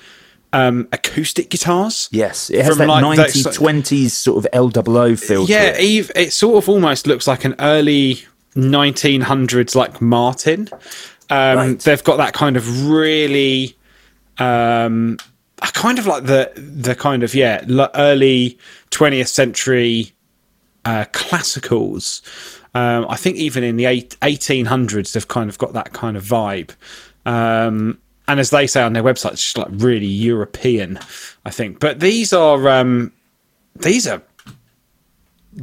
um 0.53 0.87
acoustic 0.91 1.49
guitars 1.49 2.09
yes 2.11 2.49
it 2.49 2.63
has 2.65 2.75
From 2.77 2.87
that 2.87 3.01
like 3.03 3.17
that 3.17 3.31
sort- 3.31 3.55
1920s 3.55 4.09
sort 4.11 4.37
of 4.43 4.47
L-00 4.53 5.19
feel 5.19 5.45
yeah 5.45 5.65
it. 5.75 5.79
Eve, 5.81 6.11
it 6.15 6.33
sort 6.33 6.63
of 6.63 6.67
almost 6.69 7.05
looks 7.07 7.27
like 7.27 7.45
an 7.45 7.55
early 7.59 8.23
1900s 8.55 9.75
like 9.75 10.01
martin 10.01 10.67
um 11.29 11.57
Right. 11.57 11.79
they've 11.79 12.03
got 12.03 12.17
that 12.17 12.33
kind 12.33 12.57
of 12.57 12.87
really 12.89 13.77
um 14.39 15.17
I 15.61 15.67
kind 15.67 15.99
of 15.99 16.05
like 16.07 16.23
the 16.25 16.51
the 16.55 16.95
kind 16.95 17.21
of 17.21 17.35
yeah 17.35 17.63
l- 17.69 17.91
early 17.95 18.57
20th 18.91 19.27
century 19.27 20.13
uh, 20.85 21.03
classicals. 21.11 22.21
Um, 22.73 23.05
I 23.09 23.17
think 23.17 23.35
even 23.35 23.65
in 23.65 23.75
the 23.75 23.83
eight, 23.83 24.15
1800s, 24.21 25.11
they've 25.11 25.27
kind 25.27 25.49
of 25.49 25.57
got 25.57 25.73
that 25.73 25.91
kind 25.91 26.15
of 26.15 26.23
vibe. 26.23 26.71
Um, 27.25 27.97
and 28.29 28.39
as 28.39 28.51
they 28.51 28.67
say 28.67 28.83
on 28.83 28.93
their 28.93 29.03
website, 29.03 29.33
it's 29.33 29.43
just 29.43 29.57
like 29.57 29.67
really 29.71 30.05
European, 30.05 30.99
I 31.45 31.49
think. 31.49 31.79
But 31.79 31.99
these 31.99 32.31
are 32.31 32.69
um, 32.69 33.11
these 33.75 34.07
are 34.07 34.21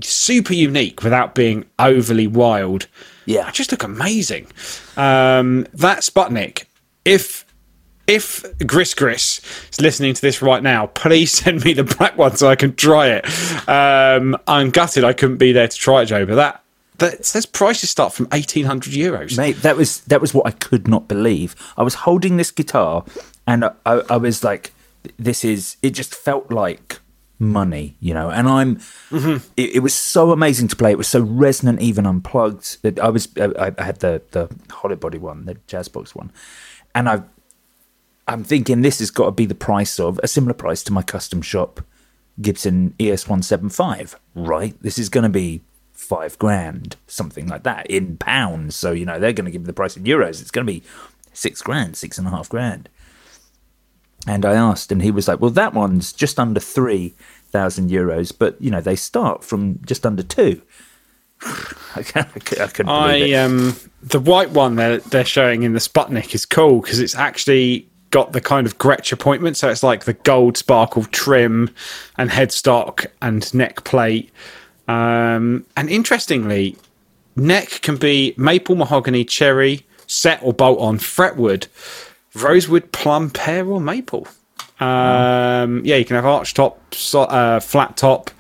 super 0.02 0.52
unique 0.52 1.04
without 1.04 1.36
being 1.36 1.64
overly 1.78 2.26
wild. 2.26 2.88
Yeah. 3.24 3.44
They 3.44 3.52
just 3.52 3.70
look 3.70 3.84
amazing. 3.84 4.48
Um, 4.96 5.68
that 5.74 6.00
Sputnik, 6.00 6.64
if 7.04 7.46
if 8.08 8.44
Gris 8.66 8.94
Gris 8.94 9.40
is 9.70 9.80
listening 9.80 10.14
to 10.14 10.20
this 10.20 10.42
right 10.42 10.62
now, 10.62 10.86
please 10.88 11.30
send 11.42 11.64
me 11.64 11.72
the 11.72 11.84
black 11.84 12.18
one 12.18 12.36
so 12.36 12.48
I 12.48 12.56
can 12.56 12.74
try 12.74 13.20
it. 13.20 13.68
Um, 13.68 14.36
I'm 14.48 14.70
gutted 14.70 15.04
I 15.04 15.12
couldn't 15.12 15.38
be 15.38 15.52
there 15.52 15.68
to 15.68 15.76
try 15.76 16.02
it, 16.02 16.06
Joe, 16.06 16.26
but 16.26 16.34
that 16.34 16.64
that 16.98 17.24
says 17.24 17.46
prices 17.46 17.90
start 17.90 18.12
from 18.12 18.28
eighteen 18.32 18.66
hundred 18.66 18.92
euros. 18.92 19.36
Mate, 19.36 19.62
that 19.62 19.76
was 19.76 20.00
that 20.02 20.20
was 20.20 20.34
what 20.34 20.46
I 20.46 20.50
could 20.50 20.88
not 20.88 21.08
believe. 21.08 21.54
I 21.76 21.82
was 21.82 21.94
holding 21.94 22.36
this 22.36 22.50
guitar, 22.50 23.04
and 23.46 23.64
I, 23.64 23.70
I, 23.84 24.02
I 24.10 24.16
was 24.16 24.44
like, 24.44 24.72
"This 25.18 25.44
is." 25.44 25.76
It 25.82 25.90
just 25.90 26.14
felt 26.14 26.50
like 26.50 27.00
money, 27.38 27.96
you 28.00 28.14
know. 28.14 28.30
And 28.30 28.48
I'm. 28.48 28.76
Mm-hmm. 29.10 29.46
It, 29.56 29.76
it 29.76 29.80
was 29.80 29.94
so 29.94 30.32
amazing 30.32 30.68
to 30.68 30.76
play. 30.76 30.92
It 30.92 30.98
was 30.98 31.08
so 31.08 31.20
resonant, 31.20 31.80
even 31.80 32.06
unplugged. 32.06 32.82
That 32.82 32.98
I 32.98 33.08
was. 33.08 33.28
I, 33.36 33.72
I 33.78 33.82
had 33.82 34.00
the 34.00 34.22
the 34.30 34.48
Hollow 34.70 34.96
Body 34.96 35.18
one, 35.18 35.44
the 35.44 35.54
Jazzbox 35.54 36.14
one, 36.14 36.32
and 36.94 37.08
I. 37.08 37.22
I'm 38.28 38.42
thinking 38.42 38.82
this 38.82 38.98
has 38.98 39.12
got 39.12 39.26
to 39.26 39.30
be 39.30 39.46
the 39.46 39.54
price 39.54 40.00
of 40.00 40.18
a 40.20 40.26
similar 40.26 40.52
price 40.52 40.82
to 40.82 40.92
my 40.92 41.02
custom 41.02 41.42
shop 41.42 41.80
Gibson 42.40 42.94
ES 43.00 43.26
175, 43.26 44.18
right? 44.34 44.74
This 44.82 44.98
is 44.98 45.08
going 45.08 45.22
to 45.24 45.30
be 45.30 45.62
five 46.06 46.38
grand, 46.38 46.96
something 47.06 47.46
like 47.46 47.62
that, 47.64 47.86
in 47.88 48.16
pounds. 48.16 48.76
So, 48.76 48.92
you 48.92 49.04
know, 49.04 49.18
they're 49.18 49.32
going 49.32 49.46
to 49.46 49.50
give 49.50 49.62
me 49.62 49.66
the 49.66 49.72
price 49.72 49.96
in 49.96 50.04
euros. 50.04 50.40
It's 50.40 50.50
going 50.50 50.66
to 50.66 50.72
be 50.72 50.82
six 51.32 51.62
grand, 51.62 51.96
six 51.96 52.18
and 52.18 52.26
a 52.26 52.30
half 52.30 52.48
grand. 52.48 52.88
And 54.26 54.44
I 54.44 54.54
asked, 54.54 54.90
and 54.90 55.02
he 55.02 55.10
was 55.10 55.28
like, 55.28 55.40
well, 55.40 55.50
that 55.52 55.74
one's 55.74 56.12
just 56.12 56.38
under 56.40 56.58
3,000 56.58 57.90
euros, 57.90 58.32
but, 58.36 58.60
you 58.60 58.70
know, 58.70 58.80
they 58.80 58.96
start 58.96 59.44
from 59.44 59.80
just 59.84 60.04
under 60.04 60.22
two. 60.22 60.62
I, 61.94 62.02
can't, 62.02 62.28
I 62.34 62.66
couldn't 62.68 62.86
believe 62.86 62.88
I 62.88 63.14
it. 63.16 63.34
um 63.34 63.76
the 64.02 64.18
white 64.18 64.50
one 64.52 64.76
they're 64.76 64.98
they're 64.98 65.24
showing 65.24 65.64
in 65.64 65.74
the 65.74 65.80
Sputnik 65.80 66.34
is 66.34 66.46
cool 66.46 66.80
because 66.80 66.98
it's 66.98 67.14
actually 67.14 67.86
got 68.10 68.32
the 68.32 68.40
kind 68.40 68.66
of 68.66 68.78
Gretsch 68.78 69.12
appointment, 69.12 69.56
so 69.58 69.68
it's 69.68 69.82
like 69.82 70.04
the 70.04 70.14
gold 70.14 70.56
sparkle 70.56 71.04
trim 71.04 71.68
and 72.16 72.30
headstock 72.30 73.06
and 73.20 73.52
neck 73.52 73.84
plate. 73.84 74.30
Um, 74.88 75.66
and 75.76 75.88
interestingly, 75.90 76.76
neck 77.34 77.80
can 77.82 77.96
be 77.96 78.34
maple, 78.36 78.76
mahogany, 78.76 79.24
cherry, 79.24 79.86
set 80.06 80.40
or 80.42 80.52
bolt 80.52 80.78
on, 80.80 80.98
fretwood, 80.98 81.66
rosewood, 82.34 82.92
plum, 82.92 83.30
pear, 83.30 83.66
or 83.66 83.80
maple. 83.80 84.28
Um, 84.78 85.82
yeah, 85.84 85.96
you 85.96 86.04
can 86.04 86.16
have 86.16 86.26
arch 86.26 86.54
top, 86.54 86.80
uh, 87.14 87.60
flat 87.60 87.96
top, 87.96 88.30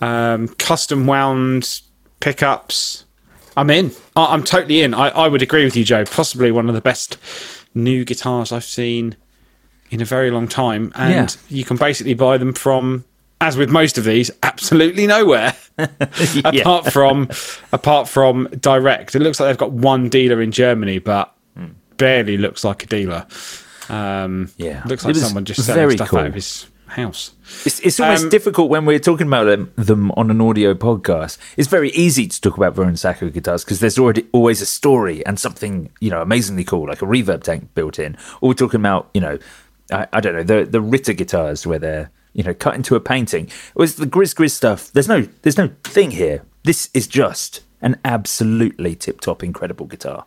um, 0.00 0.48
custom 0.48 1.06
wound 1.06 1.80
pickups. 2.20 3.04
I'm 3.56 3.70
in. 3.70 3.90
I- 4.14 4.32
I'm 4.32 4.44
totally 4.44 4.82
in. 4.82 4.94
I-, 4.94 5.08
I 5.10 5.28
would 5.28 5.42
agree 5.42 5.64
with 5.64 5.76
you, 5.76 5.84
Joe. 5.84 6.04
Possibly 6.04 6.52
one 6.52 6.68
of 6.68 6.74
the 6.74 6.80
best 6.80 7.18
new 7.74 8.04
guitars 8.04 8.52
I've 8.52 8.64
seen 8.64 9.16
in 9.90 10.00
a 10.00 10.04
very 10.04 10.30
long 10.30 10.46
time. 10.48 10.92
And 10.94 11.12
Yeah. 11.12 11.26
you 11.56 11.64
can 11.64 11.76
basically 11.76 12.14
buy 12.14 12.38
them 12.38 12.52
from, 12.52 13.04
as 13.40 13.56
with 13.56 13.70
most 13.70 13.98
of 13.98 14.04
these, 14.04 14.30
absolutely 14.42 15.06
nowhere. 15.06 15.54
apart 16.44 16.92
from 16.92 17.28
apart 17.72 18.08
from 18.08 18.48
direct. 18.60 19.14
It 19.14 19.20
looks 19.20 19.38
like 19.38 19.48
they've 19.48 19.56
got 19.58 19.72
one 19.72 20.08
dealer 20.08 20.40
in 20.42 20.50
Germany, 20.52 20.98
but 20.98 21.32
barely 21.96 22.36
looks 22.36 22.64
like 22.64 22.82
a 22.84 22.86
dealer. 22.86 23.26
Um, 23.88 24.50
Yeah. 24.56 24.82
looks 24.86 25.04
like 25.04 25.16
someone 25.16 25.44
just 25.44 25.64
selling 25.64 25.96
stuff 25.96 26.08
cool. 26.10 26.18
out 26.20 26.26
of 26.26 26.34
his 26.34 26.66
house. 26.86 27.32
It's, 27.64 27.80
it's 27.80 28.00
almost 28.00 28.24
Um, 28.24 28.28
difficult 28.30 28.70
when 28.70 28.84
we're 28.86 28.98
talking 28.98 29.26
about 29.26 29.44
them, 29.44 29.72
them 29.76 30.10
on 30.12 30.30
an 30.30 30.40
audio 30.40 30.74
podcast. 30.74 31.38
It's 31.56 31.68
very 31.68 31.90
easy 31.90 32.26
to 32.26 32.40
talk 32.40 32.56
about 32.56 32.74
Vuorensaku 32.74 33.32
guitars 33.32 33.64
because 33.64 33.80
there's 33.80 33.98
already 33.98 34.26
always 34.32 34.60
a 34.62 34.66
story 34.66 35.24
and 35.26 35.38
something 35.38 35.90
you 36.00 36.10
know 36.10 36.22
amazingly 36.22 36.64
cool, 36.64 36.86
like 36.88 37.02
a 37.02 37.06
reverb 37.06 37.42
tank 37.42 37.68
built 37.74 37.98
in. 37.98 38.16
Or 38.40 38.48
we're 38.48 38.54
talking 38.54 38.80
about 38.80 39.10
you 39.14 39.20
know, 39.20 39.38
I, 39.92 40.06
I 40.12 40.20
don't 40.20 40.34
know 40.34 40.42
the 40.42 40.64
the 40.70 40.80
Ritter 40.80 41.12
guitars 41.12 41.66
where 41.66 41.78
they're 41.78 42.10
you 42.38 42.44
know 42.44 42.54
cut 42.54 42.76
into 42.76 42.94
a 42.94 43.00
painting. 43.00 43.46
It 43.46 43.74
was 43.74 43.96
the 43.96 44.06
Gris 44.06 44.32
Gris 44.32 44.54
stuff, 44.54 44.92
there's 44.92 45.08
no 45.08 45.22
there's 45.42 45.58
no 45.58 45.70
thing 45.82 46.12
here. 46.12 46.44
This 46.62 46.88
is 46.94 47.08
just 47.08 47.62
an 47.82 47.98
absolutely 48.04 48.94
tip 48.94 49.20
top 49.20 49.42
incredible 49.42 49.86
guitar. 49.86 50.24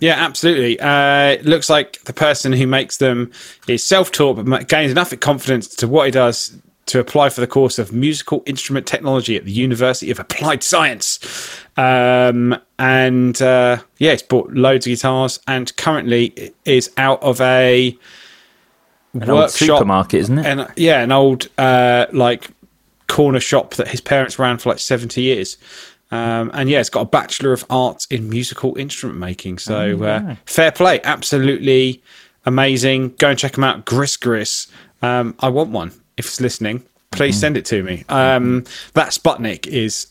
Yeah, 0.00 0.14
absolutely. 0.14 0.80
Uh, 0.80 1.32
it 1.32 1.44
looks 1.44 1.68
like 1.68 2.02
the 2.04 2.12
person 2.12 2.52
who 2.52 2.66
makes 2.66 2.98
them 2.98 3.32
is 3.66 3.82
self-taught, 3.82 4.44
but 4.44 4.68
gains 4.68 4.92
enough 4.92 5.18
confidence 5.20 5.68
to 5.76 5.88
what 5.88 6.06
he 6.06 6.12
does 6.12 6.56
to 6.86 7.00
apply 7.00 7.28
for 7.28 7.40
the 7.40 7.46
course 7.46 7.78
of 7.78 7.92
musical 7.92 8.42
instrument 8.46 8.86
technology 8.86 9.36
at 9.36 9.44
the 9.44 9.52
University 9.52 10.10
of 10.10 10.20
Applied 10.20 10.62
Science. 10.62 11.18
Um, 11.76 12.56
and 12.78 13.42
uh, 13.42 13.78
yeah, 13.98 14.12
he's 14.12 14.22
bought 14.22 14.52
loads 14.52 14.86
of 14.86 14.90
guitars, 14.92 15.40
and 15.46 15.76
currently 15.76 16.52
is 16.64 16.90
out 16.96 17.22
of 17.22 17.40
a 17.40 17.98
An 19.14 19.28
old 19.28 19.50
supermarket, 19.50 20.20
isn't 20.20 20.38
it? 20.38 20.46
And 20.46 20.68
yeah, 20.76 21.02
an 21.02 21.12
old 21.12 21.48
uh, 21.58 22.06
like 22.12 22.50
corner 23.08 23.40
shop 23.40 23.74
that 23.74 23.88
his 23.88 24.00
parents 24.00 24.38
ran 24.38 24.58
for 24.58 24.68
like 24.68 24.78
seventy 24.78 25.22
years. 25.22 25.56
Um, 26.12 26.50
and 26.54 26.68
yeah, 26.68 26.80
it's 26.80 26.90
got 26.90 27.02
a 27.02 27.06
Bachelor 27.06 27.52
of 27.52 27.64
Arts 27.70 28.06
in 28.06 28.28
Musical 28.28 28.76
Instrument 28.76 29.18
Making. 29.18 29.58
So 29.58 30.02
uh, 30.02 30.36
fair 30.44 30.72
play, 30.72 31.00
absolutely 31.04 32.02
amazing. 32.44 33.14
Go 33.16 33.30
and 33.30 33.38
check 33.38 33.52
them 33.52 33.64
out. 33.64 33.84
Gris 33.84 34.16
Gris. 34.16 34.66
Um, 35.02 35.34
I 35.40 35.48
want 35.48 35.70
one. 35.70 35.92
If 36.16 36.26
it's 36.26 36.40
listening, 36.40 36.84
please 37.10 37.38
send 37.38 37.56
it 37.56 37.64
to 37.66 37.82
me. 37.82 38.04
Um, 38.08 38.64
that 38.94 39.08
Sputnik 39.08 39.66
is 39.66 40.08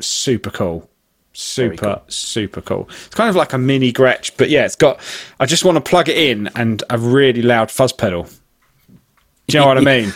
super 0.00 0.50
cool. 0.50 0.88
Super, 1.32 2.02
super 2.08 2.60
cool. 2.60 2.88
It's 3.06 3.14
kind 3.14 3.30
of 3.30 3.36
like 3.36 3.52
a 3.52 3.58
mini 3.58 3.92
Gretsch, 3.92 4.32
but 4.36 4.50
yeah, 4.50 4.64
it's 4.64 4.76
got. 4.76 5.00
I 5.40 5.46
just 5.46 5.64
want 5.64 5.76
to 5.76 5.80
plug 5.80 6.08
it 6.08 6.16
in 6.16 6.48
and 6.54 6.82
a 6.90 6.98
really 6.98 7.42
loud 7.42 7.70
fuzz 7.70 7.92
pedal. 7.92 8.28
Do 9.48 9.58
you 9.58 9.60
know 9.60 9.66
what 9.66 9.78
I 9.78 9.80
mean? 9.80 10.12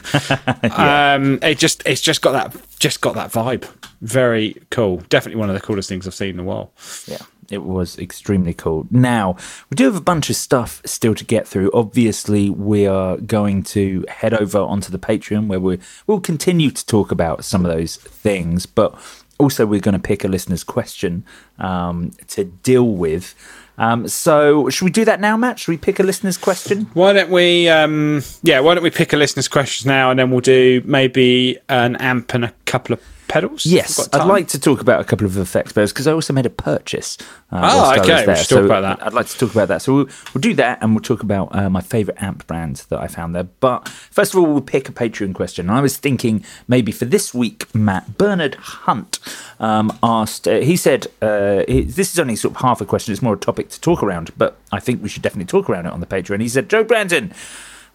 um, 0.72 1.38
it 1.42 1.58
just 1.58 1.82
it's 1.86 2.00
just 2.00 2.22
got 2.22 2.32
that 2.32 2.78
just 2.78 3.00
got 3.00 3.14
that 3.14 3.32
vibe. 3.32 3.68
Very 4.02 4.56
cool. 4.70 4.98
Definitely 5.08 5.40
one 5.40 5.48
of 5.48 5.54
the 5.54 5.60
coolest 5.60 5.88
things 5.88 6.06
I've 6.06 6.14
seen 6.14 6.30
in 6.30 6.40
a 6.40 6.44
while. 6.44 6.72
Yeah, 7.06 7.18
it 7.50 7.62
was 7.64 7.98
extremely 7.98 8.54
cool. 8.54 8.86
Now, 8.90 9.36
we 9.70 9.74
do 9.74 9.84
have 9.84 9.96
a 9.96 10.00
bunch 10.00 10.30
of 10.30 10.36
stuff 10.36 10.82
still 10.84 11.14
to 11.14 11.24
get 11.24 11.48
through. 11.48 11.70
Obviously, 11.72 12.50
we 12.50 12.86
are 12.86 13.16
going 13.16 13.62
to 13.64 14.04
head 14.08 14.34
over 14.34 14.58
onto 14.58 14.90
the 14.90 14.98
Patreon 14.98 15.48
where 15.48 15.78
we'll 16.06 16.20
continue 16.20 16.70
to 16.70 16.86
talk 16.86 17.10
about 17.10 17.44
some 17.44 17.64
of 17.64 17.72
those 17.72 17.96
things, 17.96 18.66
but 18.66 18.94
also 19.38 19.66
we're 19.66 19.80
going 19.80 19.94
to 19.94 19.98
pick 19.98 20.24
a 20.24 20.28
listener's 20.28 20.64
question 20.64 21.24
um, 21.58 22.12
to 22.28 22.44
deal 22.44 22.88
with. 22.88 23.34
Um, 23.78 24.08
so, 24.08 24.70
should 24.70 24.86
we 24.86 24.90
do 24.90 25.04
that 25.04 25.20
now, 25.20 25.36
Matt? 25.36 25.58
Should 25.58 25.70
we 25.70 25.76
pick 25.76 26.00
a 26.00 26.02
listener's 26.02 26.38
question? 26.38 26.88
Why 26.94 27.12
don't 27.12 27.30
we? 27.30 27.68
Um, 27.68 28.22
yeah, 28.42 28.60
why 28.60 28.74
don't 28.74 28.82
we 28.82 28.90
pick 28.90 29.12
a 29.12 29.16
listener's 29.16 29.48
questions 29.48 29.84
now, 29.84 30.10
and 30.10 30.18
then 30.18 30.30
we'll 30.30 30.40
do 30.40 30.82
maybe 30.84 31.58
an 31.68 31.96
amp 31.96 32.32
and 32.32 32.46
a 32.46 32.54
couple 32.66 32.92
of 32.94 33.02
pedals. 33.28 33.66
Yes, 33.66 34.08
I'd 34.12 34.24
like 34.26 34.46
to 34.48 34.60
talk 34.60 34.80
about 34.80 35.00
a 35.00 35.04
couple 35.04 35.26
of 35.26 35.36
effects 35.36 35.72
pedals 35.72 35.92
because 35.92 36.06
I 36.06 36.12
also 36.12 36.32
made 36.32 36.46
a 36.46 36.50
purchase. 36.50 37.16
Uh, 37.50 37.56
Oh, 37.56 37.60
whilst 37.60 37.78
I 37.78 37.98
was 37.98 38.00
okay, 38.08 38.20
we 38.20 38.26
there. 38.26 38.36
should 38.36 38.48
talk 38.48 38.58
So 38.58 38.64
about 38.66 38.80
that. 38.82 39.06
I'd 39.06 39.12
like 39.14 39.26
to 39.26 39.38
talk 39.38 39.50
about 39.52 39.68
that. 39.68 39.82
So 39.82 39.94
we'll, 39.94 40.08
we'll 40.32 40.40
do 40.42 40.54
that, 40.54 40.78
and 40.82 40.94
we'll 40.94 41.02
talk 41.02 41.22
about 41.22 41.54
uh, 41.54 41.68
my 41.70 41.80
favourite 41.80 42.22
amp 42.22 42.46
brand 42.46 42.84
that 42.88 43.00
I 43.00 43.08
found 43.08 43.34
there. 43.34 43.44
But 43.44 43.88
first 43.88 44.32
of 44.34 44.38
all, 44.40 44.46
we'll 44.46 44.60
pick 44.60 44.88
a 44.88 44.92
Patreon 44.92 45.34
question. 45.34 45.68
I 45.70 45.80
was 45.80 45.96
thinking 45.96 46.44
maybe 46.68 46.92
for 46.92 47.04
this 47.04 47.32
week, 47.34 47.72
Matt 47.74 48.16
Bernard 48.18 48.54
Hunt 48.56 49.18
um, 49.58 49.96
asked. 50.02 50.46
Uh, 50.46 50.60
he 50.60 50.76
said 50.76 51.06
uh, 51.22 51.64
he, 51.66 51.82
this 51.82 52.12
is 52.12 52.18
only 52.18 52.36
sort 52.36 52.54
of 52.54 52.60
half 52.62 52.80
a 52.80 52.84
question; 52.86 53.12
it's 53.12 53.22
more 53.22 53.34
a 53.34 53.38
topic 53.38 53.70
to 53.70 53.80
talk 53.80 54.02
around. 54.02 54.30
But 54.36 54.56
I 54.70 54.78
think 54.80 55.02
we 55.02 55.08
should 55.08 55.22
definitely 55.22 55.46
talk 55.46 55.68
around 55.70 55.86
it 55.86 55.92
on 55.92 56.00
the 56.00 56.06
Patreon. 56.06 56.40
He 56.40 56.48
said, 56.48 56.68
"Joe 56.70 56.84
Brandon." 56.84 57.32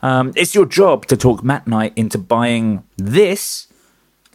Um, 0.04 0.34
it's 0.36 0.56
your 0.56 0.66
job 0.66 1.06
to 1.08 1.16
talk 1.16 1.44
Matt 1.44 1.68
Knight 1.68 1.94
into 1.96 2.18
buying 2.18 2.84
this 2.98 3.68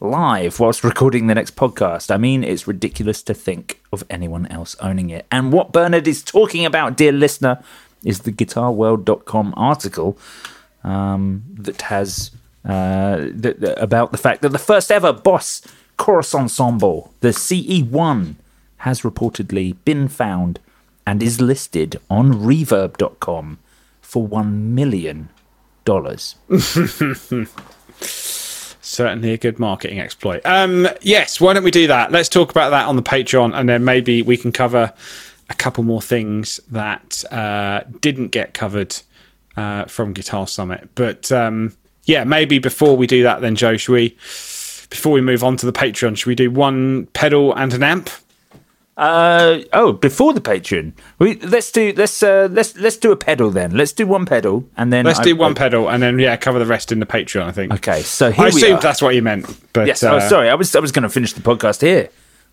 live 0.01 0.61
whilst 0.61 0.85
recording 0.85 1.27
the 1.27 1.35
next 1.35 1.57
podcast. 1.57 2.15
I 2.15 2.17
mean, 2.17 2.45
it's 2.45 2.67
ridiculous 2.67 3.23
to 3.25 3.35
think 3.35 3.81
of 3.93 4.05
anyone 4.11 4.47
else 4.47 4.77
owning 4.81 5.11
it. 5.11 5.27
And 5.31 5.53
what 5.53 5.73
Bernard 5.73 6.07
is 6.07 6.23
talking 6.23 6.67
about, 6.67 6.97
dear 6.97 7.13
listener, 7.13 7.63
is 8.05 8.21
the 8.21 8.33
guitarworld.com 8.33 9.55
article 9.57 10.19
um, 10.85 11.43
that 11.55 11.83
has 11.83 12.31
uh, 12.65 13.17
th- 13.17 13.61
th- 13.61 13.79
about 13.79 14.13
the 14.13 14.19
fact 14.19 14.43
that 14.43 14.51
the 14.51 14.59
first 14.59 14.91
ever 14.91 15.13
Boss 15.13 15.63
chorus 15.97 16.35
ensemble, 16.35 17.13
the 17.21 17.29
CE1, 17.29 18.35
has 18.79 19.01
reportedly 19.01 19.77
been 19.85 20.09
found 20.09 20.61
and 21.07 21.23
is 21.23 21.41
listed 21.41 21.99
on 22.11 22.35
reverb.com 22.35 23.59
for 24.03 24.29
$1 24.29 24.53
million. 24.53 25.31
Certainly 28.87 29.33
a 29.33 29.37
good 29.37 29.59
marketing 29.59 29.99
exploit. 29.99 30.43
Um, 30.45 30.87
yes, 31.03 31.41
why 31.41 31.55
don't 31.55 31.65
we 31.65 31.73
do 31.73 31.89
that? 31.89 32.13
Let's 32.13 32.29
talk 32.29 32.53
about 32.53 32.71
that 32.71 32.87
on 32.87 32.95
the 32.95 33.03
Patreon, 33.03 33.53
and 33.53 33.69
then 33.69 33.85
maybe 33.85 34.23
we 34.23 34.37
can 34.37 34.53
cover 34.53 34.93
a 35.51 35.55
couple 35.55 35.83
more 35.83 36.01
things 36.01 36.61
that 36.71 37.25
uh, 37.33 37.81
didn't 38.01 38.29
get 38.29 38.55
covered 38.55 38.97
uh, 39.57 39.87
from 39.87 40.13
Guitar 40.13 40.47
Summit. 40.47 40.89
But 40.95 41.33
um, 41.33 41.77
yeah, 42.05 42.23
maybe 42.23 42.61
before 42.61 42.97
we 42.97 43.09
do 43.09 43.25
that, 43.25 43.41
then 43.41 43.57
Joe, 43.57 43.77
should 43.77 43.93
we? 43.93 44.11
Before 44.89 45.13
we 45.13 45.21
move 45.21 45.43
on 45.43 45.57
to 45.57 45.67
the 45.67 45.73
Patreon, 45.73 46.17
should 46.17 46.29
we 46.29 46.37
do 46.37 46.49
one 46.49 47.07
pedal 47.07 47.53
and 47.55 47.75
an 47.75 47.83
amp? 47.83 48.09
Uh, 48.97 49.61
oh, 49.75 49.93
before 49.93 50.33
the 50.33 50.41
Patreon, 50.41 50.93
we 51.19 51.35
let's 51.41 51.71
do 51.71 51.93
let's 51.97 52.23
uh, 52.23 52.49
let's 52.51 52.75
let's 52.79 52.97
do 52.97 53.13
a 53.13 53.17
pedal 53.17 53.51
then. 53.51 53.73
Let's 53.77 53.93
do 53.93 54.07
one 54.07 54.25
pedal 54.25 54.67
and 54.77 54.91
then 54.91 55.05
Let's 55.05 55.19
I- 55.21 55.25
do 55.25 55.37
one 55.37 55.51
I- 55.51 55.55
pedal 55.55 55.91
and 55.91 56.03
then 56.03 56.19
yeah, 56.19 56.37
cover 56.39 56.59
the 56.59 56.65
rest 56.65 56.93
in 56.93 57.01
the 57.01 57.07
Patreon. 57.07 57.43
I 57.45 57.53
think. 57.53 57.75
Okay, 57.75 58.01
so 58.01 58.31
here 58.33 58.47
I 58.47 58.49
assumed 58.49 58.79
are. 58.79 58.81
that's 58.81 59.03
what 59.03 59.15
you 59.15 59.21
meant, 59.21 59.45
but 59.75 59.87
Yes, 59.87 60.03
uh, 60.03 60.15
oh, 60.15 60.29
sorry, 60.29 60.49
I 60.49 60.55
was 60.55 60.75
I 60.75 60.81
was 60.81 60.93
going 60.93 61.03
to 61.03 61.11
finish 61.11 61.35
the 61.35 61.43
podcast 61.43 61.83
here, 61.83 62.09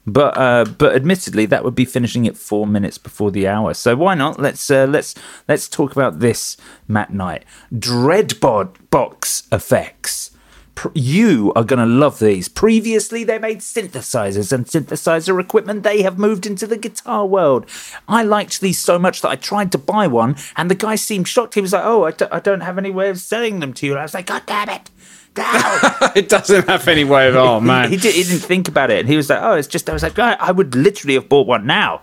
but 0.05 0.37
uh, 0.37 0.65
but 0.65 0.93
admittedly 0.97 1.45
that 1.45 1.63
would 1.63 1.75
be 1.75 1.85
finishing 1.85 2.25
it 2.25 2.35
four 2.35 2.67
minutes 2.67 2.97
before 2.97 3.31
the 3.31 3.47
hour. 3.47 3.73
So 3.73 3.95
why 3.95 4.13
not? 4.13 4.37
Let's 4.37 4.69
uh, 4.69 4.85
let's 4.85 5.15
let's 5.47 5.69
talk 5.69 5.93
about 5.93 6.19
this 6.19 6.57
Matt 6.89 7.13
Knight 7.13 7.45
Dreadbod 7.73 8.75
box 8.89 9.43
effects. 9.49 10.31
You 10.93 11.53
are 11.55 11.63
going 11.63 11.79
to 11.79 11.85
love 11.85 12.19
these. 12.19 12.47
Previously, 12.49 13.23
they 13.23 13.37
made 13.39 13.59
synthesizers 13.59 14.51
and 14.51 14.65
synthesizer 14.65 15.39
equipment. 15.39 15.83
They 15.83 16.01
have 16.01 16.17
moved 16.17 16.45
into 16.45 16.65
the 16.67 16.77
guitar 16.77 17.25
world. 17.25 17.65
I 18.07 18.23
liked 18.23 18.59
these 18.59 18.79
so 18.79 18.97
much 18.97 19.21
that 19.21 19.29
I 19.29 19.35
tried 19.35 19.71
to 19.73 19.77
buy 19.77 20.07
one, 20.07 20.35
and 20.57 20.69
the 20.71 20.75
guy 20.75 20.95
seemed 20.95 21.27
shocked. 21.27 21.53
He 21.53 21.61
was 21.61 21.73
like, 21.73 21.85
"Oh, 21.85 22.05
I, 22.05 22.11
d- 22.11 22.25
I 22.31 22.39
don't 22.39 22.61
have 22.61 22.77
any 22.77 22.89
way 22.89 23.09
of 23.09 23.19
selling 23.19 23.59
them 23.59 23.73
to 23.73 23.85
you." 23.85 23.93
And 23.93 23.99
I 23.99 24.03
was 24.03 24.13
like, 24.13 24.25
"God 24.25 24.43
damn 24.45 24.69
it!" 24.69 24.89
It 26.15 26.29
doesn't 26.29 26.67
have 26.67 26.87
any 26.87 27.03
way 27.03 27.27
of. 27.29 27.35
Oh 27.35 27.59
man, 27.59 27.89
He, 27.89 27.97
did, 27.97 28.13
he 28.13 28.23
didn't 28.23 28.39
think 28.41 28.67
about 28.67 28.91
it. 28.91 28.99
And 28.99 29.09
he 29.09 29.15
was 29.17 29.29
like, 29.29 29.39
oh, 29.41 29.53
it's 29.53 29.67
just, 29.67 29.89
I 29.89 29.93
was 29.93 30.03
like, 30.03 30.19
I, 30.19 30.33
I 30.33 30.51
would 30.51 30.75
literally 30.75 31.15
have 31.15 31.27
bought 31.27 31.47
one 31.47 31.65
now. 31.65 32.01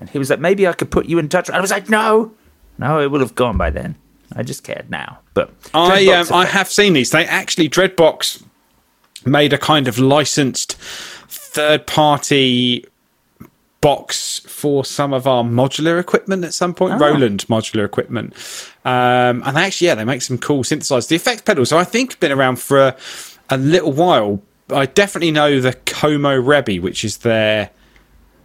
And 0.00 0.10
he 0.10 0.18
was 0.18 0.30
like, 0.30 0.40
maybe 0.40 0.66
I 0.66 0.72
could 0.72 0.90
put 0.90 1.06
you 1.06 1.18
in 1.20 1.28
touch. 1.28 1.48
I 1.48 1.60
was 1.60 1.70
like, 1.70 1.88
no, 1.88 2.32
no, 2.76 3.00
it 3.00 3.10
would 3.12 3.20
have 3.20 3.36
gone 3.36 3.56
by 3.56 3.70
then. 3.70 3.94
I 4.34 4.42
just 4.42 4.64
cared 4.64 4.90
now. 4.90 5.20
But 5.36 5.50
I 5.74 6.06
um, 6.14 6.26
I 6.32 6.46
have 6.46 6.68
seen 6.68 6.94
these. 6.94 7.10
They 7.10 7.26
actually 7.26 7.68
Dreadbox 7.68 8.42
made 9.26 9.52
a 9.52 9.58
kind 9.58 9.86
of 9.86 9.98
licensed 9.98 10.76
third 11.28 11.86
party 11.86 12.86
box 13.82 14.40
for 14.46 14.82
some 14.82 15.12
of 15.12 15.26
our 15.26 15.44
modular 15.44 16.00
equipment 16.00 16.42
at 16.42 16.54
some 16.54 16.72
point. 16.72 16.98
Roland 16.98 17.46
modular 17.48 17.84
equipment, 17.84 18.32
um, 18.86 19.42
and 19.44 19.54
they 19.58 19.64
actually 19.64 19.88
yeah 19.88 19.94
they 19.94 20.06
make 20.06 20.22
some 20.22 20.38
cool 20.38 20.64
synthesizers. 20.64 21.08
The 21.08 21.16
effects 21.16 21.42
pedals 21.42 21.70
I 21.70 21.84
think 21.84 22.12
have 22.12 22.20
been 22.20 22.32
around 22.32 22.56
for 22.56 22.78
a, 22.78 22.96
a 23.50 23.58
little 23.58 23.92
while. 23.92 24.40
I 24.70 24.86
definitely 24.86 25.32
know 25.32 25.60
the 25.60 25.74
Komorebi, 25.74 26.80
which 26.80 27.04
is 27.04 27.18
their 27.18 27.70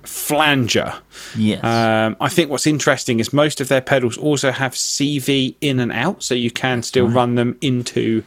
flanger. 0.03 1.01
Yes. 1.35 1.63
Um, 1.63 2.15
I 2.19 2.29
think 2.29 2.49
what's 2.49 2.67
interesting 2.67 3.19
is 3.19 3.31
most 3.33 3.61
of 3.61 3.67
their 3.67 3.81
pedals 3.81 4.17
also 4.17 4.51
have 4.51 4.73
CV 4.73 5.55
in 5.61 5.79
and 5.79 5.91
out, 5.91 6.23
so 6.23 6.33
you 6.35 6.51
can 6.51 6.83
still 6.83 7.07
run 7.07 7.35
them 7.35 7.57
into. 7.61 8.23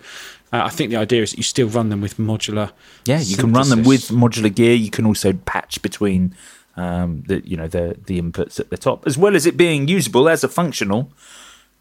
Uh, 0.52 0.62
I 0.64 0.68
think 0.70 0.90
the 0.90 0.96
idea 0.96 1.22
is 1.22 1.30
that 1.32 1.36
you 1.38 1.42
still 1.42 1.68
run 1.68 1.88
them 1.88 2.00
with 2.00 2.16
modular. 2.16 2.70
yeah, 3.06 3.20
you 3.20 3.36
can 3.36 3.52
run 3.52 3.68
them 3.70 3.82
with 3.84 4.08
modular 4.08 4.54
gear. 4.54 4.74
You 4.74 4.90
can 4.90 5.04
also 5.04 5.32
patch 5.32 5.82
between 5.82 6.34
um, 6.76 7.24
the, 7.26 7.46
you 7.46 7.56
know, 7.56 7.66
the, 7.68 7.96
the 8.06 8.20
inputs 8.20 8.60
at 8.60 8.70
the 8.70 8.76
top, 8.76 9.06
as 9.06 9.18
well 9.18 9.34
as 9.34 9.46
it 9.46 9.56
being 9.56 9.88
usable 9.88 10.28
as 10.28 10.44
a 10.44 10.48
functional 10.48 11.10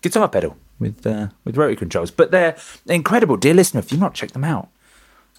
guitar 0.01 0.27
pedal 0.27 0.57
with, 0.79 1.05
uh, 1.05 1.27
with 1.45 1.55
rotary 1.55 1.75
controls. 1.75 2.09
But 2.11 2.31
they're 2.31 2.57
incredible. 2.87 3.37
Dear 3.37 3.53
listener, 3.53 3.79
if 3.79 3.91
you've 3.91 4.01
not 4.01 4.13
checked 4.15 4.33
them 4.33 4.43
out, 4.43 4.69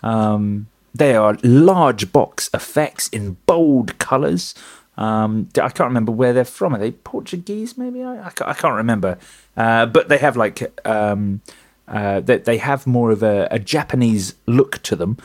Um, 0.02 0.66
they 0.94 1.14
are 1.14 1.36
large 1.42 2.12
box 2.12 2.48
effects 2.54 3.08
in 3.08 3.36
bold 3.46 3.98
colours. 3.98 4.54
Um, 4.96 5.48
I 5.56 5.68
can't 5.68 5.88
remember 5.88 6.12
where 6.12 6.32
they're 6.32 6.44
from. 6.44 6.74
Are 6.74 6.78
they 6.78 6.92
Portuguese? 6.92 7.76
Maybe 7.76 8.02
I, 8.02 8.26
I, 8.26 8.30
can't, 8.30 8.50
I 8.50 8.54
can't 8.54 8.76
remember. 8.76 9.18
Uh, 9.56 9.86
but 9.86 10.08
they 10.08 10.18
have 10.18 10.36
like 10.36 10.80
um, 10.86 11.40
uh, 11.88 12.20
they, 12.20 12.38
they 12.38 12.58
have 12.58 12.86
more 12.86 13.10
of 13.10 13.22
a, 13.22 13.48
a 13.50 13.58
Japanese 13.58 14.34
look 14.46 14.82
to 14.84 14.96
them. 14.96 15.16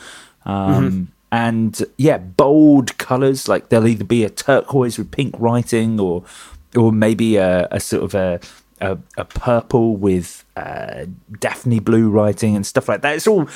Um, 0.44 1.12
And 1.32 1.84
yeah, 1.96 2.18
bold 2.18 2.98
colours. 2.98 3.46
Like 3.46 3.68
they'll 3.68 3.86
either 3.86 4.04
be 4.04 4.24
a 4.24 4.30
turquoise 4.30 4.98
with 4.98 5.12
pink 5.12 5.32
writing, 5.38 6.00
or 6.00 6.24
or 6.74 6.90
maybe 6.90 7.36
a, 7.36 7.68
a 7.70 7.78
sort 7.78 8.02
of 8.02 8.14
a 8.14 8.40
a, 8.80 8.98
a 9.16 9.24
purple 9.24 9.96
with 9.96 10.44
uh, 10.56 11.06
Daphne 11.38 11.78
blue 11.78 12.10
writing 12.10 12.56
and 12.56 12.66
stuff 12.66 12.88
like 12.88 13.02
that. 13.02 13.14
It's 13.14 13.28
all 13.28 13.48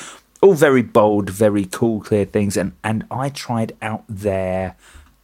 all 0.45 0.53
very 0.53 0.83
bold, 0.83 1.29
very 1.29 1.65
cool, 1.65 2.01
clear 2.01 2.25
things. 2.25 2.55
And 2.55 2.73
and 2.83 3.05
I 3.09 3.29
tried 3.29 3.75
out 3.81 4.03
their 4.07 4.75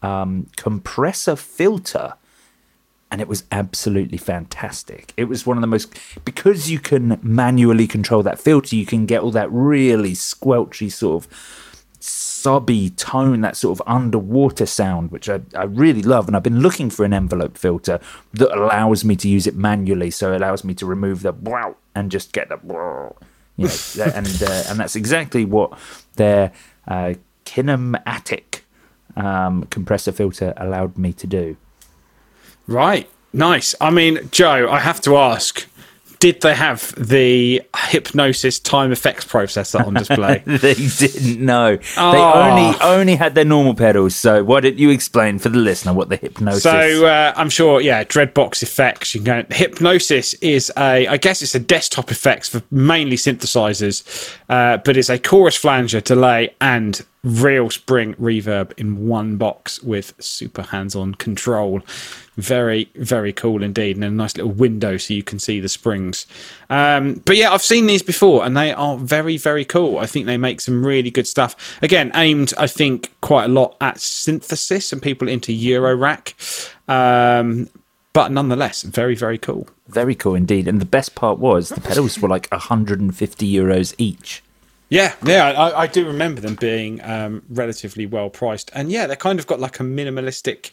um, 0.01 0.47
compressor 0.55 1.35
filter, 1.35 2.15
and 3.11 3.21
it 3.21 3.27
was 3.27 3.43
absolutely 3.51 4.17
fantastic. 4.17 5.13
It 5.15 5.25
was 5.25 5.45
one 5.45 5.57
of 5.57 5.61
the 5.61 5.67
most 5.67 5.93
because 6.25 6.71
you 6.71 6.79
can 6.79 7.19
manually 7.21 7.87
control 7.87 8.23
that 8.23 8.39
filter, 8.39 8.75
you 8.75 8.85
can 8.85 9.05
get 9.05 9.21
all 9.21 9.31
that 9.31 9.51
really 9.51 10.13
squelchy 10.13 10.91
sort 10.91 11.23
of 11.23 11.67
subby 11.99 12.89
tone, 12.89 13.41
that 13.41 13.55
sort 13.55 13.79
of 13.79 13.87
underwater 13.87 14.65
sound, 14.65 15.11
which 15.11 15.29
I, 15.29 15.41
I 15.55 15.65
really 15.65 16.01
love. 16.01 16.25
And 16.27 16.35
I've 16.35 16.41
been 16.41 16.61
looking 16.61 16.89
for 16.89 17.05
an 17.05 17.13
envelope 17.13 17.59
filter 17.59 17.99
that 18.33 18.57
allows 18.57 19.05
me 19.05 19.15
to 19.17 19.29
use 19.29 19.45
it 19.45 19.55
manually. 19.55 20.09
So 20.09 20.33
it 20.33 20.37
allows 20.37 20.63
me 20.63 20.73
to 20.75 20.85
remove 20.87 21.21
the 21.21 21.33
wow 21.33 21.75
and 21.93 22.09
just 22.09 22.33
get 22.33 22.49
the. 22.49 22.57
You 23.61 24.05
know, 24.05 24.11
and 24.15 24.43
uh, 24.43 24.63
and 24.69 24.79
that's 24.79 24.95
exactly 24.95 25.45
what 25.45 25.77
their 26.15 26.51
uh, 26.87 27.13
kinematic 27.45 28.61
um, 29.15 29.63
compressor 29.65 30.11
filter 30.11 30.53
allowed 30.57 30.97
me 30.97 31.13
to 31.13 31.27
do. 31.27 31.57
Right, 32.67 33.09
nice. 33.33 33.75
I 33.81 33.89
mean, 33.89 34.29
Joe, 34.31 34.69
I 34.69 34.79
have 34.79 35.01
to 35.01 35.17
ask. 35.17 35.67
Did 36.21 36.39
they 36.41 36.53
have 36.55 36.93
the 36.97 37.61
hypnosis 37.89 38.59
time 38.59 38.91
effects 38.91 39.25
processor 39.25 39.85
on 39.85 39.95
display? 39.95 40.43
they 40.45 40.75
didn't 40.75 41.43
know. 41.43 41.75
They 41.77 41.83
Oh. 41.97 42.33
only 42.33 42.79
only 42.81 43.15
had 43.15 43.35
their 43.35 43.43
normal 43.43 43.73
pedals. 43.73 44.15
So 44.15 44.43
why 44.43 44.59
don't 44.61 44.77
you 44.77 44.91
explain 44.91 45.39
for 45.39 45.49
the 45.49 45.57
listener 45.57 45.93
what 45.93 46.09
the 46.09 46.17
hypnosis? 46.17 46.63
So 46.63 47.05
uh, 47.07 47.33
I'm 47.35 47.49
sure, 47.49 47.81
yeah, 47.81 48.03
Dreadbox 48.03 48.61
effects. 48.63 49.13
You 49.15 49.21
can 49.21 49.45
go. 49.49 49.55
Hypnosis 49.55 50.35
is 50.35 50.71
a, 50.77 51.07
I 51.07 51.17
guess 51.17 51.41
it's 51.41 51.55
a 51.55 51.59
desktop 51.59 52.11
effects 52.11 52.47
for 52.49 52.61
mainly 52.71 53.17
synthesizers, 53.17 54.03
uh, 54.47 54.77
but 54.77 54.95
it's 54.97 55.09
a 55.09 55.17
chorus 55.17 55.55
flanger, 55.55 56.01
delay, 56.01 56.53
and 56.61 57.03
real 57.23 57.69
spring 57.69 58.15
reverb 58.15 58.73
in 58.77 59.07
one 59.07 59.37
box 59.37 59.81
with 59.83 60.13
super 60.19 60.63
hands-on 60.63 61.13
control. 61.15 61.81
Very, 62.35 62.89
very 62.95 63.31
cool 63.31 63.61
indeed, 63.61 63.95
and 63.95 64.03
a 64.03 64.09
nice 64.09 64.35
little 64.35 64.51
window 64.51 64.97
so 64.97 65.13
you 65.13 65.21
can 65.21 65.37
see 65.37 65.59
the 65.59 65.69
springs. 65.69 66.25
Um, 66.69 67.21
but 67.25 67.35
yeah, 67.35 67.53
I've 67.53 67.61
seen 67.61 67.85
these 67.85 68.01
before, 68.01 68.43
and 68.43 68.57
they 68.57 68.71
are 68.71 68.97
very, 68.97 69.37
very 69.37 69.65
cool. 69.65 69.99
I 69.99 70.07
think 70.07 70.25
they 70.25 70.37
make 70.37 70.61
some 70.61 70.83
really 70.85 71.11
good 71.11 71.27
stuff. 71.27 71.77
Again, 71.81 72.11
aimed, 72.15 72.53
I 72.57 72.67
think, 72.67 73.13
quite 73.21 73.45
a 73.45 73.49
lot 73.49 73.75
at 73.81 73.99
synthesis 73.99 74.91
and 74.91 75.01
people 75.01 75.27
into 75.27 75.53
Euro 75.53 75.95
rack. 75.95 76.35
Um, 76.87 77.69
but 78.13 78.31
nonetheless, 78.31 78.81
very, 78.81 79.15
very 79.15 79.37
cool. 79.37 79.67
Very 79.87 80.15
cool 80.15 80.35
indeed. 80.35 80.67
And 80.67 80.81
the 80.81 80.85
best 80.85 81.15
part 81.15 81.37
was 81.37 81.69
the 81.69 81.81
pedals 81.81 82.19
were 82.19 82.27
like 82.27 82.49
150 82.51 83.53
euros 83.53 83.93
each. 83.97 84.41
Yeah, 84.91 85.15
yeah, 85.25 85.45
I, 85.51 85.83
I 85.83 85.87
do 85.87 86.05
remember 86.05 86.41
them 86.41 86.55
being 86.55 87.01
um, 87.01 87.43
relatively 87.47 88.05
well 88.05 88.29
priced, 88.29 88.69
and 88.73 88.91
yeah, 88.91 89.07
they 89.07 89.15
kind 89.15 89.39
of 89.39 89.47
got 89.47 89.57
like 89.61 89.79
a 89.79 89.83
minimalistic 89.83 90.71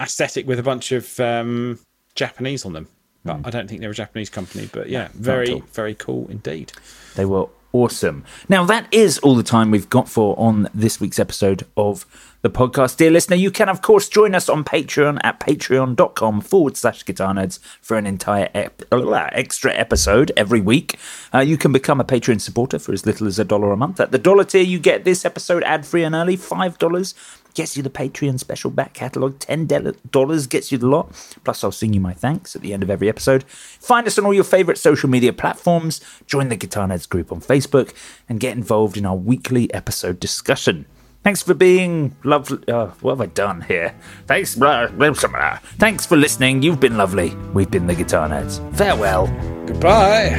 aesthetic 0.00 0.46
with 0.46 0.58
a 0.58 0.62
bunch 0.62 0.90
of 0.90 1.20
um, 1.20 1.78
Japanese 2.14 2.64
on 2.64 2.72
them. 2.72 2.88
But 3.22 3.40
I 3.44 3.50
don't 3.50 3.68
think 3.68 3.82
they're 3.82 3.90
a 3.90 3.94
Japanese 3.94 4.30
company. 4.30 4.70
But 4.72 4.88
yeah, 4.88 5.08
very, 5.12 5.60
very 5.72 5.94
cool 5.94 6.28
indeed. 6.30 6.72
They 7.14 7.26
were 7.26 7.48
awesome. 7.74 8.24
Now, 8.48 8.64
that 8.64 8.86
is 8.90 9.18
all 9.18 9.34
the 9.34 9.42
time 9.42 9.70
we've 9.70 9.90
got 9.90 10.08
for 10.08 10.34
on 10.38 10.70
this 10.72 10.98
week's 10.98 11.18
episode 11.18 11.66
of 11.76 12.06
the 12.42 12.50
podcast. 12.50 12.96
Dear 12.96 13.10
listener, 13.10 13.36
you 13.36 13.50
can, 13.50 13.68
of 13.68 13.82
course, 13.82 14.08
join 14.08 14.34
us 14.34 14.48
on 14.48 14.64
Patreon 14.64 15.18
at 15.22 15.40
patreon.com 15.40 16.40
forward 16.40 16.76
slash 16.76 17.04
guitar 17.04 17.34
nerds 17.34 17.58
for 17.82 17.96
an 17.98 18.06
entire 18.06 18.48
ep- 18.54 18.82
extra 18.92 19.74
episode 19.74 20.32
every 20.36 20.60
week. 20.60 20.98
Uh, 21.34 21.40
you 21.40 21.58
can 21.58 21.72
become 21.72 22.00
a 22.00 22.04
Patreon 22.04 22.40
supporter 22.40 22.78
for 22.78 22.92
as 22.92 23.04
little 23.04 23.26
as 23.26 23.38
a 23.38 23.44
dollar 23.44 23.72
a 23.72 23.76
month. 23.76 24.00
At 24.00 24.10
the 24.10 24.18
dollar 24.18 24.44
tier, 24.44 24.62
you 24.62 24.78
get 24.78 25.04
this 25.04 25.24
episode 25.24 25.62
ad 25.64 25.84
free 25.84 26.02
and 26.02 26.14
early. 26.14 26.36
$5 26.36 27.14
gets 27.52 27.76
you 27.76 27.82
the 27.82 27.90
Patreon 27.90 28.38
special 28.38 28.70
back 28.70 28.94
catalogue. 28.94 29.38
$10 29.38 30.48
gets 30.48 30.72
you 30.72 30.78
the 30.78 30.86
lot. 30.86 31.10
Plus, 31.44 31.62
I'll 31.62 31.72
sing 31.72 31.92
you 31.92 32.00
my 32.00 32.14
thanks 32.14 32.56
at 32.56 32.62
the 32.62 32.72
end 32.72 32.82
of 32.82 32.90
every 32.90 33.08
episode. 33.08 33.44
Find 33.44 34.06
us 34.06 34.18
on 34.18 34.24
all 34.24 34.32
your 34.32 34.44
favourite 34.44 34.78
social 34.78 35.10
media 35.10 35.32
platforms. 35.32 36.00
Join 36.26 36.48
the 36.48 36.56
Guitar 36.56 36.88
Nerds 36.88 37.08
group 37.08 37.32
on 37.32 37.40
Facebook 37.40 37.92
and 38.28 38.40
get 38.40 38.56
involved 38.56 38.96
in 38.96 39.04
our 39.04 39.16
weekly 39.16 39.72
episode 39.74 40.20
discussion. 40.20 40.86
Thanks 41.22 41.42
for 41.42 41.52
being 41.52 42.16
lovely. 42.24 42.66
Uh, 42.66 42.86
what 43.02 43.12
have 43.12 43.20
I 43.20 43.26
done 43.26 43.60
here? 43.62 43.94
Thanks. 44.26 44.54
Blah, 44.54 44.86
blah, 44.88 45.10
blah. 45.12 45.58
Thanks 45.78 46.06
for 46.06 46.16
listening. 46.16 46.62
You've 46.62 46.80
been 46.80 46.96
lovely. 46.96 47.34
We've 47.52 47.70
been 47.70 47.86
the 47.86 47.94
Guitar 47.94 48.28
Nerds. 48.28 48.58
Farewell. 48.76 49.26
Goodbye. 49.66 50.38